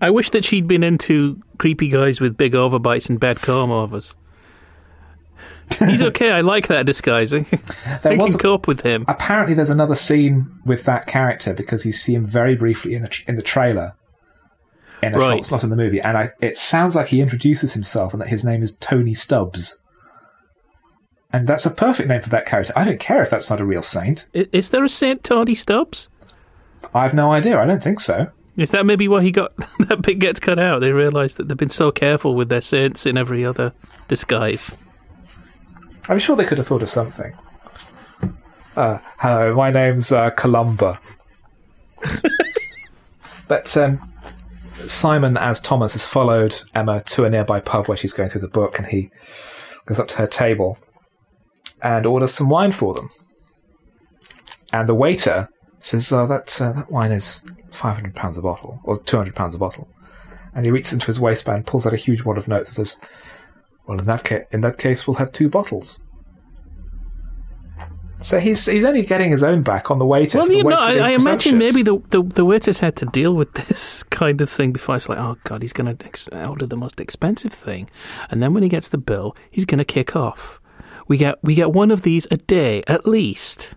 [0.00, 4.14] I wish that she'd been into creepy guys with big overbites and bad comb overs.
[5.78, 6.30] He's okay.
[6.32, 7.46] I like that disguising.
[8.02, 9.04] There I was can cope with him.
[9.08, 13.24] apparently there's another scene with that character because you see him very briefly in the
[13.28, 13.92] in the trailer,
[15.02, 15.36] in a Right.
[15.38, 18.28] shot slot in the movie, and I, it sounds like he introduces himself and that
[18.28, 19.76] his name is Tony Stubbs,
[21.32, 22.72] and that's a perfect name for that character.
[22.74, 24.28] I don't care if that's not a real saint.
[24.32, 26.08] Is there a Saint Tony Stubbs?
[26.92, 27.58] I have no idea.
[27.58, 28.30] I don't think so.
[28.56, 30.80] Is that maybe why he got that bit gets cut out?
[30.80, 33.72] They realise that they've been so careful with their saints in every other
[34.08, 34.76] disguise.
[36.08, 37.32] I'm sure they could have thought of something.
[38.76, 40.98] Uh, hello, my name's uh, Columba.
[43.48, 44.12] but um,
[44.86, 48.48] Simon, as Thomas, has followed Emma to a nearby pub where she's going through the
[48.48, 49.10] book, and he
[49.86, 50.78] goes up to her table
[51.82, 53.10] and orders some wine for them.
[54.72, 55.48] And the waiter
[55.80, 59.34] says, "Oh, that uh, that wine is five hundred pounds a bottle, or two hundred
[59.34, 59.88] pounds a bottle."
[60.54, 62.98] And he reaches into his waistband, pulls out a huge wad of notes, and says,
[63.90, 66.04] well, in that ca- in that case, we'll have two bottles.
[68.22, 70.38] So he's he's only getting his own back on the waiter.
[70.38, 73.34] Well, the you know, I, I imagine maybe the, the the waiters had to deal
[73.34, 74.94] with this kind of thing before.
[74.94, 77.90] It's like, oh god, he's going to ex- order the most expensive thing,
[78.30, 80.59] and then when he gets the bill, he's going to kick off.
[81.10, 83.74] We get we get one of these a day at least.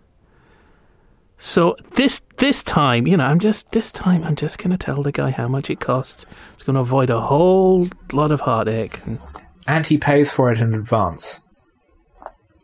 [1.39, 5.01] So this this time, you know, I'm just this time I'm just going to tell
[5.01, 6.27] the guy how much it costs.
[6.53, 8.99] It's going to avoid a whole lot of heartache.
[9.07, 9.19] And
[9.65, 11.41] and he pays for it in advance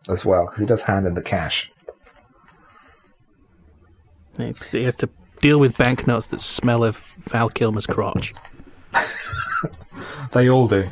[0.07, 1.71] as well because he does hand in the cash.
[4.37, 5.09] he has to
[5.41, 6.97] deal with banknotes that smell of
[7.31, 8.35] Val Kilmer's crotch.
[10.31, 10.87] They all do.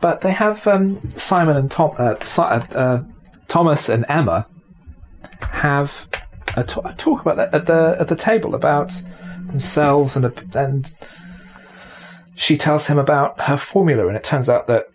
[0.00, 3.04] But they have um, Simon and Tom, uh, Si- uh, uh,
[3.48, 4.46] Thomas and Emma
[5.42, 6.08] have
[6.56, 9.02] a, talk about that at the at the table about
[9.46, 10.94] themselves and a, and
[12.34, 14.86] she tells him about her formula and it turns out that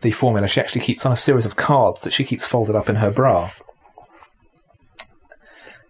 [0.00, 2.88] the formula she actually keeps on a series of cards that she keeps folded up
[2.88, 3.50] in her bra.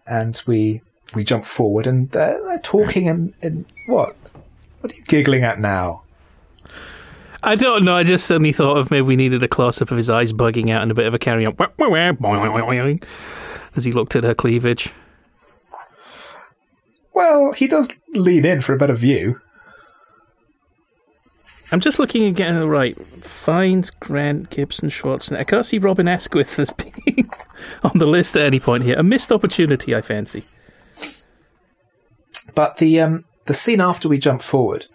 [0.07, 0.83] And we
[1.15, 4.17] we jump forward and they're, they're talking and, and what?
[4.81, 6.03] What are you giggling at now?
[7.43, 7.97] I don't know.
[7.97, 10.71] I just suddenly thought of maybe we needed a close up of his eyes bugging
[10.71, 11.57] out and a bit of a carry on
[13.75, 14.93] as he looked at her cleavage.
[17.15, 19.41] Well, he does lean in for a better view.
[21.73, 22.69] I'm just looking again.
[22.69, 25.33] Right, Fiennes, Grant, Gibson, Schwartz.
[25.33, 27.31] I can't see Robin Asquith as being
[27.83, 28.97] on the list at any point here.
[28.99, 30.45] A missed opportunity, I fancy.
[32.55, 34.87] But the um, the scene after we jump forward,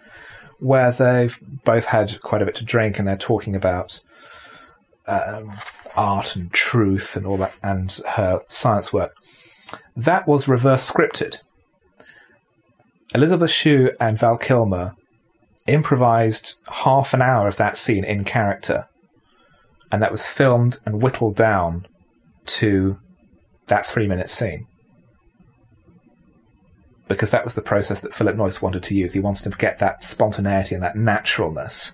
[0.58, 4.00] where they've both had quite a bit to drink and they're talking about
[5.06, 5.56] um,
[5.96, 9.14] art and truth and all that, and her science work,
[9.96, 11.40] that was reverse scripted.
[13.14, 14.94] Elisabeth Shue and Val Kilmer
[15.66, 18.86] improvised half an hour of that scene in character,
[19.90, 21.86] and that was filmed and whittled down
[22.46, 22.98] to
[23.66, 24.66] that three minute scene
[27.08, 29.12] because that was the process that Philip Noyce wanted to use.
[29.14, 31.92] He wanted to get that spontaneity and that naturalness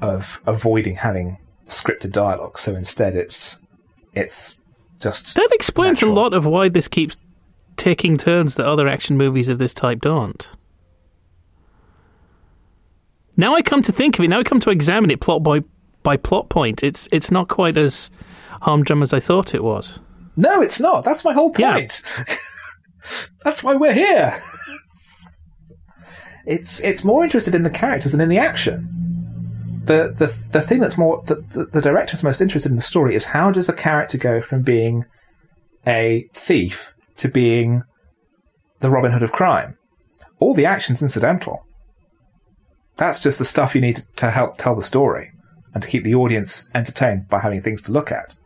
[0.00, 2.58] of avoiding having scripted dialogue.
[2.58, 3.58] So instead, it's
[4.14, 4.56] it's
[5.00, 6.12] just That explains natural.
[6.12, 7.16] a lot of why this keeps
[7.76, 10.46] taking turns that other action movies of this type don't.
[13.36, 15.62] Now I come to think of it, now I come to examine it plot by
[16.02, 16.82] by plot point.
[16.82, 18.10] It's it's not quite as
[18.62, 20.00] humdrum as I thought it was.
[20.36, 21.04] No, it's not.
[21.04, 22.02] That's my whole point.
[22.16, 22.24] Yeah.
[23.44, 24.42] That's why we're here.
[26.46, 28.88] It's it's more interested in the characters than in the action.
[29.84, 33.14] The the the thing that's more the, the, the director's most interested in the story
[33.14, 35.04] is how does a character go from being
[35.86, 37.82] a thief to being
[38.80, 39.76] the Robin Hood of crime?
[40.38, 41.66] All the action's incidental.
[42.96, 45.32] That's just the stuff you need to help tell the story
[45.74, 48.36] and to keep the audience entertained by having things to look at.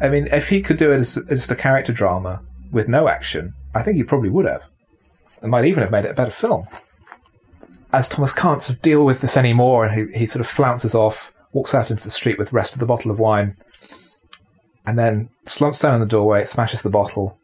[0.00, 2.42] I mean, if he could do it as, as just a character drama
[2.74, 4.64] with no action, I think he probably would have.
[5.42, 6.66] It might even have made it a better film.
[7.92, 10.94] as Thomas can't sort of deal with this anymore, and he, he sort of flounces
[10.94, 13.56] off, walks out into the street with the rest of the bottle of wine,
[14.84, 17.38] and then slumps down in the doorway, smashes the bottle,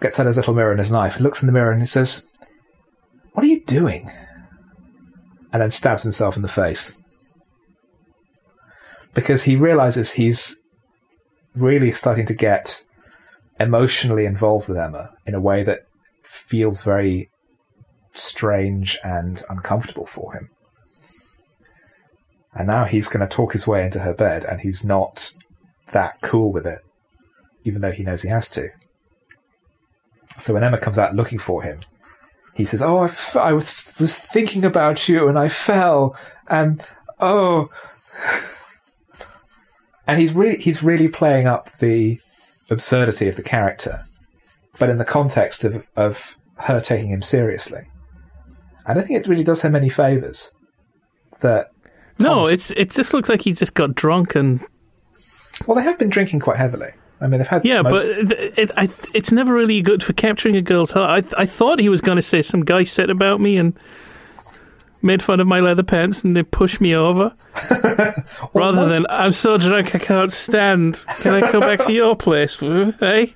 [0.00, 1.86] gets out his little mirror and his knife, and looks in the mirror and he
[1.86, 2.22] says,
[3.32, 4.10] What are you doing?
[5.52, 6.94] And then stabs himself in the face.
[9.14, 10.56] Because he realizes he's
[11.54, 12.82] really starting to get
[13.60, 15.80] emotionally involved with Emma in a way that
[16.22, 17.30] feels very
[18.12, 20.50] strange and uncomfortable for him.
[22.54, 25.32] And now he's going to talk his way into her bed, and he's not
[25.92, 26.80] that cool with it,
[27.64, 28.70] even though he knows he has to.
[30.40, 31.80] So when Emma comes out looking for him,
[32.54, 36.16] he says, "Oh, I, f- I was thinking about you, and I fell,
[36.48, 36.82] and
[37.20, 37.70] oh."
[40.06, 42.18] and he's really he's really playing up the
[42.70, 44.00] absurdity of the character,
[44.78, 47.82] but in the context of of her taking him seriously.
[48.86, 50.52] I don't think it really does him any favors.
[51.40, 51.68] That
[52.18, 54.60] no, it's it just looks like he just got drunk and
[55.66, 56.90] well, they have been drinking quite heavily.
[57.20, 60.56] I mean, they've had yeah, most- but it, it, it's never really good for capturing
[60.56, 61.34] a girl's heart.
[61.36, 63.78] I I thought he was going to say some guy said about me and
[65.02, 67.34] made fun of my leather pants and they pushed me over,
[68.54, 71.04] rather than I'm so drunk I can't stand.
[71.20, 72.56] Can I come back to your place?
[72.56, 73.34] Hey,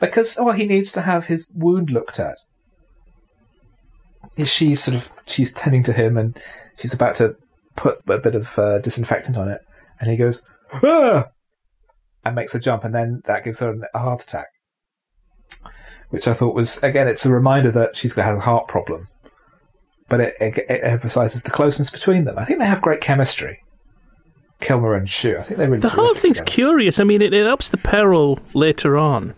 [0.00, 2.38] because well, he needs to have his wound looked at.
[4.36, 6.40] Is she sort of she's tending to him and
[6.76, 7.36] she's about to
[7.76, 9.60] put a bit of uh, disinfectant on it,
[10.00, 10.42] and he goes
[10.72, 11.28] ah!
[12.24, 14.48] and makes a jump, and then that gives her a heart attack.
[16.10, 19.08] Which I thought was again, it's a reminder that she's got a heart problem,
[20.12, 22.38] but it, it, it emphasizes the closeness between them.
[22.38, 23.62] I think they have great chemistry.
[24.60, 25.80] Kilmer and Shue, I think they really.
[25.80, 26.54] the whole thing's together.
[26.54, 27.00] curious.
[27.00, 29.34] I mean, it, it ups the peril later on,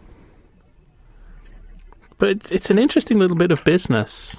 [2.18, 4.36] but it's, it's an interesting little bit of business.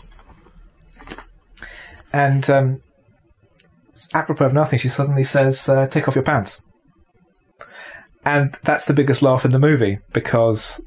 [2.11, 2.81] And um,
[4.13, 6.61] apropos of nothing, she suddenly says, uh, "Take off your pants,"
[8.25, 10.83] and that's the biggest laugh in the movie because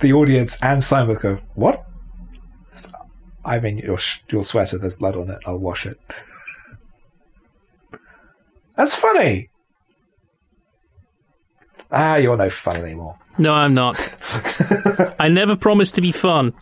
[0.00, 1.84] the audience and Simon go, "What?"
[3.44, 4.78] I mean, your sh- your sweater.
[4.78, 5.38] There's blood on it.
[5.46, 5.98] I'll wash it.
[8.76, 9.50] that's funny.
[11.92, 13.18] Ah, you're no fun anymore.
[13.38, 13.96] No, I'm not.
[15.18, 16.52] I never promised to be fun.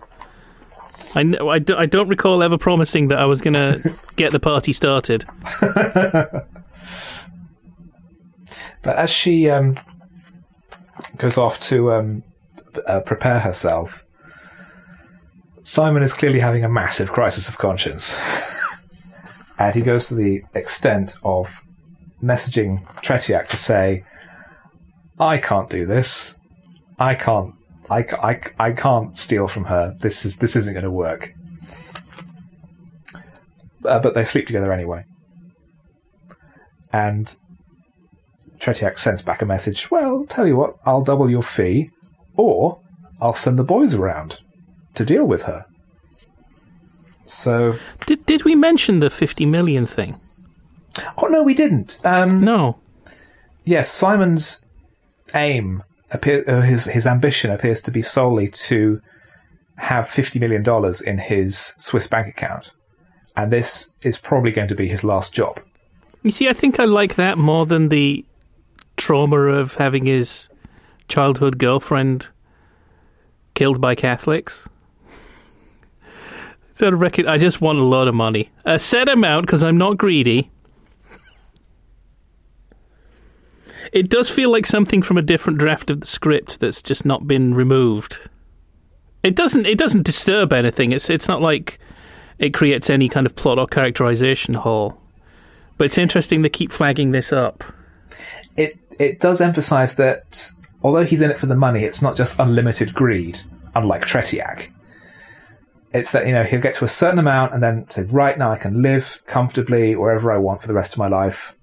[1.15, 4.33] I, n- I, d- I don't recall ever promising that I was going to get
[4.33, 5.25] the party started.
[8.83, 9.77] But as she um,
[11.17, 12.23] goes off to um,
[12.87, 14.05] uh, prepare herself,
[15.69, 18.19] Simon is clearly having a massive crisis of conscience.
[19.59, 21.61] and he goes to the extent of
[22.23, 24.03] messaging Tretiak to say,
[25.21, 26.39] I can't do this.
[26.99, 27.55] I can't.
[27.91, 29.95] I, I, I can't steal from her.
[30.01, 31.35] This is this isn't going to work.
[33.85, 35.05] Uh, but they sleep together anyway.
[36.95, 37.37] And
[38.59, 39.91] Tretiak sends back a message.
[39.91, 41.91] Well, tell you what, I'll double your fee,
[42.37, 42.81] or
[43.21, 44.41] I'll send the boys around
[44.95, 45.65] to deal with her.
[47.25, 50.17] So, Did, did we mention the 50 million thing?
[51.19, 51.99] oh no, we didn't.
[52.05, 52.79] Um, No.
[53.65, 54.65] Yes, Simon's
[55.35, 59.01] aim, appear, uh, his his ambition appears to be solely to
[59.77, 62.73] have fifty million dollars in his Swiss bank account,
[63.37, 65.61] and this is probably going to be his last job.
[66.23, 68.25] You see, I think I like that more than the
[68.97, 70.49] trauma of having his
[71.09, 72.29] childhood girlfriend
[73.55, 74.67] killed by Catholics.
[76.81, 77.27] Out of record.
[77.27, 78.51] I just want a lot of money.
[78.65, 80.51] A set amount because I'm not greedy.
[83.93, 87.27] It does feel like something from a different draft of the script that's just not
[87.27, 88.19] been removed.
[89.23, 89.67] It doesn't.
[89.67, 90.93] It doesn't disturb anything.
[90.93, 91.11] It's.
[91.11, 91.79] It's not like
[92.39, 95.01] it creates any kind of plot or characterization hole.
[95.79, 97.65] But it's interesting they keep flagging this up.
[98.57, 100.51] It it does emphasize that
[100.83, 103.41] although he's in it for the money, it's not just unlimited greed,
[103.75, 104.71] unlike Tretiak.
[105.93, 108.51] It's that you know he'll get to a certain amount and then say, right now
[108.51, 111.55] I can live comfortably wherever I want for the rest of my life.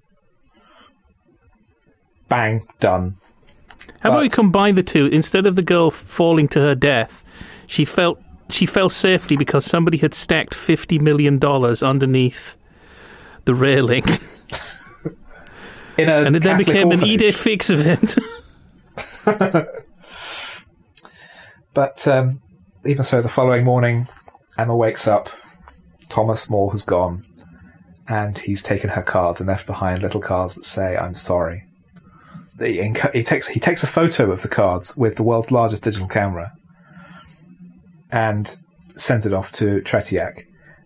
[2.27, 3.17] Bang, done.
[3.99, 5.05] How about we combine the two?
[5.07, 7.23] Instead of the girl falling to her death,
[7.67, 8.19] she felt
[8.49, 12.57] she fell safely because somebody had stacked fifty million dollars underneath
[13.45, 14.03] the railing,
[15.97, 17.21] In a and it then Catholic became an orphanage.
[17.21, 18.15] Edith fix event.
[21.75, 22.41] But um,
[22.85, 24.07] even so, the following morning,
[24.57, 25.29] Emma wakes up.
[26.09, 27.23] Thomas More has gone,
[28.07, 31.63] and he's taken her cards and left behind little cards that say "I'm sorry."
[32.59, 35.83] He, enc- he takes he takes a photo of the cards with the world's largest
[35.83, 36.51] digital camera,
[38.11, 38.55] and
[38.95, 40.43] sends it off to Tretiak,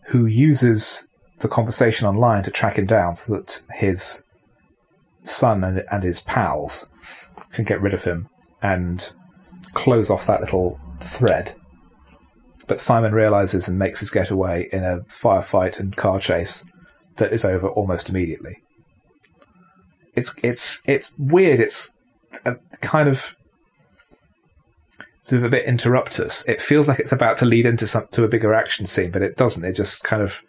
[0.08, 1.08] who uses
[1.40, 4.24] the conversation online to track him down so that his
[5.24, 6.88] son and, and his pals
[7.54, 8.30] can get rid of him
[8.62, 9.14] and
[9.74, 11.56] close off that little thread.
[12.70, 16.64] But Simon realizes and makes his getaway in a firefight and car chase
[17.18, 18.62] that is over almost immediately.
[20.14, 21.60] It's it's it's weird.
[21.60, 21.92] It's
[22.46, 23.36] a kind of
[25.24, 26.48] sort of a bit interruptus.
[26.48, 29.24] It feels like it's about to lead into some to a bigger action scene, but
[29.24, 29.66] it doesn't.
[29.66, 30.44] It just kind of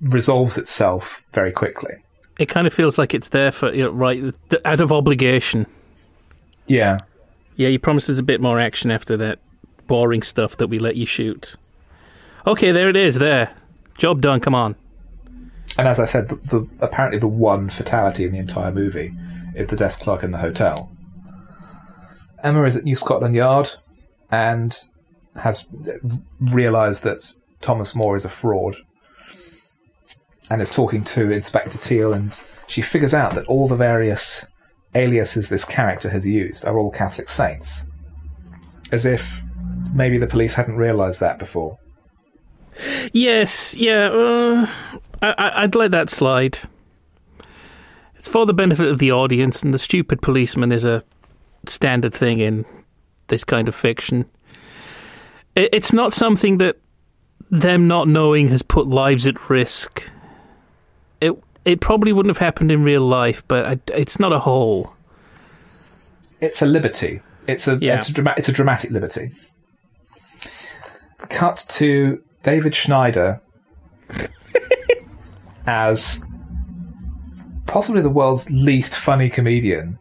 [0.00, 1.96] resolves itself very quickly.
[2.38, 4.34] It kind of feels like it's there for you know, right
[4.64, 5.66] out of obligation.
[6.66, 7.00] Yeah,
[7.56, 9.38] Yeah, you promised us a bit more action after that
[9.90, 11.56] boring stuff that we let you shoot.
[12.46, 13.16] Okay, there it is.
[13.16, 13.52] There,
[13.98, 14.38] job done.
[14.38, 14.76] Come on.
[15.76, 19.12] and as I said, the, the apparently the one fatality in the entire movie
[19.56, 20.92] is the desk clerk in the hotel.
[22.44, 23.72] Emma is at New Scotland Yard
[24.30, 24.78] and
[25.34, 25.66] has
[26.40, 28.76] realised that Thomas More is a fraud
[30.48, 34.46] and is talking to Inspector Teal, and she figures out that all the various
[34.94, 37.86] aliases this character has used are all Catholic saints.
[38.92, 39.42] As if
[39.94, 41.78] maybe the police hadn't realised that before.
[43.12, 44.08] Yes, yeah.
[44.08, 44.66] Uh,
[45.22, 46.58] I, I'd let that slide.
[48.14, 51.02] It's for the benefit of the audience, and the stupid policeman is a
[51.66, 52.64] standard thing in
[53.28, 54.24] this kind of fiction.
[55.56, 56.78] It, it's not something that
[57.50, 60.08] them not knowing has put lives at risk.
[61.20, 61.32] It
[61.64, 64.94] it probably wouldn't have happened in real life, but I, it's not a whole.
[66.40, 67.20] It's a liberty.
[67.46, 67.98] It's a Yeah.
[67.98, 69.32] it's a it's a dramatic liberty.
[71.30, 73.40] Cut to David Schneider
[75.66, 76.20] as
[77.66, 79.98] possibly the world's least funny comedian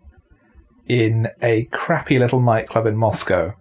[0.87, 3.53] in a crappy little nightclub in Moscow.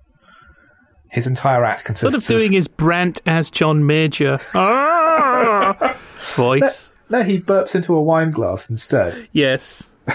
[1.10, 5.96] His entire act consists Sort of doing his Brant as John Major Ah!
[6.34, 6.90] voice.
[7.10, 9.28] No, he burps into a wine glass instead.
[9.32, 9.88] Yes.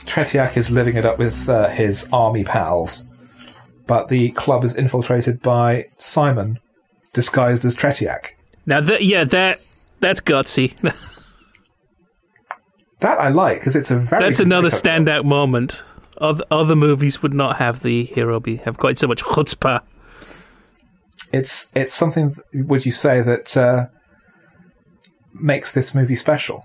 [0.00, 3.05] Tretiak is living it up with uh, his army pals,
[3.86, 6.58] but the club is infiltrated by Simon,
[7.12, 8.30] disguised as Tretiak.
[8.66, 9.60] Now that yeah, that
[10.00, 10.74] that's gutsy.
[13.00, 14.22] That I like because it's a very.
[14.22, 15.84] That's another standout moment.
[16.18, 19.82] Other, other movies would not have the hero be have quite so much chutzpah.
[21.32, 22.36] It's it's something.
[22.54, 23.86] Would you say that uh,
[25.34, 26.64] makes this movie special?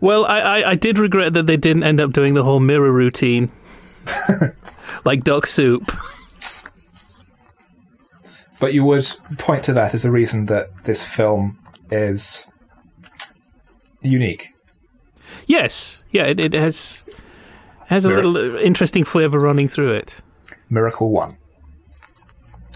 [0.00, 2.90] Well, I, I, I did regret that they didn't end up doing the whole mirror
[2.90, 3.52] routine,
[5.04, 5.90] like Duck Soup.
[8.58, 9.06] But you would
[9.38, 11.58] point to that as a reason that this film
[11.90, 12.50] is
[14.02, 14.48] unique.
[15.46, 17.02] Yes, yeah, it, it has
[17.86, 18.22] has a Mirror.
[18.24, 20.20] little interesting flavor running through it.
[20.68, 21.38] Miracle One.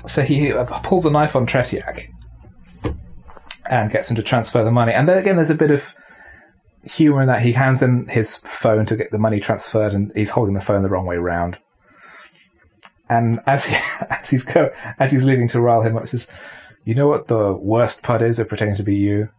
[0.07, 2.09] So he uh, pulls a knife on Tretiak
[3.71, 4.93] and gets him to transfer the money.
[4.93, 5.95] And then again, there's a bit of
[6.83, 10.31] humor in that he hands him his phone to get the money transferred, and he's
[10.31, 11.59] holding the phone the wrong way round.
[13.09, 13.77] And as he
[14.11, 16.29] as he's go as he's leaving to rile him up, he says,
[16.85, 19.31] "You know what the worst part is of pretending to be you?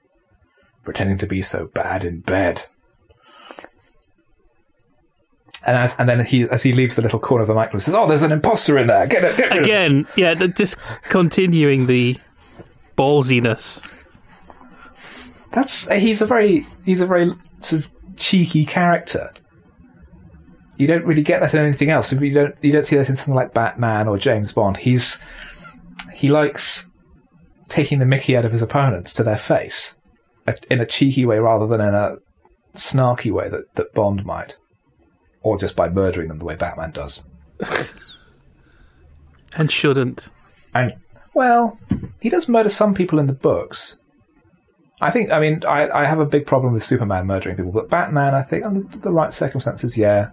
[0.84, 2.66] Pretending to be so bad in bed."
[5.66, 7.96] And as and then he as he leaves the little corner of the he says,
[7.96, 9.08] "Oh, there's an imposter in there.
[9.08, 12.18] Get it, get rid of it." Again, yeah, just continuing the
[12.96, 13.82] ballsiness.
[15.52, 17.32] That's he's a very he's a very
[17.62, 19.32] sort of cheeky character.
[20.78, 22.12] You don't really get that in anything else.
[22.12, 24.78] You don't you don't see that in something like Batman or James Bond.
[24.78, 25.20] He's
[26.14, 26.90] he likes
[27.70, 29.98] taking the Mickey out of his opponents to their face
[30.70, 32.18] in a cheeky way rather than in a
[32.76, 34.58] snarky way that, that Bond might,
[35.42, 37.24] or just by murdering them the way Batman does.
[39.56, 40.28] And shouldn't.
[40.74, 40.94] And
[41.34, 41.80] well,
[42.22, 43.98] he does murder some people in the books.
[45.02, 45.32] I think.
[45.32, 48.42] I mean, I, I have a big problem with Superman murdering people, but Batman, I
[48.42, 50.30] think, under the right circumstances, yeah.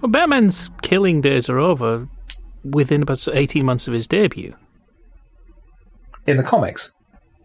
[0.00, 2.08] Well, Batman's killing days are over
[2.64, 4.54] within about 18 months of his debut.
[6.26, 6.92] In the comics,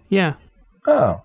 [0.09, 0.33] Yeah.
[0.87, 1.21] oh,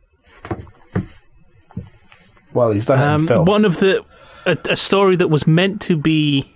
[2.55, 3.49] well, he's done Um, films.
[3.49, 4.05] one of the
[4.47, 6.51] a, a story that was meant to be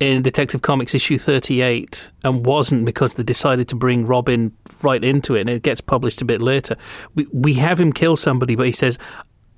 [0.00, 4.52] in Detective Comics issue 38 and wasn't because they decided to bring Robin
[4.82, 6.76] right into it and it gets published a bit later.
[7.14, 8.98] We we have him kill somebody but he says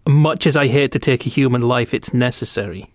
[0.07, 2.93] much as I hate to take a human life it's necessary.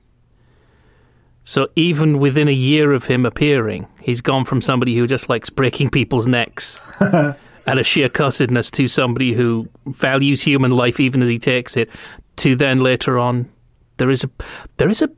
[1.48, 5.50] So even within a year of him appearing, he's gone from somebody who just likes
[5.50, 11.30] breaking people's necks and a sheer cussedness to somebody who values human life even as
[11.30, 11.90] he takes it
[12.36, 13.50] to then later on
[13.96, 14.30] there is a
[14.76, 15.10] there is a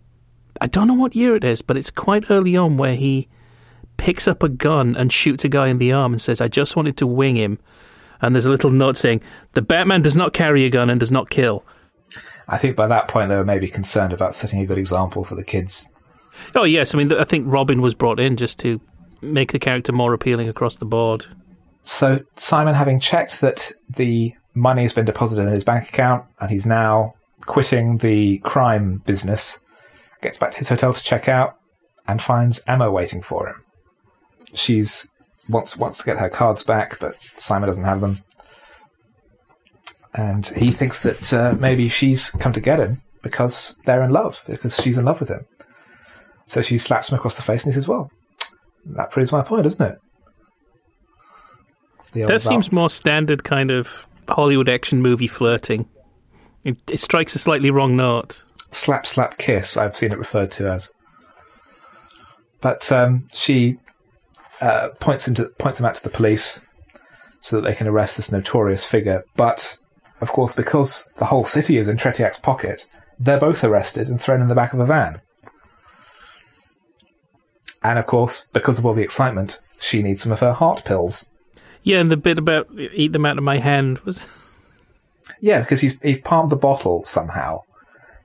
[0.62, 3.28] I don't know what year it is but it's quite early on where he
[3.98, 6.76] picks up a gun and shoots a guy in the arm and says, I just
[6.76, 7.58] wanted to wing him.
[8.22, 9.22] And there's a little note saying,
[9.54, 11.66] The Batman does not carry a gun and does not kill.
[12.48, 15.34] I think by that point they were maybe concerned about setting a good example for
[15.34, 15.90] the kids.
[16.56, 16.94] Oh, yes.
[16.94, 18.80] I mean, I think Robin was brought in just to
[19.22, 21.26] make the character more appealing across the board.
[21.84, 26.50] So Simon, having checked that the money has been deposited in his bank account and
[26.50, 29.60] he's now quitting the crime business,
[30.22, 31.56] gets back to his hotel to check out
[32.08, 33.56] and finds Emma waiting for him.
[34.54, 35.08] She's
[35.48, 38.20] wants wants to get her cards back, but Simon doesn't have them,
[40.14, 44.42] and he thinks that uh, maybe she's come to get him because they're in love,
[44.48, 45.46] because she's in love with him.
[46.50, 48.10] So she slaps him across the face and he says, "Well,
[48.96, 50.00] that proves my point, doesn't it?"
[52.28, 55.88] That seems more standard kind of Hollywood action movie flirting.
[56.64, 58.44] It, it strikes a slightly wrong note.
[58.72, 59.78] Slap, slap, kiss.
[59.78, 60.92] I've seen it referred to as.
[62.62, 63.78] But um, she
[64.60, 66.60] uh, points him to points him out to the police
[67.42, 69.24] so that they can arrest this notorious figure.
[69.36, 69.78] But
[70.20, 72.88] of course, because the whole city is in Tretiak's pocket,
[73.20, 75.22] they're both arrested and thrown in the back of a van.
[77.84, 81.30] And of course, because of all the excitement, she needs some of her heart pills.
[81.84, 84.26] Yeah, and the bit about eat them out of my hand was.
[85.42, 87.62] Yeah, because he's he's palmed the bottle somehow.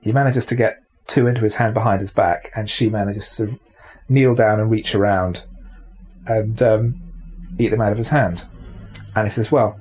[0.01, 3.59] He manages to get two into his hand behind his back, and she manages to
[4.09, 5.43] kneel down and reach around
[6.25, 7.01] and um,
[7.59, 8.43] eat them out of his hand.
[9.15, 9.79] And he says, "Well,"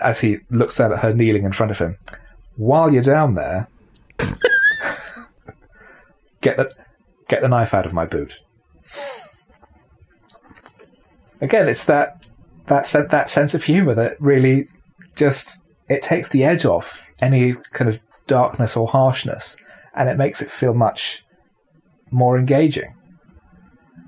[0.00, 1.98] as he looks down at her kneeling in front of him,
[2.56, 3.66] while you're down there,
[6.40, 6.72] get the
[7.28, 8.38] get the knife out of my boot.
[11.40, 12.26] Again, it's that
[12.66, 14.68] that that sense of humor that really
[15.16, 15.58] just
[15.88, 19.56] it takes the edge off any kind of darkness or harshness,
[19.94, 21.24] and it makes it feel much
[22.10, 22.94] more engaging.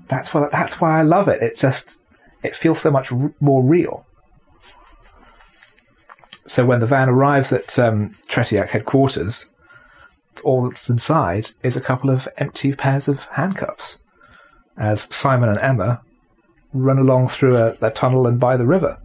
[0.07, 1.41] That's what that's why I love it.
[1.41, 1.99] It just
[2.43, 4.05] it feels so much r- more real.
[6.45, 9.49] So when the van arrives at um, Tretiak headquarters,
[10.43, 13.99] all that's inside is a couple of empty pairs of handcuffs,
[14.77, 16.01] as Simon and Emma
[16.73, 18.99] run along through a, a tunnel and by the river.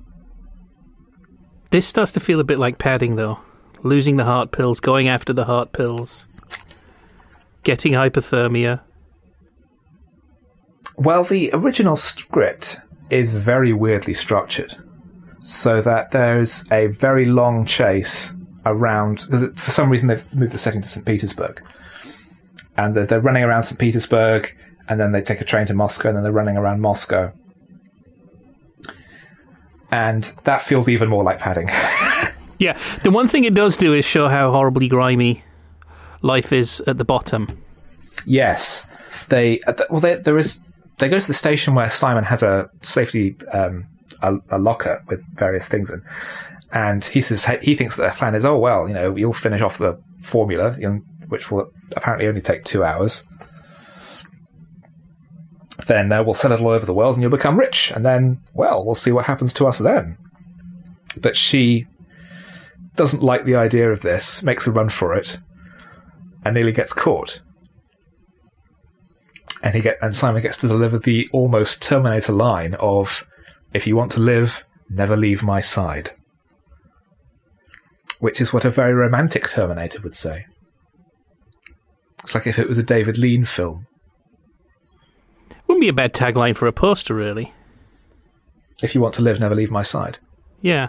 [1.70, 3.38] This starts to feel a bit like padding, though.
[3.82, 6.26] Losing the heart pills, going after the heart pills,
[7.64, 8.80] getting hypothermia.
[10.96, 12.78] Well, the original script
[13.10, 14.76] is very weirdly structured,
[15.40, 18.32] so that there's a very long chase
[18.64, 21.04] around because for some reason they've moved the setting to St.
[21.04, 21.62] Petersburg,
[22.76, 23.80] and they're, they're running around St.
[23.80, 24.54] Petersburg,
[24.88, 27.32] and then they take a train to Moscow, and then they're running around Moscow,
[29.90, 31.68] and that feels even more like padding.
[32.59, 35.44] yeah, the one thing it does do is show how horribly grimy
[36.22, 37.62] life is at the bottom.
[38.24, 38.86] Yes,
[39.28, 39.60] they
[39.90, 40.60] well, they, there is.
[40.98, 43.86] They go to the station where Simon has a safety um,
[44.22, 46.02] a, a locker with various things in,
[46.72, 49.60] and he says he thinks that their plan is, oh well, you know, you'll finish
[49.60, 50.76] off the formula,
[51.28, 53.24] which will apparently only take two hours.
[55.86, 57.92] Then uh, we'll sell it all over the world, and you'll become rich.
[57.94, 60.16] And then, well, we'll see what happens to us then.
[61.20, 61.86] But she
[62.94, 65.38] doesn't like the idea of this, makes a run for it,
[66.44, 67.40] and nearly gets caught.
[69.62, 73.24] And he get and Simon gets to deliver the almost Terminator line of,
[73.72, 76.10] "If you want to live, never leave my side."
[78.22, 80.46] which is what a very romantic Terminator would say.
[82.22, 83.88] It's like if it was a David Lean film.
[85.72, 87.52] Wouldn't be a bad tagline for a poster, really.
[88.82, 90.18] If you want to live, never leave my side.
[90.60, 90.88] Yeah.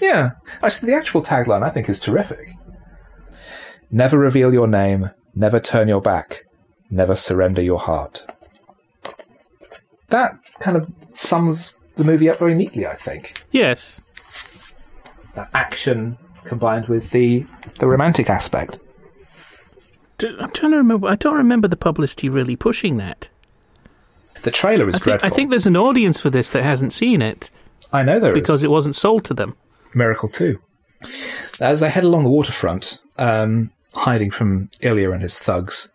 [0.00, 0.32] Yeah.
[0.62, 2.54] I Actually, the actual tagline I think is terrific.
[3.90, 6.44] Never reveal your name, never turn your back,
[6.90, 8.24] never surrender your heart.
[10.08, 13.44] That kind of sums the movie up very neatly, I think.
[13.50, 14.00] Yes
[15.34, 17.44] that action combined with the
[17.78, 18.78] the romantic aspect.
[20.20, 21.08] I'm trying to remember.
[21.08, 23.28] I don't remember the publicity really pushing that.
[24.42, 25.26] The trailer is I think, dreadful.
[25.26, 27.50] I think there's an audience for this that hasn't seen it.
[27.92, 28.64] I know there because is.
[28.64, 29.56] it wasn't sold to them.
[29.94, 30.58] Miracle Two.
[31.60, 35.90] As they head along the waterfront, um, hiding from Ilya and his thugs,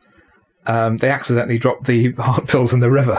[0.66, 3.18] um, they accidentally drop the heart pills in the river.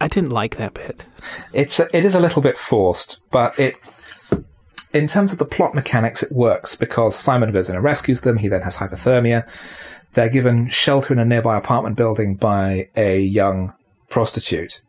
[0.00, 1.06] I didn't like that bit.
[1.52, 3.76] It's a, it is a little bit forced, but it
[4.92, 8.36] in terms of the plot mechanics, it works because Simon goes in and rescues them.
[8.38, 9.48] He then has hypothermia.
[10.14, 13.74] They're given shelter in a nearby apartment building by a young
[14.08, 14.80] prostitute.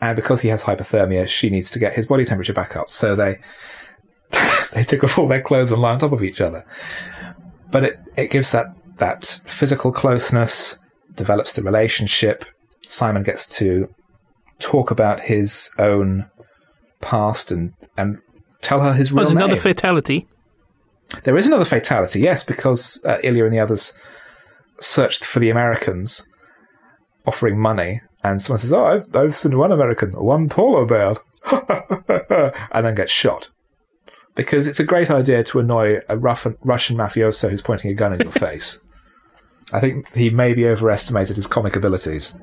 [0.00, 2.90] And because he has hypothermia, she needs to get his body temperature back up.
[2.90, 3.38] So they
[4.72, 6.64] they take off all their clothes and lie on top of each other.
[7.70, 8.66] But it, it gives that,
[8.98, 10.78] that physical closeness,
[11.14, 12.44] develops the relationship.
[12.86, 13.88] Simon gets to
[14.58, 16.28] talk about his own
[17.00, 18.18] past and, and
[18.60, 19.44] tell her his real There's name.
[19.44, 20.26] another fatality.
[21.24, 23.98] There is another fatality, yes, because uh, Ilya and the others
[24.82, 26.26] searched for the Americans,
[27.26, 31.16] offering money, and someone says, "Oh, I've, I've seen one American, one polar bear,"
[32.72, 33.50] and then gets shot.
[34.34, 38.14] Because it's a great idea to annoy a rough, Russian mafioso who's pointing a gun
[38.14, 38.80] in your face.
[39.72, 42.34] I think he maybe overestimated his comic abilities.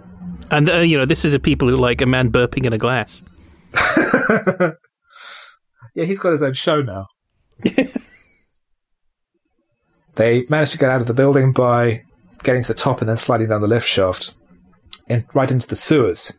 [0.51, 2.77] And, uh, you know, this is a people who like a man burping in a
[2.77, 3.23] glass.
[5.95, 7.07] Yeah, he's got his own show now.
[10.15, 12.03] they managed to get out of the building by
[12.43, 14.33] getting to the top and then sliding down the lift shaft
[15.07, 16.33] in, right into the sewers.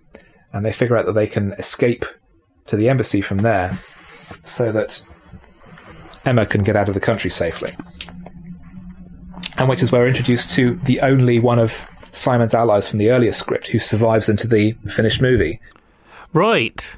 [0.53, 2.05] And they figure out that they can escape
[2.67, 3.79] to the embassy from there
[4.43, 5.03] so that
[6.25, 7.73] Emma can get out of the country safely.
[9.59, 13.11] And which is where we're introduced to the only one of Simon's allies from the
[13.11, 15.61] earlier script who survives into the finished movie
[16.33, 16.97] Right.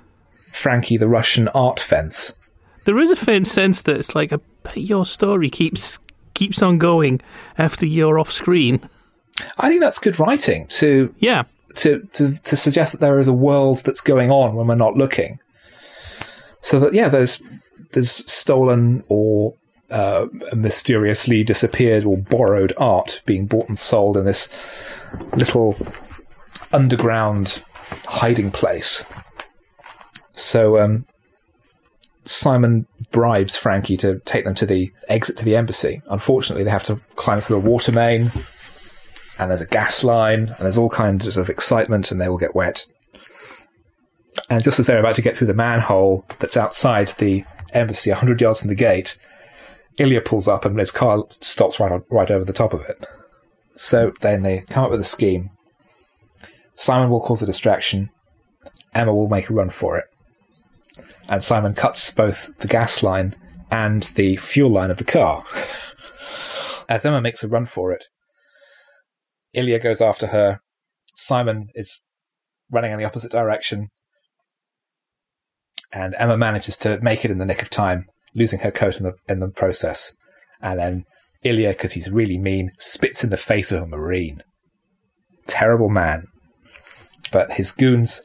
[0.52, 2.38] Frankie the Russian art fence.
[2.84, 4.40] There is a faint sense that it's like a
[4.74, 5.98] your story keeps
[6.34, 7.20] keeps on going
[7.58, 8.88] after you're off screen.
[9.58, 11.44] I think that's good writing to Yeah.
[11.76, 14.96] to, to, to suggest that there is a world that's going on when we're not
[14.96, 15.38] looking.
[16.60, 17.42] So that yeah, there's
[17.92, 19.54] there's stolen or
[19.90, 24.48] uh, mysteriously disappeared or borrowed art being bought and sold in this
[25.34, 25.76] little
[26.72, 27.62] underground
[28.06, 29.04] hiding place.
[30.34, 31.04] So um,
[32.24, 36.02] Simon bribes Frankie to take them to the exit to the embassy.
[36.08, 38.30] Unfortunately, they have to climb through a water main,
[39.38, 42.54] and there's a gas line, and there's all kinds of excitement, and they will get
[42.54, 42.86] wet.
[44.48, 48.40] And just as they're about to get through the manhole that's outside the embassy, 100
[48.40, 49.18] yards from the gate,
[49.98, 53.06] Ilya pulls up and his car stops right, on, right over the top of it.
[53.74, 55.50] So then they come up with a scheme.
[56.74, 58.10] Simon will cause a distraction.
[58.94, 60.04] Emma will make a run for it.
[61.32, 63.34] And Simon cuts both the gas line
[63.70, 65.46] and the fuel line of the car.
[66.90, 68.04] As Emma makes a run for it,
[69.54, 70.60] Ilya goes after her.
[71.16, 72.02] Simon is
[72.70, 73.88] running in the opposite direction.
[75.90, 78.04] And Emma manages to make it in the nick of time,
[78.34, 80.14] losing her coat in the, in the process.
[80.60, 81.04] And then
[81.44, 84.42] Ilya, because he's really mean, spits in the face of a Marine.
[85.46, 86.26] Terrible man.
[87.30, 88.20] But his goons.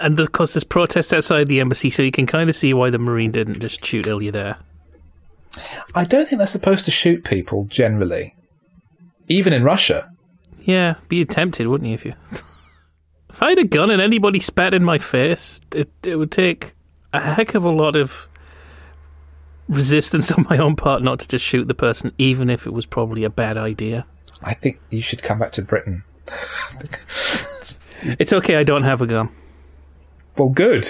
[0.00, 2.90] And of course, there's protests outside the embassy, so you can kind of see why
[2.90, 4.56] the Marine didn't just shoot Ilya there.
[5.94, 8.34] I don't think they're supposed to shoot people generally.
[9.28, 10.10] Even in Russia.
[10.60, 11.94] Yeah, be tempted, wouldn't you?
[11.94, 12.14] If you,
[13.30, 16.74] if I had a gun and anybody spat in my face, it it would take
[17.12, 18.28] a heck of a lot of
[19.68, 22.86] resistance on my own part not to just shoot the person, even if it was
[22.86, 24.06] probably a bad idea.
[24.42, 26.04] I think you should come back to Britain.
[28.02, 29.28] It's okay, I don't have a gun.
[30.38, 30.88] Well, good.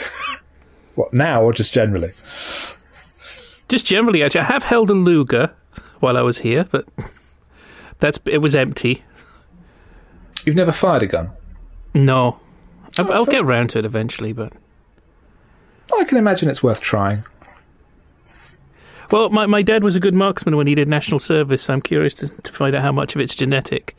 [0.94, 2.12] what, now or just generally?
[3.68, 5.52] Just generally, actually, I have held a Luger
[6.00, 6.86] while I was here, but
[7.98, 9.04] that's it was empty.
[10.44, 11.30] You've never fired a gun?
[11.94, 12.38] No,
[12.96, 14.52] I'll, oh, I'll get around to it eventually, but
[15.94, 17.24] I can imagine it's worth trying.
[19.10, 21.64] well, my my dad was a good marksman when he did national service.
[21.64, 23.96] So I'm curious to, to find out how much of it's genetic.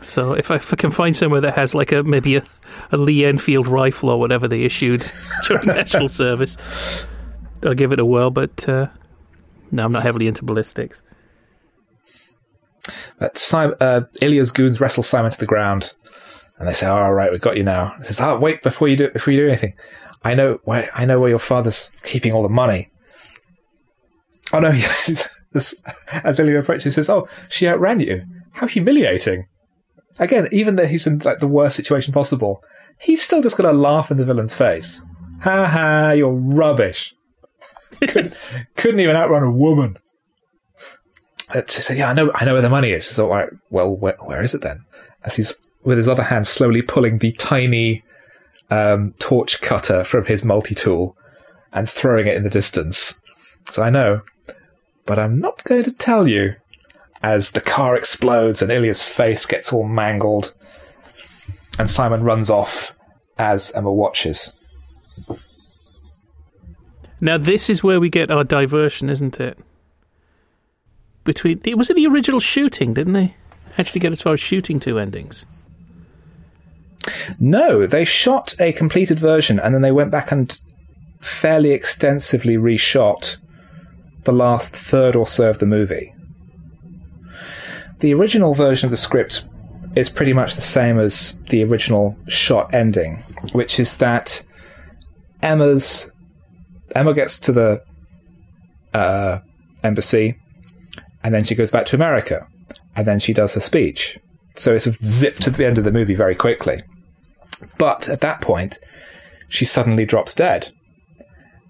[0.00, 2.44] So if I, if I can find somewhere that has like a maybe a,
[2.90, 5.10] a Lee Enfield rifle or whatever they issued
[5.46, 6.56] during national service,
[7.64, 8.30] I'll give it a whirl.
[8.30, 8.88] But uh,
[9.70, 11.02] no, I'm not heavily into ballistics.
[13.18, 15.92] But Simon, uh, Ilya's goons wrestle Simon to the ground,
[16.58, 18.62] and they say, "All right, we've got you now." He says, "Oh, wait!
[18.62, 19.74] Before you do, before you do anything,
[20.22, 22.90] I know where I know where your father's keeping all the money."
[24.52, 24.70] Oh no!
[25.54, 28.24] as Ilya approaches, he says, "Oh, she outran you.
[28.52, 29.46] How humiliating!"
[30.18, 32.62] Again, even though he's in like the worst situation possible,
[32.98, 35.02] he's still just going to laugh in the villain's face.
[35.42, 36.10] Ha ha!
[36.12, 37.14] You're rubbish.
[38.00, 38.34] couldn't,
[38.76, 39.96] couldn't even outrun a woman.
[41.54, 43.48] Uh, she said, "Yeah, I know, I know where the money is." So, all right,
[43.70, 44.84] well, where, where is it then?
[45.24, 45.54] As he's
[45.84, 48.04] with his other hand slowly pulling the tiny
[48.70, 51.16] um, torch cutter from his multi-tool
[51.72, 53.14] and throwing it in the distance.
[53.70, 54.22] So I know,
[55.06, 56.54] but I'm not going to tell you.
[57.20, 60.54] As the car explodes and Ilya's face gets all mangled,
[61.78, 62.94] and Simon runs off
[63.38, 64.52] as Emma watches.
[67.20, 69.58] Now this is where we get our diversion, isn't it?
[71.24, 73.34] Between it was it the original shooting, didn't they?
[73.76, 75.46] Actually, get as far as shooting two endings.
[77.38, 80.58] No, they shot a completed version and then they went back and
[81.20, 83.36] fairly extensively reshot
[84.24, 86.12] the last third or so of the movie.
[88.00, 89.44] the original version of the script
[89.98, 93.22] is pretty much the same as the original shot ending,
[93.52, 94.42] which is that
[95.42, 96.10] Emma's
[96.94, 97.82] Emma gets to the
[98.94, 99.38] uh,
[99.82, 100.36] embassy,
[101.22, 102.46] and then she goes back to America,
[102.96, 104.18] and then she does her speech.
[104.56, 106.82] So it's zipped to the end of the movie very quickly.
[107.76, 108.78] But at that point,
[109.48, 110.70] she suddenly drops dead,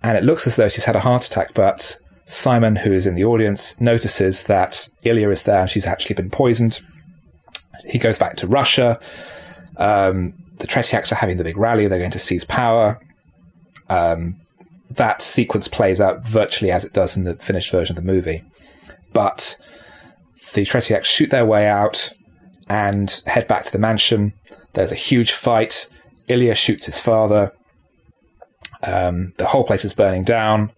[0.03, 1.55] and it looks as though she's had a heart attack.
[1.55, 6.15] But Simon, who is in the audience, notices that Ilya is there and she's actually
[6.15, 6.81] been poisoned.
[7.89, 9.01] He goes back to Russia.
[9.77, 11.87] Um, the Tretiaks are having the big rally.
[11.87, 13.01] They're going to seize power.
[13.89, 14.37] Um,
[14.91, 18.43] that sequence plays out virtually as it does in the finished version of the movie.
[19.13, 19.57] But
[20.55, 22.13] the Tretiaks shoot their way out
[22.69, 24.33] and head back to the mansion.
[24.75, 25.89] There's a huge fight.
[26.29, 27.53] Ilya shoots his father.
[28.83, 30.71] Um, the whole place is burning down,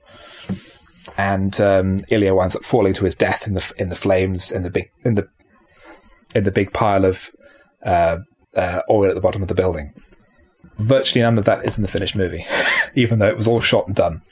[1.18, 4.62] and um, Ilya winds up falling to his death in the in the flames in
[4.62, 5.28] the big in the
[6.34, 7.30] in the big pile of
[7.82, 8.18] uh,
[8.54, 9.92] uh, oil at the bottom of the building.
[10.78, 12.46] Virtually none of that is in the finished movie,
[12.94, 14.22] even though it was all shot and done.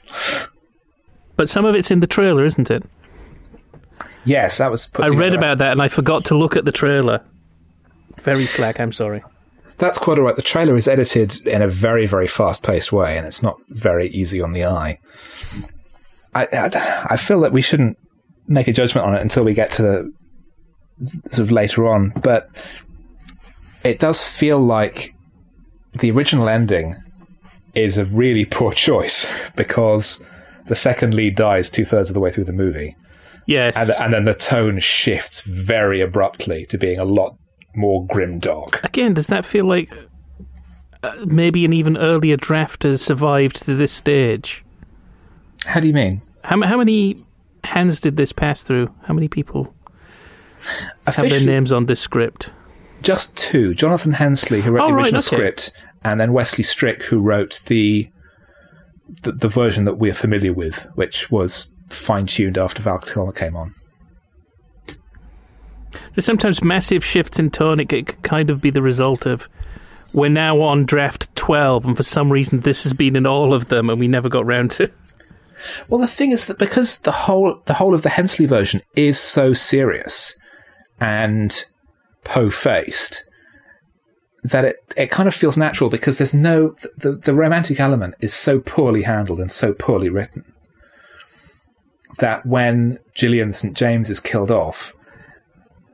[1.35, 2.83] But some of it's in the trailer, isn't it?
[4.25, 4.89] Yes, that was.
[4.95, 7.21] I read about that and I forgot to look at the trailer.
[8.17, 8.79] Very slack.
[8.79, 9.23] I'm sorry.
[9.77, 10.35] That's quite all right.
[10.35, 14.09] The trailer is edited in a very, very fast paced way, and it's not very
[14.09, 14.99] easy on the eye.
[16.35, 17.97] I, I, I, feel that we shouldn't
[18.47, 20.13] make a judgment on it until we get to the
[21.07, 22.49] sort of later on, but
[23.83, 25.13] it does feel like
[25.93, 26.95] the original ending
[27.75, 30.23] is a really poor choice because
[30.65, 32.95] the second lead dies two thirds of the way through the movie.
[33.47, 33.75] Yes.
[33.75, 37.35] And, and then the tone shifts very abruptly to being a lot
[37.75, 38.83] more grim dark.
[38.83, 39.91] Again, does that feel like
[41.01, 44.63] uh, maybe an even earlier draft has survived to this stage?
[45.65, 46.21] How do you mean?
[46.43, 47.23] How, how many
[47.63, 48.93] hands did this pass through?
[49.03, 49.73] How many people
[51.05, 52.51] have their names on this script?
[53.01, 53.73] Just two.
[53.73, 55.35] Jonathan Hensleigh, who wrote oh, the original right, okay.
[55.35, 55.71] script,
[56.03, 58.09] and then Wesley Strick, who wrote the,
[59.23, 63.55] the, the version that we're familiar with, which was fine tuned after Val Kilmer came
[63.55, 63.73] on.
[66.13, 67.79] There's sometimes massive shifts in tone.
[67.79, 69.47] It could kind of be the result of
[70.13, 73.69] we're now on draft 12, and for some reason this has been in all of
[73.69, 74.91] them, and we never got round to.
[75.89, 79.19] Well, the thing is that because the whole the whole of the Hensleigh version is
[79.19, 80.38] so serious
[80.99, 81.65] and
[82.23, 83.23] po-faced,
[84.43, 88.33] that it, it kind of feels natural because there's no the, the romantic element is
[88.33, 90.53] so poorly handled and so poorly written
[92.19, 94.93] that when Gillian St James is killed off,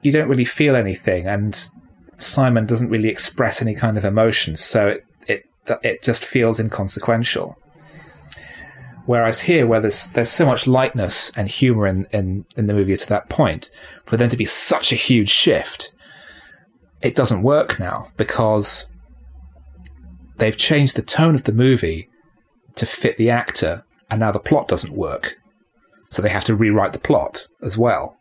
[0.02, 1.70] you don't really feel anything, and
[2.18, 5.46] Simon doesn't really express any kind of emotion, so it it
[5.84, 7.58] it just feels inconsequential.
[9.06, 12.98] Whereas here, where there's there's so much lightness and humor in, in, in the movie
[12.98, 13.70] to that point,
[14.04, 15.94] for there to be such a huge shift,
[17.02, 18.90] it doesn't work now because
[20.38, 22.10] they've changed the tone of the movie
[22.76, 25.38] to fit the actor, and now the plot doesn't work.
[26.10, 28.18] So they have to rewrite the plot as well.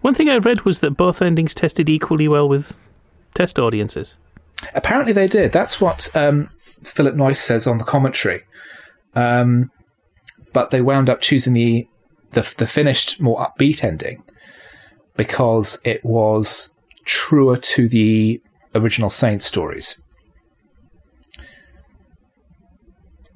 [0.00, 2.74] One thing I read was that both endings tested equally well with
[3.32, 4.16] test audiences.
[4.74, 5.52] Apparently, they did.
[5.52, 6.50] That's what um,
[6.84, 8.42] Philip Noyce says on the commentary.
[9.14, 9.70] Um,
[10.52, 11.88] but they wound up choosing the,
[12.32, 14.22] the the finished, more upbeat ending
[15.16, 16.74] because it was
[17.04, 18.40] truer to the
[18.74, 20.00] original Saint stories.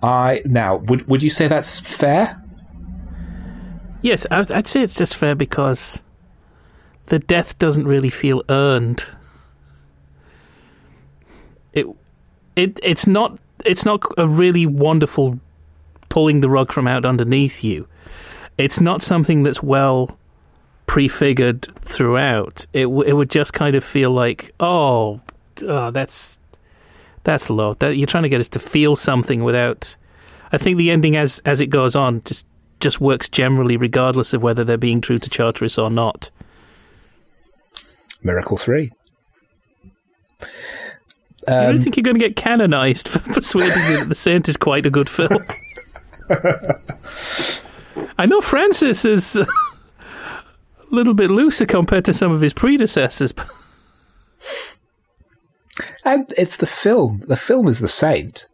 [0.02, 2.40] I now would would you say that's fair?
[4.00, 6.02] Yes, I'd say it's just fair because
[7.06, 9.04] the death doesn't really feel earned.
[11.72, 11.86] It
[12.58, 15.38] it it's not it's not a really wonderful
[16.08, 17.86] pulling the rug from out underneath you.
[18.56, 20.16] It's not something that's well
[20.86, 22.66] prefigured throughout.
[22.72, 25.20] It it would just kind of feel like oh,
[25.62, 26.38] oh that's
[27.24, 27.74] that's low.
[27.74, 29.96] That you're trying to get us to feel something without.
[30.50, 32.46] I think the ending as as it goes on just
[32.80, 36.30] just works generally, regardless of whether they're being true to Charteris or not.
[38.22, 38.90] Miracle 3.
[41.48, 44.48] Um, I don't think you're going to get canonized for persuading me that The Saint
[44.48, 45.44] is quite a good film.
[48.18, 49.46] I know Francis is a
[50.90, 53.32] little bit looser compared to some of his predecessors.
[56.04, 57.22] And it's the film.
[57.26, 58.46] The film is the saint.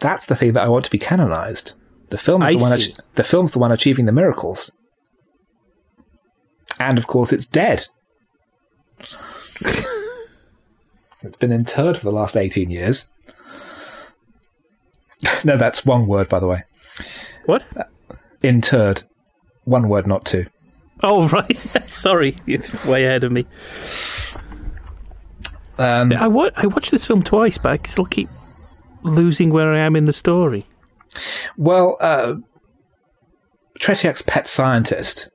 [0.00, 1.74] That's the thing that I want to be canonized.
[2.10, 2.72] The film is I the one.
[2.72, 4.76] Ach- the film's the one achieving the miracles.
[6.78, 7.86] And of course, it's dead.
[11.22, 13.06] It's been interred for the last 18 years.
[15.44, 16.64] no, that's one word, by the way.
[17.46, 17.64] What?
[17.76, 17.84] Uh,
[18.42, 19.02] interred.
[19.64, 20.46] One word, not two.
[21.02, 23.44] Oh right, sorry, it's way ahead of me.
[25.78, 28.28] Um, I, wa- I watched this film twice, but I still keep
[29.02, 30.64] losing where I am in the story.
[31.56, 32.34] well, uh,
[33.80, 35.30] Tretiak's pet scientist,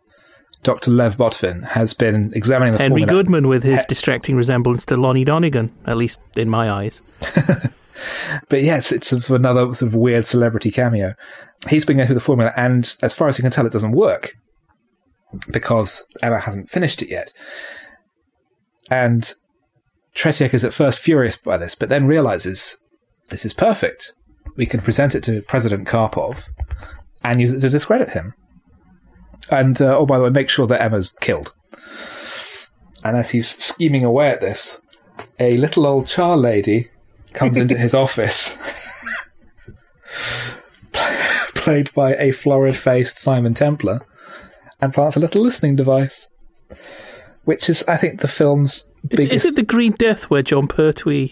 [0.68, 0.92] Dr.
[0.92, 3.24] Lev Botvin, has been examining the Henry formula.
[3.24, 7.02] Goodman with his He- distracting resemblance to Lonnie Donegan, at least in my eyes.
[8.50, 11.16] But yes, it's of another sort of weird celebrity cameo.
[11.68, 13.94] He's been going through the formula, and as far as he can tell, it doesn't
[13.94, 14.36] work
[15.52, 17.34] because Emma hasn't finished it yet.
[18.92, 19.34] And
[20.16, 22.78] Tretiak is at first furious by this, but then realizes
[23.32, 24.14] this is perfect.
[24.56, 26.44] We can present it to President Karpov
[27.24, 28.36] and use it to discredit him.
[29.50, 31.54] And, uh, oh, by the way, make sure that Emma's killed.
[33.04, 34.82] And as he's scheming away at this,
[35.40, 36.90] a little old char lady
[37.34, 38.58] comes into his office,
[41.54, 44.06] played by a florid faced Simon Templar,
[44.82, 46.28] and plants a little listening device.
[47.46, 49.34] Which is, I think, the film's Is, biggest.
[49.34, 51.32] is it the Green Death where Jon Pertwee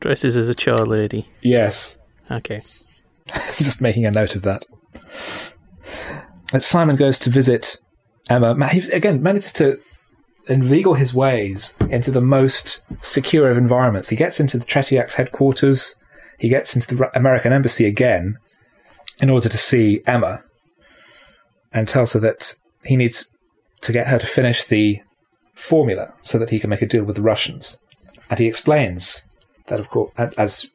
[0.00, 1.28] dresses as a char lady?
[1.40, 1.98] Yes.
[2.30, 2.62] Okay.
[3.28, 4.64] Just making a note of that.
[6.62, 7.78] Simon goes to visit
[8.28, 9.78] Emma, he again manages to
[10.46, 14.08] inveigle his ways into the most secure of environments.
[14.08, 15.96] He gets into the Tretiak's headquarters.
[16.38, 18.36] He gets into the American embassy again
[19.20, 20.42] in order to see Emma
[21.72, 22.54] and tells her that
[22.84, 23.28] he needs
[23.82, 25.00] to get her to finish the
[25.54, 27.78] formula so that he can make a deal with the Russians.
[28.30, 29.22] And he explains
[29.66, 30.70] that, of course, as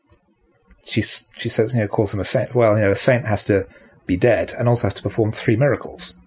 [0.86, 2.56] she she says, you know, calls him a saint.
[2.56, 3.68] Well, you know, a saint has to
[4.10, 6.18] be dead and also has to perform three miracles.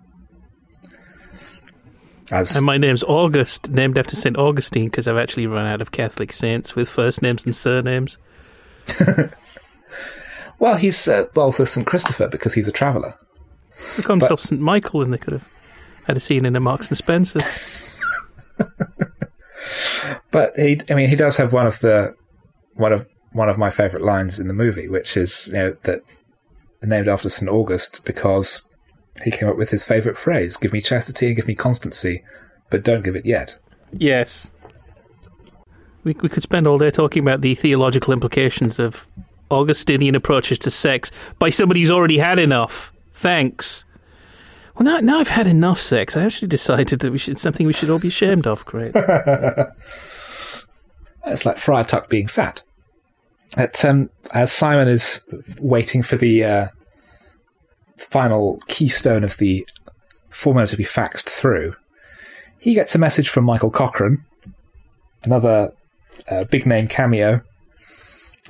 [2.31, 4.37] As And my name's August, named after St.
[4.39, 8.17] Augustine, because I've actually run out of Catholic saints with first names and surnames.
[10.59, 13.15] well, he's uh, also Saint Christopher because he's a traveller.
[13.97, 14.61] They call himself St.
[14.61, 15.49] Michael, and they could have
[16.07, 17.45] had a scene in a Marks and Spencer's.
[20.33, 22.17] But he, I mean, he does have one of the
[22.75, 26.03] one of one of my favourite lines in the movie, which is you know that
[26.83, 28.63] named after Saint August because
[29.23, 32.23] he came up with his favourite phrase: "Give me chastity and give me constancy,
[32.71, 33.59] but don't give it yet."
[33.93, 34.49] Yes.
[36.05, 39.07] We, we could spend all day talking about the theological implications of
[39.51, 42.93] Augustinian approaches to sex by somebody who's already had enough.
[43.13, 43.85] Thanks.
[44.75, 47.67] Well, now, now I've had enough sex, I actually decided that we should, it's something
[47.67, 48.95] we should all be ashamed of, Great.
[51.25, 52.63] It's like Friar Tuck being fat.
[53.57, 55.25] At, um, as Simon is
[55.61, 56.69] waiting for the uh,
[57.99, 59.67] final keystone of the
[60.31, 61.75] formula to be faxed through,
[62.59, 64.25] he gets a message from Michael Cochrane,
[65.25, 65.73] another
[66.31, 67.43] uh, big name cameo,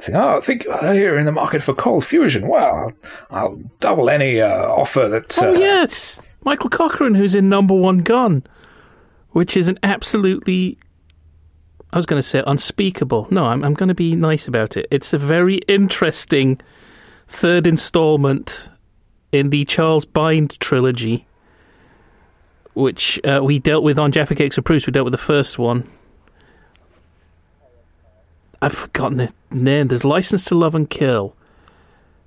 [0.00, 2.46] saying, "Oh, I think uh, you're in the market for cold fusion.
[2.46, 2.92] Well,
[3.30, 6.20] I'll, I'll double any uh, offer that." Uh, Oh, yes.
[6.44, 8.44] Michael Cochrane, who's in Number One Gun,
[9.30, 10.78] which is an absolutely.
[11.92, 13.28] I was going to say unspeakable.
[13.30, 14.86] No, I'm, I'm going to be nice about it.
[14.90, 16.60] It's a very interesting
[17.28, 18.68] third installment
[19.30, 21.26] in the Charles Bind trilogy,
[22.74, 24.86] which uh, we dealt with on Jaffa Cakes of Proust.
[24.86, 25.90] We dealt with the first one.
[28.62, 29.88] I've forgotten the name.
[29.88, 31.34] There's License to Love and Kill.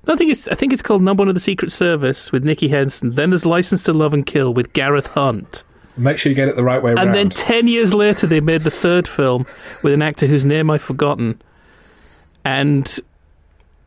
[0.06, 2.44] No, I think it's I think it's called Number One of the Secret Service with
[2.44, 3.12] Nicky Henson.
[3.12, 5.64] Then there's License to Love and Kill with Gareth Hunt.
[5.98, 7.08] Make sure you get it the right way around.
[7.08, 9.46] And then ten years later, they made the third film
[9.82, 11.42] with an actor whose name I've forgotten.
[12.44, 13.00] And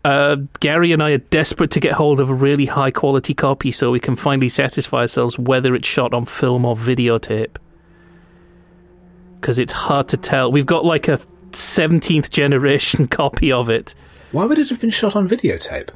[0.04, 3.70] uh, Gary and I are desperate to get hold of a really high quality copy
[3.70, 7.56] so we can finally satisfy ourselves whether it's shot on film or videotape.
[9.40, 10.50] Because it's hard to tell.
[10.50, 11.18] We've got like a
[11.50, 13.94] 17th generation copy of it.
[14.32, 15.90] Why would it have been shot on videotape?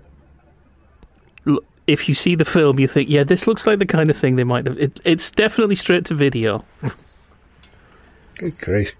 [1.47, 1.61] L-
[1.93, 4.37] If you see the film, you think, yeah, this looks like the kind of thing
[4.37, 4.79] they might have.
[4.79, 6.65] It, it's definitely straight to video.
[8.37, 8.93] Good grief.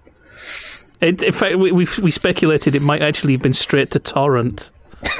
[1.01, 4.71] It, in fact, we, we we speculated it might actually have been straight to torrent.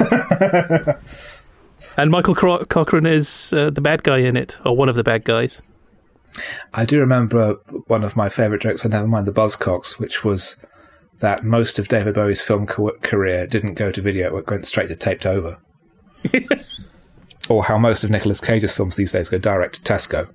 [1.96, 5.04] and Michael Cro- Cochrane is uh, the bad guy in it, or one of the
[5.04, 5.60] bad guys.
[6.72, 7.56] I do remember
[7.86, 10.58] one of my favourite jokes, and never mind the Buzzcocks, which was
[11.20, 14.88] that most of David Bowie's film co- career didn't go to video, it went straight
[14.88, 15.58] to taped over.
[17.48, 20.28] or how most of Nicolas Cage's films these days go direct to Tesco.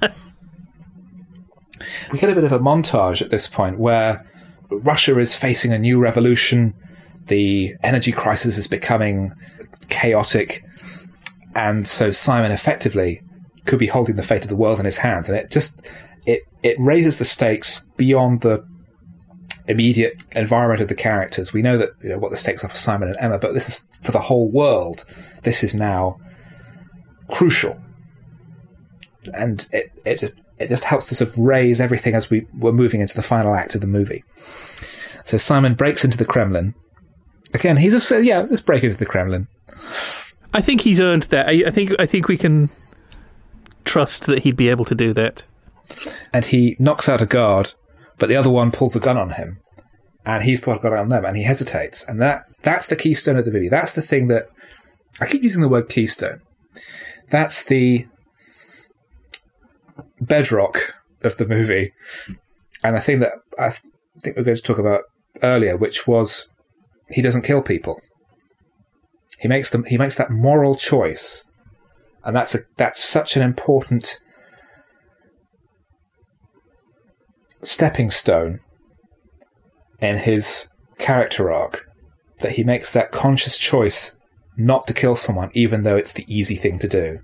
[2.12, 4.24] we get a bit of a montage at this point where
[4.70, 6.74] Russia is facing a new revolution,
[7.26, 9.32] the energy crisis is becoming
[9.88, 10.64] chaotic,
[11.54, 13.22] and so Simon effectively
[13.66, 15.80] could be holding the fate of the world in his hands, and it just
[16.26, 18.64] it it raises the stakes beyond the
[19.66, 21.52] immediate environment of the characters.
[21.52, 23.68] We know that you know what the stakes are for Simon and Emma, but this
[23.68, 25.04] is for the whole world.
[25.44, 26.18] This is now
[27.30, 27.78] crucial.
[29.32, 32.72] and it, it just it just helps to sort of raise everything as we were
[32.72, 34.22] moving into the final act of the movie.
[35.24, 36.74] So Simon breaks into the Kremlin.
[37.54, 38.40] Again, he's a yeah.
[38.40, 39.48] Let's break into the Kremlin.
[40.52, 41.48] I think he's earned that.
[41.48, 42.70] I, I think I think we can
[43.84, 45.44] trust that he'd be able to do that.
[46.32, 47.72] And he knocks out a guard,
[48.18, 49.58] but the other one pulls a gun on him,
[50.24, 52.04] and he's put a gun on them, and he hesitates.
[52.04, 53.68] And that that's the keystone of the movie.
[53.68, 54.48] That's the thing that
[55.20, 56.40] I keep using the word keystone.
[57.30, 58.06] That's the
[60.20, 61.92] bedrock of the movie,
[62.82, 63.70] and the thing that I
[64.20, 65.02] think we're going to talk about
[65.42, 66.48] earlier, which was
[67.08, 68.00] he doesn't kill people.
[69.38, 69.84] He makes them.
[69.84, 71.44] He makes that moral choice,
[72.24, 74.20] and that's a that's such an important
[77.62, 78.60] stepping stone
[80.00, 80.68] in his
[80.98, 81.86] character arc
[82.40, 84.14] that he makes that conscious choice
[84.56, 87.20] not to kill someone, even though it's the easy thing to do.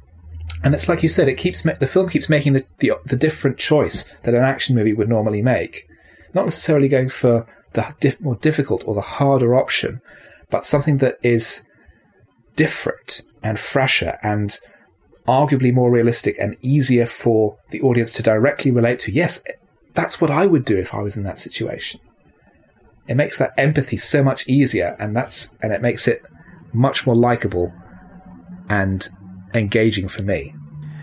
[0.62, 3.59] And it's like you said, it keeps the film keeps making the, the, the different
[3.59, 5.86] choice that an action movie would normally make,
[6.35, 10.01] not necessarily going for the diff- more difficult or the harder option,
[10.51, 11.65] but something that is
[12.57, 14.59] different and fresher and
[15.27, 19.12] arguably more realistic and easier for the audience to directly relate to.
[19.12, 19.43] Yes,
[19.94, 22.01] that's what I would do if I was in that situation.
[23.07, 26.23] It makes that empathy so much easier, and that's and it makes it
[26.73, 27.73] much more likable
[28.69, 29.09] and
[29.55, 30.55] engaging for me.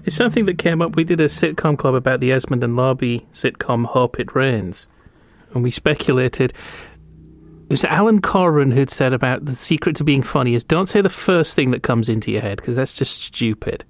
[0.06, 0.95] It's something that came up.
[0.95, 4.88] We did a sitcom club about the Esmonde and Larbey sitcom Hope It Rains,
[5.53, 6.53] and we speculated.
[7.65, 11.02] It was Alan Coren who'd said about the secret to being funny is don't say
[11.02, 13.84] the first thing that comes into your head because that's just stupid.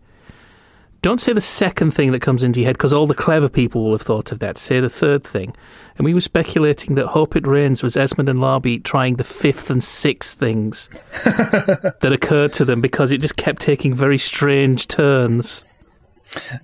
[1.07, 3.81] Don't say the second thing that comes into your head because all the clever people
[3.81, 4.57] will have thought of that.
[4.57, 5.55] Say the third thing.
[5.97, 9.69] And we were speculating that Hope It Rains was Esmonde and Larbey trying the fifth
[9.69, 10.89] and sixth things
[11.23, 15.63] that occurred to them because it just kept taking very strange turns.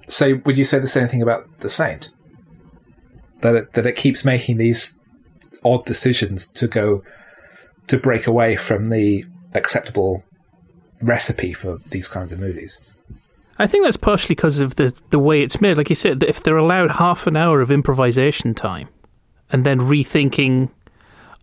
[0.09, 2.09] So, would you say the same thing about The Saint?
[3.39, 4.93] That it, that it keeps making these
[5.63, 7.01] odd decisions to go
[7.87, 10.25] to break away from the acceptable
[11.01, 12.92] recipe for these kinds of movies.
[13.57, 15.77] I think that's partially because of the the way it's made.
[15.77, 18.89] Like you said, if they're allowed half an hour of improvisation time
[19.51, 20.69] and then rethinking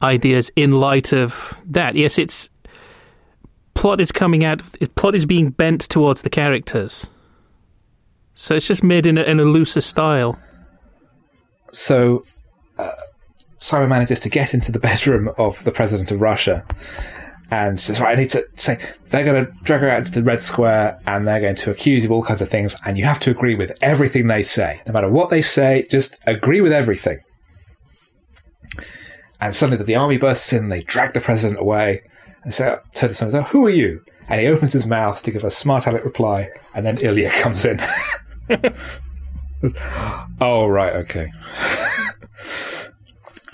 [0.03, 2.51] ideas in light of that, yes, it's
[3.75, 4.63] plot is coming out.
[4.97, 7.07] Plot is being bent towards the characters,
[8.35, 10.39] so it's just made in a, in a looser style.
[11.73, 12.25] So.
[12.79, 12.93] Uh,
[13.63, 16.65] Simon manages to get into the bedroom of the president of Russia
[17.51, 20.23] and says, right, I need to say, they're going to drag her out into the
[20.23, 22.77] Red Square and they're going to accuse you of all kinds of things.
[22.85, 24.81] And you have to agree with everything they say.
[24.87, 27.19] No matter what they say, just agree with everything.
[29.41, 32.03] And suddenly the army bursts in, they drag the president away
[32.45, 34.05] and say, turn to someone who are you?
[34.29, 36.51] And he opens his mouth to give a smart aleck reply.
[36.75, 37.81] And then Ilya comes in.
[40.41, 41.31] oh, right, okay.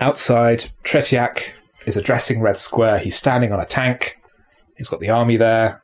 [0.01, 1.53] Outside, Tretiak
[1.87, 2.99] is addressing Red Square.
[2.99, 4.19] He's standing on a tank.
[4.77, 5.83] He's got the army there.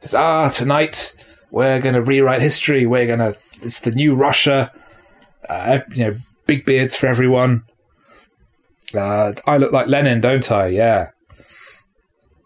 [0.00, 1.14] He says, "Ah, tonight
[1.50, 2.86] we're going to rewrite history.
[2.86, 3.36] We're going to.
[3.60, 4.72] It's the new Russia.
[5.48, 6.16] Uh, you know,
[6.46, 7.64] big beards for everyone.
[8.94, 10.68] Uh, I look like Lenin, don't I?
[10.68, 11.10] Yeah.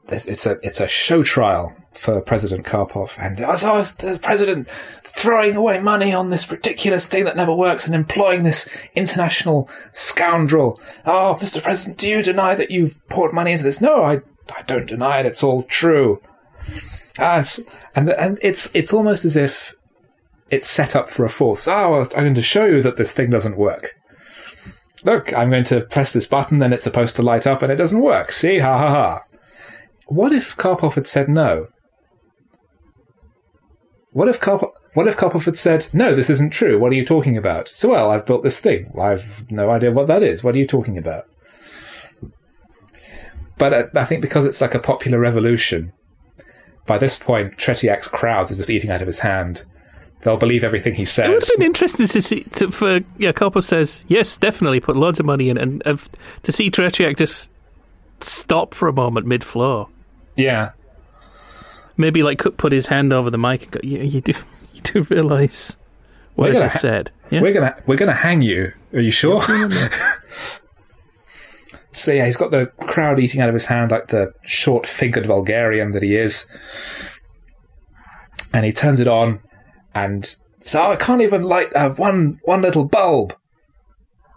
[0.08, 4.68] It's a it's a show trial for President Karpov, and I saw the president
[5.10, 10.80] throwing away money on this ridiculous thing that never works and employing this international scoundrel.
[11.04, 11.62] Oh, Mr.
[11.62, 13.80] President, do you deny that you've poured money into this?
[13.80, 14.20] No, I,
[14.56, 15.26] I don't deny it.
[15.26, 16.20] It's all true.
[17.18, 17.46] And,
[17.94, 19.74] and, and it's, it's almost as if
[20.48, 21.66] it's set up for a force.
[21.68, 23.94] Oh, I'm going to show you that this thing doesn't work.
[25.04, 27.76] Look, I'm going to press this button, then it's supposed to light up, and it
[27.76, 28.32] doesn't work.
[28.32, 28.58] See?
[28.58, 29.22] Ha ha ha.
[30.06, 31.68] What if Karpov had said no?
[34.12, 34.72] What if Karpov.
[34.94, 36.78] What if had said, No, this isn't true.
[36.78, 37.68] What are you talking about?
[37.68, 38.92] So, well, I've built this thing.
[39.00, 40.42] I've no idea what that is.
[40.42, 41.26] What are you talking about?
[43.56, 45.92] But uh, I think because it's like a popular revolution,
[46.86, 49.64] by this point, Tretiak's crowds are just eating out of his hand.
[50.22, 51.26] They'll believe everything he says.
[51.26, 54.96] It would have been interesting to see, to, for, yeah, Karpov says, yes, definitely, put
[54.96, 55.82] loads of money in, and
[56.42, 57.50] to see Tretiak just
[58.20, 59.88] stop for a moment mid flow.
[60.36, 60.72] Yeah,
[61.96, 64.32] maybe like put his hand over the mic and go, "You, you do,
[64.94, 65.76] you do realize
[66.34, 67.10] what I just ha- said?
[67.30, 67.42] Yeah?
[67.42, 68.72] We're gonna, we're gonna hang you.
[68.92, 69.42] Are you sure?"
[71.92, 75.92] so yeah, he's got the crowd eating out of his hand like the short-fingered vulgarian
[75.92, 76.46] that he is,
[78.52, 79.40] and he turns it on,
[79.94, 83.34] and so oh, I can't even light uh, one one little bulb.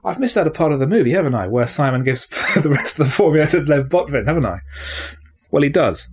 [0.06, 1.48] I've missed out a part of the movie, haven't I?
[1.48, 4.60] Where Simon gives the rest of the formula to Lev Botvin, haven't I?
[5.52, 6.10] Well, he does.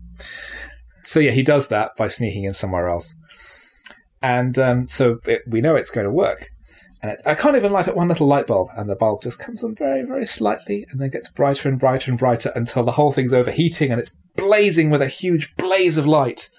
[1.05, 3.15] So yeah, he does that by sneaking in somewhere else.
[4.23, 6.51] And um, so it, we know it's going to work.
[7.03, 9.39] And it, I can't even light up one little light bulb, and the bulb just
[9.39, 12.93] comes on very, very slightly, and then gets brighter and brighter and brighter until the
[12.93, 16.51] whole thing's overheating and it's blazing with a huge blaze of light.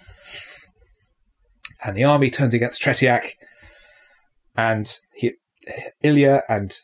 [1.83, 3.33] And the army turns against Tretiak,
[4.55, 5.33] and he,
[6.01, 6.75] Ilya and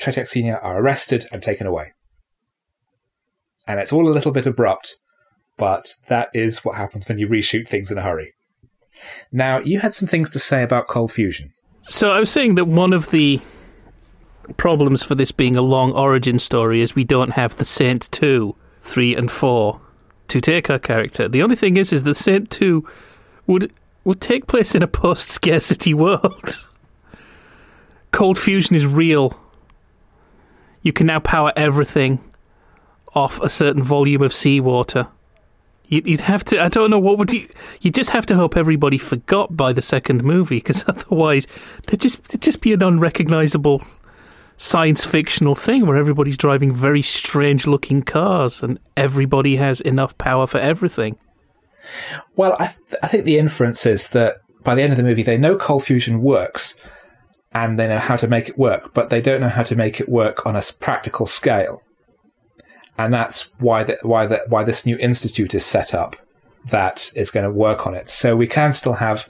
[0.00, 1.92] Tretiak Senior are arrested and taken away.
[3.66, 4.96] And it's all a little bit abrupt,
[5.56, 8.34] but that is what happens when you reshoot things in a hurry.
[9.32, 11.52] Now, you had some things to say about cold fusion.
[11.82, 13.40] So I was saying that one of the
[14.56, 18.54] problems for this being a long origin story is we don't have the Saint 2,
[18.82, 19.80] 3 and 4
[20.28, 21.28] to take our character.
[21.28, 22.86] The only thing is is the Saint 2
[23.46, 23.72] would
[24.04, 26.68] would take place in a post scarcity world.
[28.12, 29.38] Cold fusion is real.
[30.82, 32.20] You can now power everything
[33.14, 35.08] off a certain volume of seawater.
[35.88, 36.60] You'd have to.
[36.60, 37.48] I don't know what would you.
[37.80, 41.46] You just have to hope everybody forgot by the second movie, because otherwise,
[41.86, 43.82] there'd just there'd just be an unrecognizable
[44.56, 50.46] science fictional thing where everybody's driving very strange looking cars and everybody has enough power
[50.46, 51.18] for everything.
[52.36, 55.22] Well, I, th- I think the inference is that by the end of the movie,
[55.22, 56.74] they know cold fusion works
[57.52, 60.00] and they know how to make it work, but they don't know how to make
[60.00, 61.82] it work on a practical scale
[62.98, 66.16] and that's why the, why the, why this new institute is set up
[66.66, 68.08] that is going to work on it.
[68.08, 69.28] So we can still have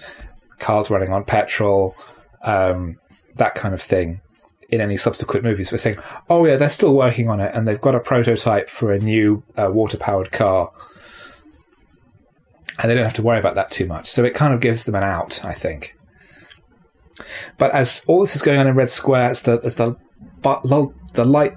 [0.58, 1.96] cars running on petrol,
[2.42, 2.98] um,
[3.34, 4.20] that kind of thing.
[4.68, 5.98] In any subsequent movies, we're saying,
[6.28, 9.44] "Oh yeah, they're still working on it, and they've got a prototype for a new
[9.56, 10.72] uh, water-powered car."
[12.78, 14.08] and they don't have to worry about that too much.
[14.08, 15.96] So it kind of gives them an out, I think.
[17.58, 19.96] But as all this is going on in Red Square, as the as the
[20.42, 21.54] but the light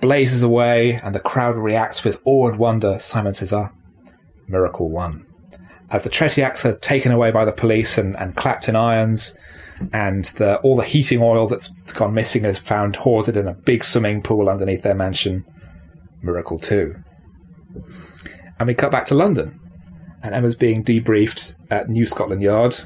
[0.00, 3.70] blazes away and the crowd reacts with awe and wonder, Simon says, ah,
[4.46, 5.26] miracle one.
[5.90, 9.36] As the Tretiaks are taken away by the police and, and clapped in irons,
[9.92, 13.84] and the, all the heating oil that's gone missing is found hoarded in a big
[13.84, 15.44] swimming pool underneath their mansion,
[16.20, 16.96] miracle two.
[18.58, 19.58] And we cut back to London,
[20.22, 22.76] and Emma's being debriefed at New Scotland Yard,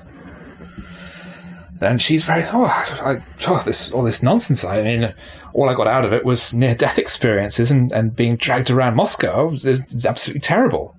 [1.81, 4.65] and she's very oh, I, oh this all this nonsense.
[4.65, 5.15] I mean,
[5.55, 8.97] all I got out of it was near death experiences and, and being dragged around
[8.97, 9.49] Moscow.
[9.49, 10.97] It was absolutely terrible.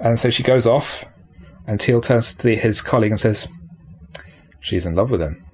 [0.00, 1.04] And so she goes off,
[1.66, 3.48] and Teal turns to the, his colleague and says,
[4.60, 5.44] She's in love with him.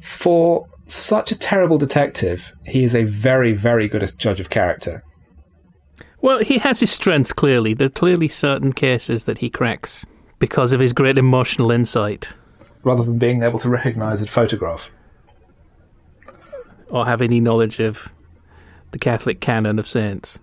[0.00, 5.02] For such a terrible detective, he is a very, very good judge of character.
[6.20, 7.74] Well, he has his strengths clearly.
[7.74, 10.06] There are clearly certain cases that he cracks
[10.38, 12.28] because of his great emotional insight.
[12.84, 14.90] Rather than being able to recognize a photograph
[16.90, 18.08] or have any knowledge of
[18.92, 20.38] the Catholic canon of saints?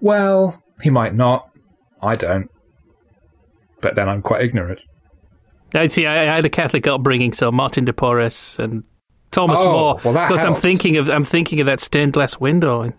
[0.00, 1.50] Well, he might not.
[2.00, 2.50] I don't.
[3.80, 4.82] But then I'm quite ignorant.
[5.74, 6.06] I see.
[6.06, 8.84] I, I had a Catholic upbringing, so Martin de Porres and
[9.30, 10.00] Thomas oh, More.
[10.04, 12.94] Well, because I'm thinking of I'm thinking of that stained glass window and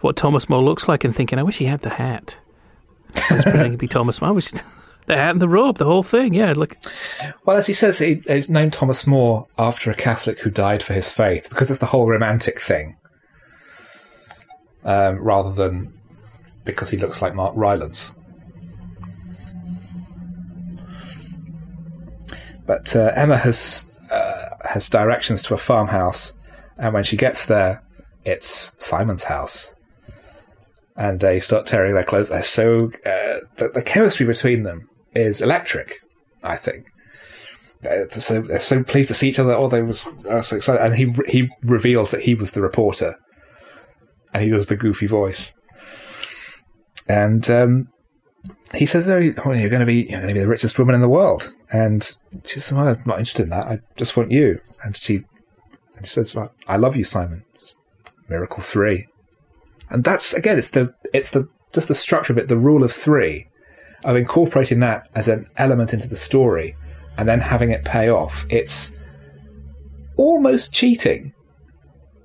[0.00, 2.38] what Thomas More looks like, and thinking, I wish he had the hat.
[3.30, 4.30] I was pretending to be Thomas More.
[4.30, 4.50] I wish
[5.06, 6.34] the hat and the robe, the whole thing.
[6.34, 6.76] Yeah, look.
[7.44, 10.92] Well, as he says, he, he's named Thomas More after a Catholic who died for
[10.92, 12.96] his faith because it's the whole romantic thing,
[14.84, 15.92] um, rather than
[16.64, 18.14] because he looks like Mark Rylance.
[22.66, 26.34] But uh, Emma has uh, has directions to a farmhouse,
[26.78, 27.82] and when she gets there,
[28.24, 29.74] it's Simon's house
[30.94, 32.28] and they start tearing their clothes.
[32.28, 36.00] They're so uh, the, the, chemistry between them is electric.
[36.42, 36.86] I think
[37.82, 39.52] they're so, they're so pleased to see each other.
[39.52, 43.18] Oh, they was uh, so excited, and he he reveals that he was the reporter,
[44.32, 45.52] and he does the goofy voice,
[47.08, 47.88] and um,
[48.74, 49.32] he says, "Oh, you're
[49.68, 52.60] going to be you're going to be the richest woman in the world," and she
[52.60, 53.66] says, well, "I'm not interested in that.
[53.66, 55.22] I just want you." And she
[55.96, 57.44] and she says, well, "I love you, Simon."
[58.28, 59.08] Miracle three,
[59.90, 62.92] and that's again, it's the it's the just the structure of it, the rule of
[62.92, 63.48] three
[64.04, 66.76] of incorporating that as an element into the story
[67.16, 68.96] and then having it pay off, it's
[70.16, 71.32] almost cheating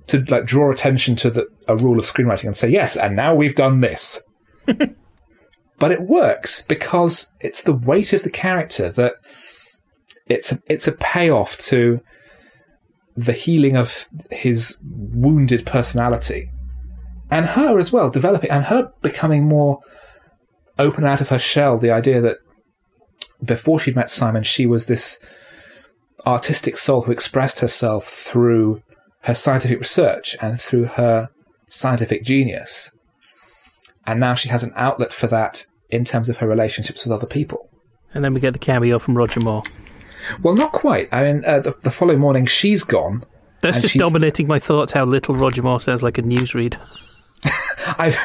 [0.08, 3.34] to like draw attention to the, a rule of screenwriting and say yes, and now
[3.34, 4.22] we've done this.
[4.66, 9.14] but it works because it's the weight of the character that
[10.26, 12.00] it's a, it's a payoff to
[13.16, 16.50] the healing of his wounded personality
[17.30, 19.80] and her as well developing and her becoming more
[20.78, 22.38] open out of her shell the idea that
[23.44, 25.18] before she'd met Simon, she was this
[26.26, 28.82] artistic soul who expressed herself through
[29.22, 31.28] her scientific research and through her
[31.68, 32.90] scientific genius.
[34.06, 37.26] And now she has an outlet for that in terms of her relationships with other
[37.26, 37.68] people.
[38.14, 39.62] And then we get the cameo from Roger Moore.
[40.42, 41.08] Well, not quite.
[41.12, 43.24] I mean, uh, the, the following morning, she's gone.
[43.60, 46.78] That's just she's- dominating my thoughts how little Roger Moore sounds like a newsreader.
[47.44, 48.16] I,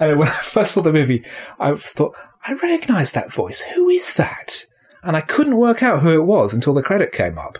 [0.00, 1.24] Know when I first saw the movie,
[1.58, 2.16] I thought
[2.46, 3.60] I recognise that voice.
[3.60, 4.66] Who is that?
[5.02, 7.58] And I couldn't work out who it was until the credit came up,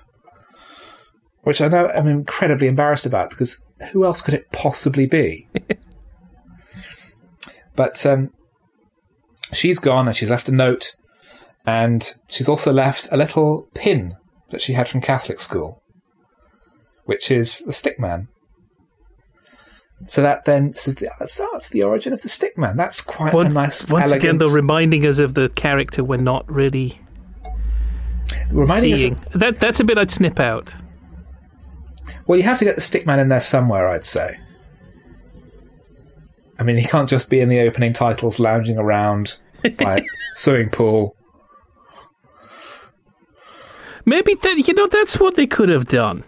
[1.42, 5.48] which I know I'm incredibly embarrassed about because who else could it possibly be?
[7.76, 8.30] but um,
[9.52, 10.94] she's gone and she's left a note,
[11.64, 14.16] and she's also left a little pin
[14.50, 15.82] that she had from Catholic school,
[17.04, 18.28] which is the stickman.
[20.08, 22.76] So that then so the- starts the origin of the stickman.
[22.76, 26.16] That's quite Once, a nice, once again, elegant, though, reminding us of the character we're
[26.16, 27.00] not really
[28.50, 29.00] reminding us.
[29.00, 29.12] seeing.
[29.12, 30.74] Of, that that's a bit I'd snip out.
[32.26, 33.88] well, you have to get the stickman in there somewhere.
[33.88, 34.38] I'd say.
[36.58, 39.38] I mean, he can't just be in the opening titles, lounging around
[39.78, 40.04] by a
[40.34, 41.16] swimming pool.
[44.04, 46.24] Maybe that you know that's what they could have done.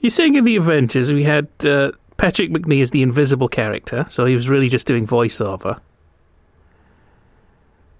[0.00, 1.92] You're saying in the Avengers we had uh,
[2.22, 5.80] Patrick Macnee is the invisible character, so he was really just doing voiceover.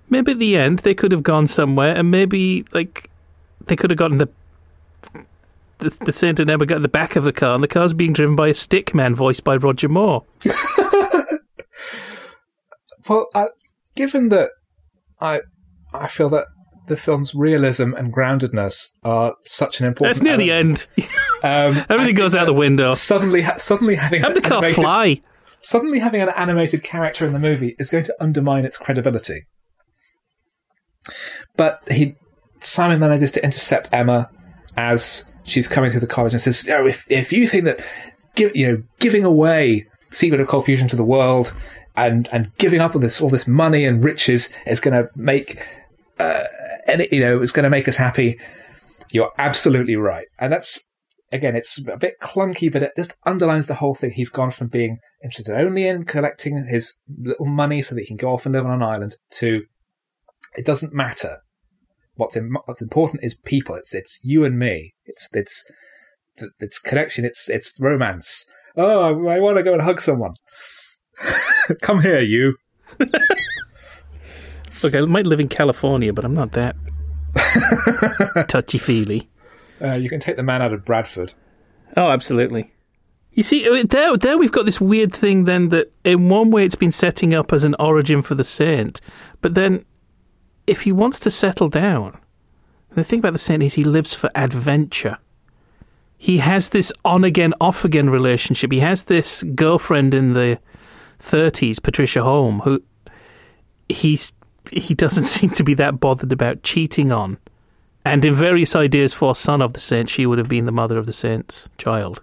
[0.09, 3.11] Maybe at the end they could have gone somewhere, and maybe like
[3.65, 4.29] they could have gotten the
[5.79, 8.13] the, the Saint and Emma got the back of the car, and the car's being
[8.13, 10.25] driven by a stick man voiced by Roger Moore.
[13.09, 13.47] Well, I,
[13.97, 14.51] given that
[15.21, 15.41] I,
[15.93, 16.47] I feel that
[16.89, 20.15] the film's realism and groundedness are such an important.
[20.17, 20.87] That's near the end.
[21.45, 22.95] Um, Everything goes out the window.
[22.95, 25.21] Suddenly, ha- suddenly having Have an the car animated- fly.
[25.61, 29.47] suddenly having an animated character in the movie is going to undermine its credibility.
[31.57, 32.15] But he
[32.61, 34.31] Simon manages to intercept Emma
[34.77, 37.81] as she's coming through the college and says, "Oh, if if you think that
[38.37, 41.53] give, you know giving away secret of cold fusion to the world
[41.97, 45.67] and and giving up on this all this money and riches is going to make
[46.19, 46.45] uh,
[46.87, 48.39] and you know it's going to make us happy,
[49.11, 50.81] you're absolutely right." And that's
[51.33, 54.11] again, it's a bit clunky, but it just underlines the whole thing.
[54.11, 58.17] He's gone from being interested only in collecting his little money so that he can
[58.17, 59.63] go off and live on an island to
[60.57, 61.39] it doesn't matter.
[62.15, 62.37] What's
[62.67, 63.75] what's important is people.
[63.75, 64.95] It's it's you and me.
[65.07, 65.65] It's it's
[66.59, 67.25] it's connection.
[67.25, 68.45] It's it's romance.
[68.77, 70.35] Oh, I want to go and hug someone.
[71.83, 72.57] Come here, you.
[74.83, 76.77] Look, I might live in California, but I'm not that
[78.49, 79.29] touchy feely.
[79.81, 81.35] Uh, you can take the man out of Bradford.
[81.97, 82.73] Oh, absolutely.
[83.33, 86.65] You see, uh, there, there we've got this weird thing then that in one way
[86.65, 89.01] it's been setting up as an origin for the saint,
[89.41, 89.85] but then
[90.67, 92.19] if he wants to settle down,
[92.95, 95.19] the thing about the saint is he lives for adventure.
[96.19, 98.71] He has this on again, off again relationship.
[98.71, 100.61] He has this girlfriend in the
[101.19, 102.83] 30s, Patricia Holm, who
[103.89, 104.31] he's
[104.73, 107.39] he doesn't seem to be that bothered about cheating on.
[108.05, 110.99] And in various ideas for Son of the Saint, she would have been the mother
[110.99, 112.21] of the Saint's child.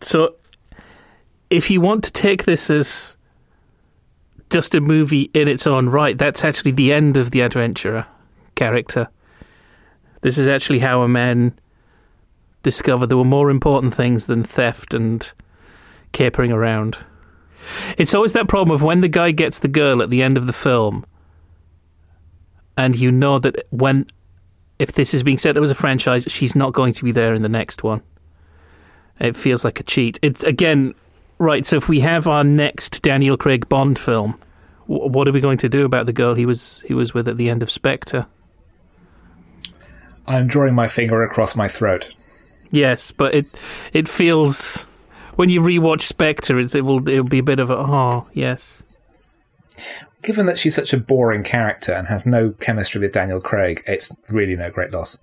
[0.00, 0.34] So,
[1.50, 3.16] if you want to take this as
[4.50, 8.06] just a movie in its own right, that's actually the end of the adventurer
[8.54, 9.08] character.
[10.22, 11.58] This is actually how a man
[12.62, 15.30] discovered there were more important things than theft and
[16.12, 16.98] capering around.
[17.96, 20.46] It's always that problem of when the guy gets the girl at the end of
[20.46, 21.04] the film,
[22.76, 24.06] and you know that when,
[24.78, 27.34] if this is being said, up was a franchise, she's not going to be there
[27.34, 28.02] in the next one.
[29.20, 30.18] It feels like a cheat.
[30.22, 30.94] It's again,
[31.38, 31.66] right.
[31.66, 34.38] So if we have our next Daniel Craig Bond film,
[34.86, 37.26] wh- what are we going to do about the girl he was he was with
[37.26, 38.26] at the end of Spectre?
[40.26, 42.14] I'm drawing my finger across my throat.
[42.70, 43.46] Yes, but it
[43.92, 44.86] it feels
[45.38, 48.82] when you rewatch Spectre, it's, it will it'll be a bit of a oh yes.
[50.20, 54.10] Given that she's such a boring character and has no chemistry with Daniel Craig, it's
[54.30, 55.16] really no great loss.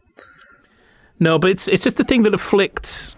[1.20, 3.14] No, but it's it's just the thing that afflicts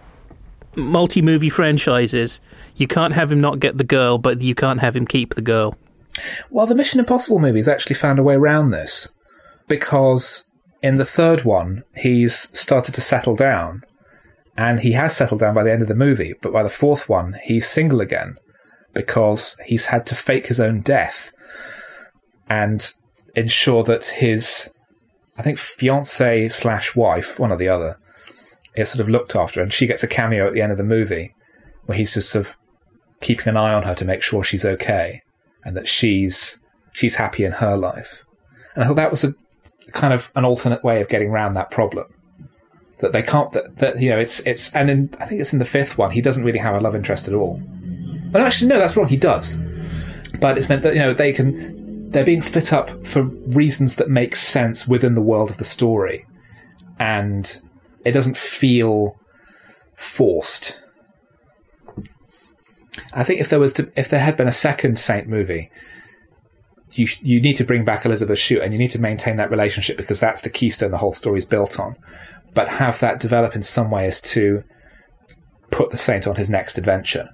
[0.74, 2.40] multi movie franchises.
[2.74, 5.40] You can't have him not get the girl, but you can't have him keep the
[5.40, 5.78] girl.
[6.50, 9.08] Well, the Mission Impossible movies actually found a way around this
[9.68, 10.50] because
[10.82, 13.84] in the third one, he's started to settle down,
[14.58, 16.34] and he has settled down by the end of the movie.
[16.42, 18.36] But by the fourth one, he's single again
[18.92, 21.30] because he's had to fake his own death
[22.50, 22.92] and
[23.36, 24.68] ensure that his,
[25.38, 27.98] I think, fiance slash wife, one or the other,
[28.74, 30.84] is sort of looked after, and she gets a cameo at the end of the
[30.84, 31.32] movie
[31.86, 32.56] where he's just sort of
[33.20, 35.22] keeping an eye on her to make sure she's okay
[35.64, 36.58] and that she's
[36.92, 38.24] she's happy in her life.
[38.74, 39.34] And I thought that was a
[39.92, 42.06] kind of an alternate way of getting around that problem.
[43.00, 45.60] That they can't that, that you know it's it's and in I think it's in
[45.60, 47.62] the fifth one he doesn't really have a love interest at all.
[48.30, 49.08] But actually no, that's wrong.
[49.08, 49.60] He does
[50.40, 54.08] but it's meant that you know they can they're being split up for reasons that
[54.08, 56.26] make sense within the world of the story,
[56.98, 57.60] and
[58.04, 59.18] it doesn't feel
[59.94, 60.80] forced.
[63.12, 65.70] I think if there was to, if there had been a second Saint movie,
[66.92, 69.96] you you need to bring back Elisabeth Shue and you need to maintain that relationship
[69.96, 71.96] because that's the keystone the whole story is built on.
[72.54, 74.64] But have that develop in some way as to
[75.70, 77.28] put the Saint on his next adventure,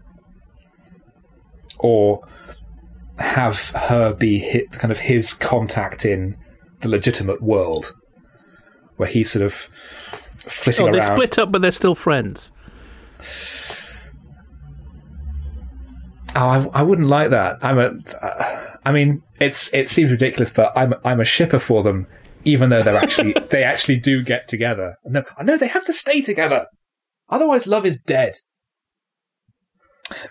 [1.79, 2.21] or
[3.19, 6.37] have her be hit, kind of his contact in
[6.81, 7.95] the legitimate world,
[8.97, 9.55] where he's sort of
[10.39, 11.17] flitting oh, they around.
[11.17, 12.53] split up, but they're still friends.
[16.37, 17.59] Oh, I, I wouldn't like that.
[17.63, 17.95] I'm a.
[18.21, 22.07] Uh, I mean, it's it seems ridiculous, but I'm I'm a shipper for them,
[22.45, 24.97] even though they're actually they actually do get together.
[25.05, 26.67] No, I know they have to stay together,
[27.29, 28.39] otherwise love is dead.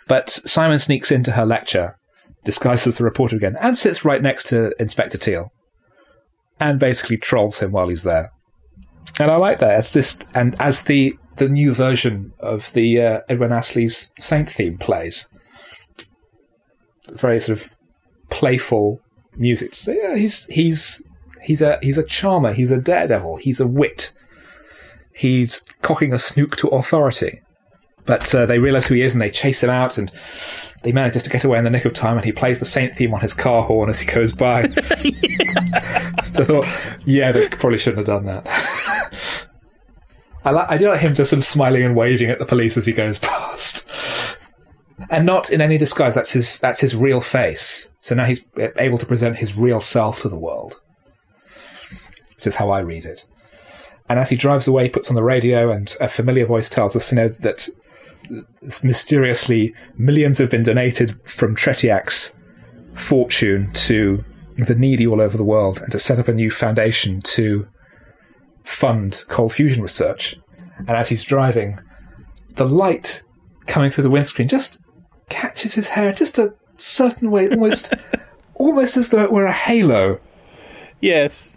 [0.08, 1.96] But Simon sneaks into her lecture,
[2.44, 5.52] disguised as the reporter again, and sits right next to Inspector Teal,
[6.60, 8.30] and basically trolls him while he's there.
[9.20, 9.80] And I like that.
[9.80, 14.78] It's just and as the the new version of the uh, Edwin Astley's Saint theme
[14.78, 15.28] plays
[17.12, 17.70] very sort of
[18.30, 19.00] playful
[19.36, 19.74] music.
[19.74, 21.02] So yeah, he's he's
[21.44, 22.54] he's a he's a charmer.
[22.54, 23.38] He's a daredevil.
[23.38, 24.12] He's a wit.
[25.14, 27.42] He's cocking a snook to authority.
[28.06, 30.12] But uh, they realise who he is and they chase him out and
[30.82, 32.96] they manage to get away in the nick of time and he plays the Saint
[32.96, 34.68] theme on his car horn as he goes by.
[36.34, 36.66] so I thought,
[37.06, 38.46] yeah, they probably shouldn't have done that.
[40.44, 42.76] I, like, I do like him just sort of smiling and waving at the police
[42.76, 43.88] as he goes past
[45.10, 46.16] and not in any disguise.
[46.16, 47.90] That's his that's his real face.
[48.00, 48.44] So now he's
[48.78, 50.82] able to present his real self to the world,
[52.44, 53.26] which is how I read it.
[54.10, 56.94] And as he drives away, he puts on the radio, and a familiar voice tells
[56.94, 57.70] us, you know, that
[58.84, 62.34] mysteriously millions have been donated from Tretiak's
[62.96, 64.26] fortune to
[64.58, 67.66] the needy all over the world, and to set up a new foundation to
[68.66, 70.36] fund cold fusion research.
[70.80, 71.80] And as he's driving,
[72.58, 73.24] the light
[73.68, 74.80] coming through the windscreen just
[75.30, 77.94] catches his hair just a certain way, almost
[78.56, 80.20] almost as though it were a halo.
[81.00, 81.53] Yes.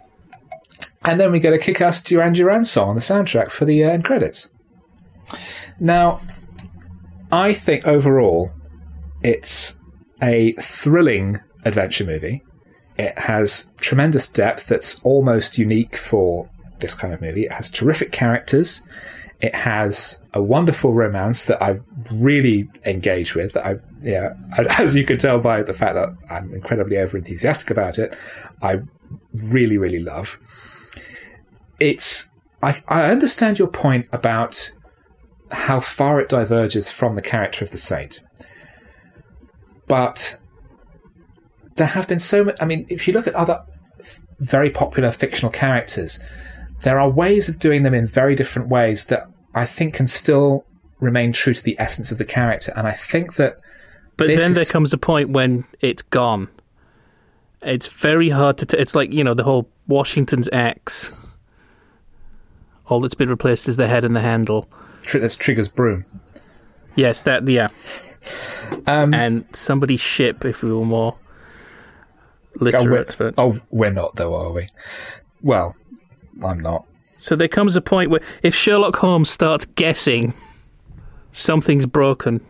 [1.05, 3.89] And then we get a kick-ass Duran Duran song on the soundtrack for the uh,
[3.89, 4.49] end credits.
[5.79, 6.21] Now,
[7.31, 8.51] I think overall,
[9.23, 9.79] it's
[10.21, 12.43] a thrilling adventure movie.
[12.97, 16.49] It has tremendous depth that's almost unique for
[16.79, 17.45] this kind of movie.
[17.45, 18.81] It has terrific characters.
[19.39, 21.79] It has a wonderful romance that I
[22.11, 23.55] really engage with.
[23.55, 24.33] I, yeah,
[24.79, 28.15] as you can tell by the fact that I'm incredibly over enthusiastic about it,
[28.63, 28.79] I
[29.33, 30.37] really, really love.
[31.79, 32.31] It's.
[32.61, 34.71] I, I understand your point about
[35.51, 38.21] how far it diverges from the character of the saint,
[39.87, 40.37] but
[41.75, 42.57] there have been so many.
[42.59, 43.63] I mean, if you look at other
[44.39, 46.19] very popular fictional characters,
[46.81, 49.23] there are ways of doing them in very different ways that
[49.53, 50.65] I think can still
[50.99, 52.73] remain true to the essence of the character.
[52.75, 53.59] And I think that.
[54.17, 54.55] But then is...
[54.55, 56.49] there comes a point when it's gone.
[57.61, 58.65] It's very hard to.
[58.65, 61.13] T- it's like, you know, the whole Washington's axe.
[62.87, 64.67] All that's been replaced is the head and the handle.
[65.13, 66.05] That's Trigger's broom.
[66.95, 67.69] Yes, that, yeah.
[68.87, 71.15] Um, and somebody's ship, if we were more
[72.55, 73.15] literate.
[73.19, 74.67] Oh, we're, oh, we're not, though, are we?
[75.41, 75.75] Well,
[76.43, 76.85] I'm not.
[77.19, 80.33] So there comes a point where if Sherlock Holmes starts guessing,
[81.31, 82.45] something's broken.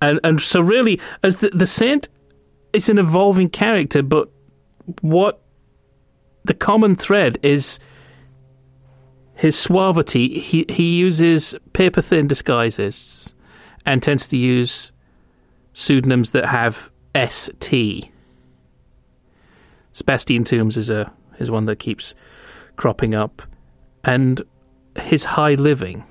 [0.00, 2.08] And and so really, as the, the Saint
[2.72, 4.30] is an evolving character, but
[5.00, 5.42] what
[6.44, 7.78] the common thread is
[9.34, 10.40] his suavity.
[10.40, 13.34] He he uses paper thin disguises
[13.84, 14.92] and tends to use
[15.72, 16.90] pseudonyms that have
[17.28, 18.10] ST.
[19.92, 22.14] Sebastian Toombs is a is one that keeps
[22.76, 23.42] cropping up,
[24.04, 24.42] and
[24.96, 26.04] his high living.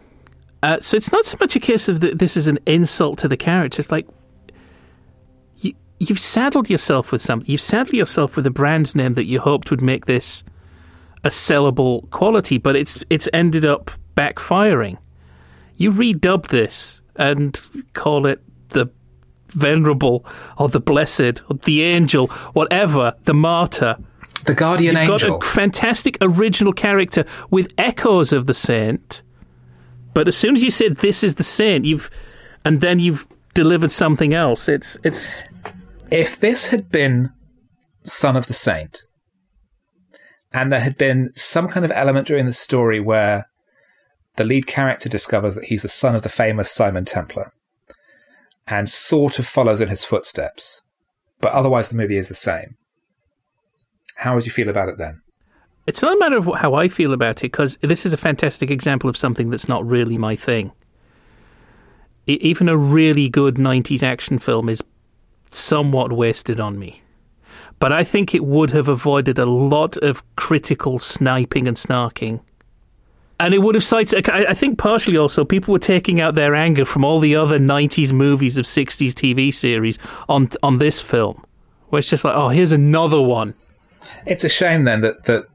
[0.62, 3.28] Uh, so it's not so much a case of that this is an insult to
[3.28, 3.80] the character.
[3.80, 4.08] It's like
[5.58, 7.50] you, you've saddled yourself with something.
[7.50, 10.44] You've saddled yourself with a brand name that you hoped would make this
[11.24, 14.98] a sellable quality, but it's it's ended up backfiring.
[15.76, 17.60] You redub this and
[17.94, 18.88] call it the
[19.50, 20.26] venerable
[20.58, 23.98] or the blessed or the angel, whatever, the martyr.
[24.46, 25.40] The Guardian You've Angel.
[25.40, 29.22] got a fantastic original character with echoes of the Saint.
[30.14, 32.10] But as soon as you said this is the Saint, you've
[32.66, 34.68] and then you've delivered something else.
[34.68, 35.42] It's it's
[36.12, 37.32] if this had been
[38.04, 39.04] Son of the Saint,
[40.54, 43.48] and there had been some kind of element during the story where
[44.36, 47.52] the lead character discovers that he's the son of the famous Simon Templar
[48.68, 50.82] and sort of follows in his footsteps
[51.44, 52.78] but otherwise the movie is the same.
[54.16, 55.22] How would you feel about it then?
[55.86, 58.72] It's not a matter of how I feel about it because this is a fantastic
[58.72, 60.72] example of something that's not really my thing.
[62.26, 64.82] even a really good 90s action film is
[65.50, 67.03] somewhat wasted on me.
[67.84, 72.40] But I think it would have avoided a lot of critical sniping and snarking.
[73.42, 76.86] And it would have cited, I think partially also, people were taking out their anger
[76.86, 80.00] from all the other 90s movies of 60s TV series
[80.30, 81.44] on, on this film.
[81.90, 83.54] Where it's just like, oh, here's another one.
[84.26, 85.48] It's a shame then that, that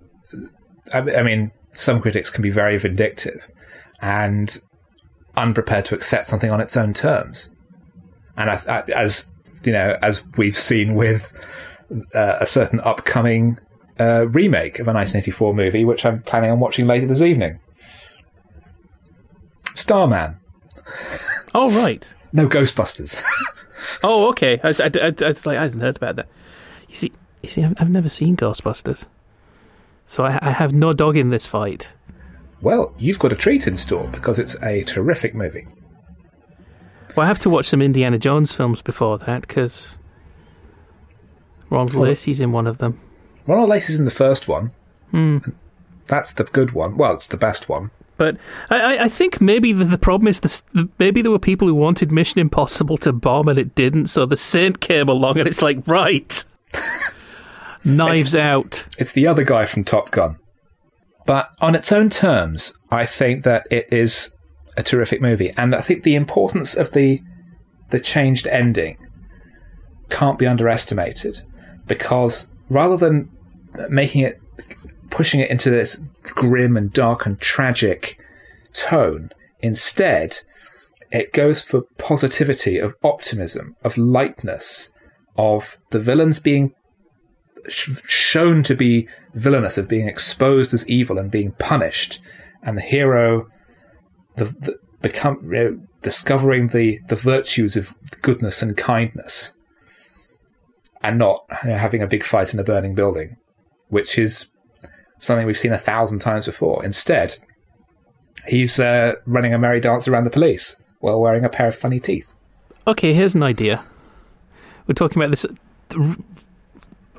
[0.92, 3.48] I mean, some critics can be very vindictive
[4.02, 4.60] and
[5.34, 7.52] unprepared to accept something on its own terms.
[8.36, 9.30] And I, I, as
[9.64, 11.32] you know, as we've seen with
[12.14, 13.58] uh, a certain upcoming
[13.98, 17.58] uh, remake of a 1984 movie, which I'm planning on watching later this evening.
[19.74, 20.38] Starman.
[21.54, 22.08] Oh right.
[22.32, 23.20] no Ghostbusters.
[24.02, 24.60] oh okay.
[24.62, 26.28] I, I, I, I, like I hadn't heard about that.
[26.88, 27.12] You see,
[27.42, 29.06] you see, I've, I've never seen Ghostbusters,
[30.06, 31.92] so I, I have no dog in this fight.
[32.60, 35.66] Well, you've got a treat in store because it's a terrific movie.
[37.16, 39.97] Well, I have to watch some Indiana Jones films before that because
[41.70, 43.00] Ronald well, Lacey's in one of them.
[43.46, 44.72] Ronald Lacey's in the first one.
[45.10, 45.38] Hmm.
[46.06, 46.96] That's the good one.
[46.96, 47.90] Well, it's the best one.
[48.16, 48.36] But
[48.68, 52.10] I, I think maybe the, the problem is the, maybe there were people who wanted
[52.10, 55.86] Mission Impossible to bomb and it didn't, so the Saint came along and it's like,
[55.86, 56.44] right,
[57.84, 58.86] knives it's, out.
[58.98, 60.36] It's the other guy from Top Gun.
[61.26, 64.34] But on its own terms, I think that it is
[64.76, 67.20] a terrific movie, and I think the importance of the
[67.90, 68.96] the changed ending
[70.08, 71.42] can't be underestimated
[71.88, 73.30] because rather than
[73.88, 74.40] making it
[75.10, 78.18] pushing it into this grim and dark and tragic
[78.72, 80.40] tone, instead
[81.10, 84.90] it goes for positivity of optimism, of lightness,
[85.36, 86.74] of the villains being
[87.66, 92.20] sh- shown to be villainous, of being exposed as evil and being punished,
[92.62, 93.48] and the hero
[94.36, 99.52] the, the become you know, discovering the the virtues of goodness and kindness
[101.02, 103.36] and not you know, having a big fight in a burning building,
[103.88, 104.48] which is
[105.18, 106.84] something we've seen a thousand times before.
[106.84, 107.38] Instead,
[108.46, 112.00] he's uh, running a merry dance around the police while wearing a pair of funny
[112.00, 112.32] teeth.
[112.86, 113.84] Okay, here's an idea.
[114.86, 115.46] We're talking about this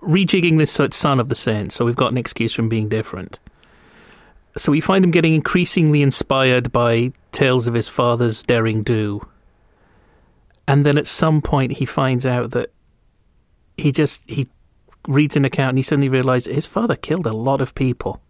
[0.01, 3.40] rejigging this son of the saint, so we've got an excuse from being different.
[4.58, 9.25] So we find him getting increasingly inspired by tales of his father's daring do.
[10.67, 12.72] And then at some point he finds out that
[13.90, 14.48] he just he
[15.08, 18.22] reads an account and he suddenly realizes his father killed a lot of people.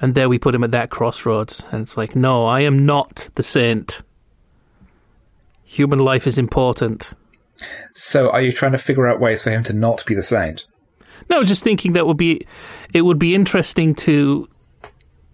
[0.00, 1.62] And there we put him at that crossroads.
[1.70, 4.00] And it's like, no, I am not the saint.
[5.64, 7.12] Human life is important.
[7.92, 10.64] So are you trying to figure out ways for him to not be the saint?
[11.28, 12.46] No, just thinking that would be
[12.94, 14.48] it would be interesting to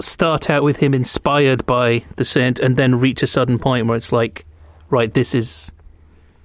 [0.01, 3.97] start out with him inspired by the saint and then reach a sudden point where
[3.97, 4.45] it's like,
[4.91, 5.71] right, this is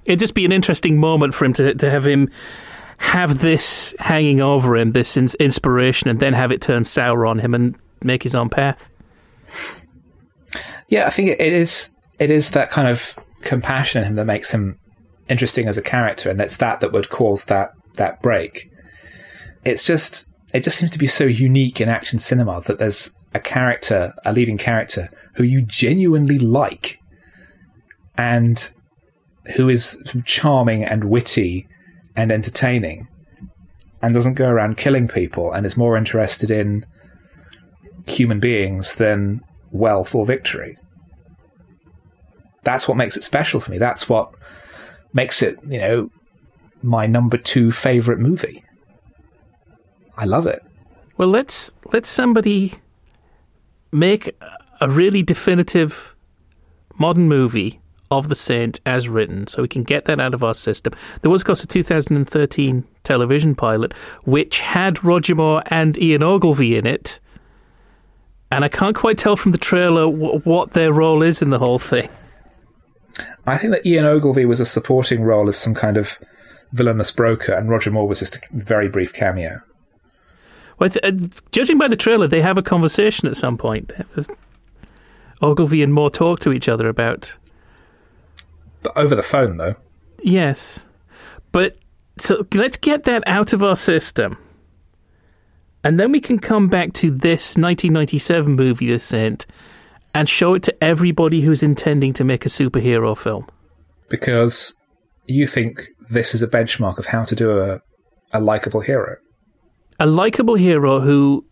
[0.08, 2.30] it'd just be an interesting moment for him to to have him
[3.00, 7.40] have this hanging over him, this in- inspiration, and then have it turn sour on
[7.40, 8.90] him and make his own path.
[10.88, 11.92] Yeah, I think it is.
[12.20, 14.80] It is that kind of compassion in him that makes him
[15.30, 18.72] interesting as a character, and it's that that would cause that that break.
[19.64, 23.40] It's just it just seems to be so unique in action cinema that there's a
[23.40, 27.00] character, a leading character, who you genuinely like,
[28.18, 28.72] and
[29.56, 31.68] who is charming and witty
[32.16, 33.08] and entertaining
[34.02, 36.86] and doesn't go around killing people and is more interested in
[38.06, 40.78] human beings than wealth or victory.
[42.64, 43.78] That's what makes it special for me.
[43.78, 44.34] That's what
[45.14, 46.12] makes it, you know,
[46.84, 48.64] my number two favorite movie.
[50.16, 50.64] I love it.
[51.18, 52.74] Well, let's let somebody
[53.92, 54.36] make
[54.80, 56.16] a really definitive
[57.00, 57.80] modern movie
[58.12, 60.94] of the Saint as written, so we can get that out of our system.
[61.22, 66.76] There was, of course, a 2013 television pilot which had Roger Moore and Ian Ogilvy
[66.78, 67.20] in it,
[68.52, 71.60] and I can't quite tell from the trailer w- what their role is in the
[71.60, 72.10] whole thing.
[73.46, 76.18] I think that Ian Ogilvy was a supporting role as some kind of
[76.74, 79.62] villainous broker, and Roger Moore was just a very brief cameo.
[80.80, 83.92] Well, th- uh, judging by the trailer, they have a conversation at some point.
[85.42, 87.38] Ogilvy and Moore talk to each other about
[88.88, 89.76] but over the phone, though.
[90.22, 90.80] Yes.
[91.52, 91.78] But
[92.18, 94.38] so let's get that out of our system.
[95.84, 99.46] And then we can come back to this 1997 movie, The Saint,
[100.14, 103.48] and show it to everybody who's intending to make a superhero film.
[104.10, 104.76] Because
[105.28, 107.82] you think this is a benchmark of how to do a,
[108.34, 109.18] a likable hero.
[110.00, 111.46] A likable hero who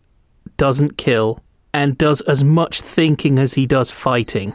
[0.56, 1.42] doesn't kill
[1.72, 4.54] and does as much thinking as he does fighting.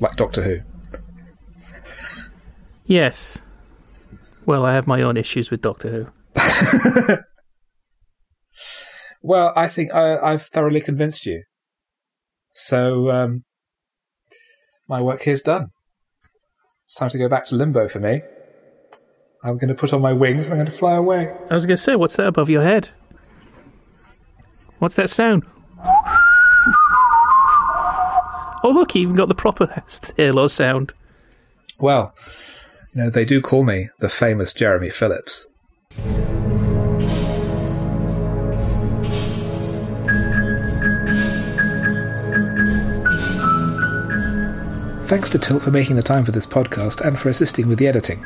[0.00, 0.60] Like Doctor Who.
[2.86, 3.38] Yes.
[4.44, 6.06] Well, I have my own issues with Doctor Who.
[9.22, 11.42] well, I think I, I've thoroughly convinced you.
[12.52, 13.44] So, um,
[14.88, 15.68] my work here's done.
[16.84, 18.22] It's time to go back to limbo for me.
[19.42, 21.34] I'm going to put on my wings and I'm going to fly away.
[21.50, 22.90] I was going to say, what's that above your head?
[24.78, 25.44] What's that sound?
[28.62, 29.84] Oh, look, you even got the proper
[30.16, 30.92] Halo sound.
[31.78, 32.12] Well,
[32.96, 35.46] you know, they do call me the famous Jeremy Phillips.
[45.08, 47.86] Thanks to Tilt for making the time for this podcast and for assisting with the
[47.86, 48.24] editing.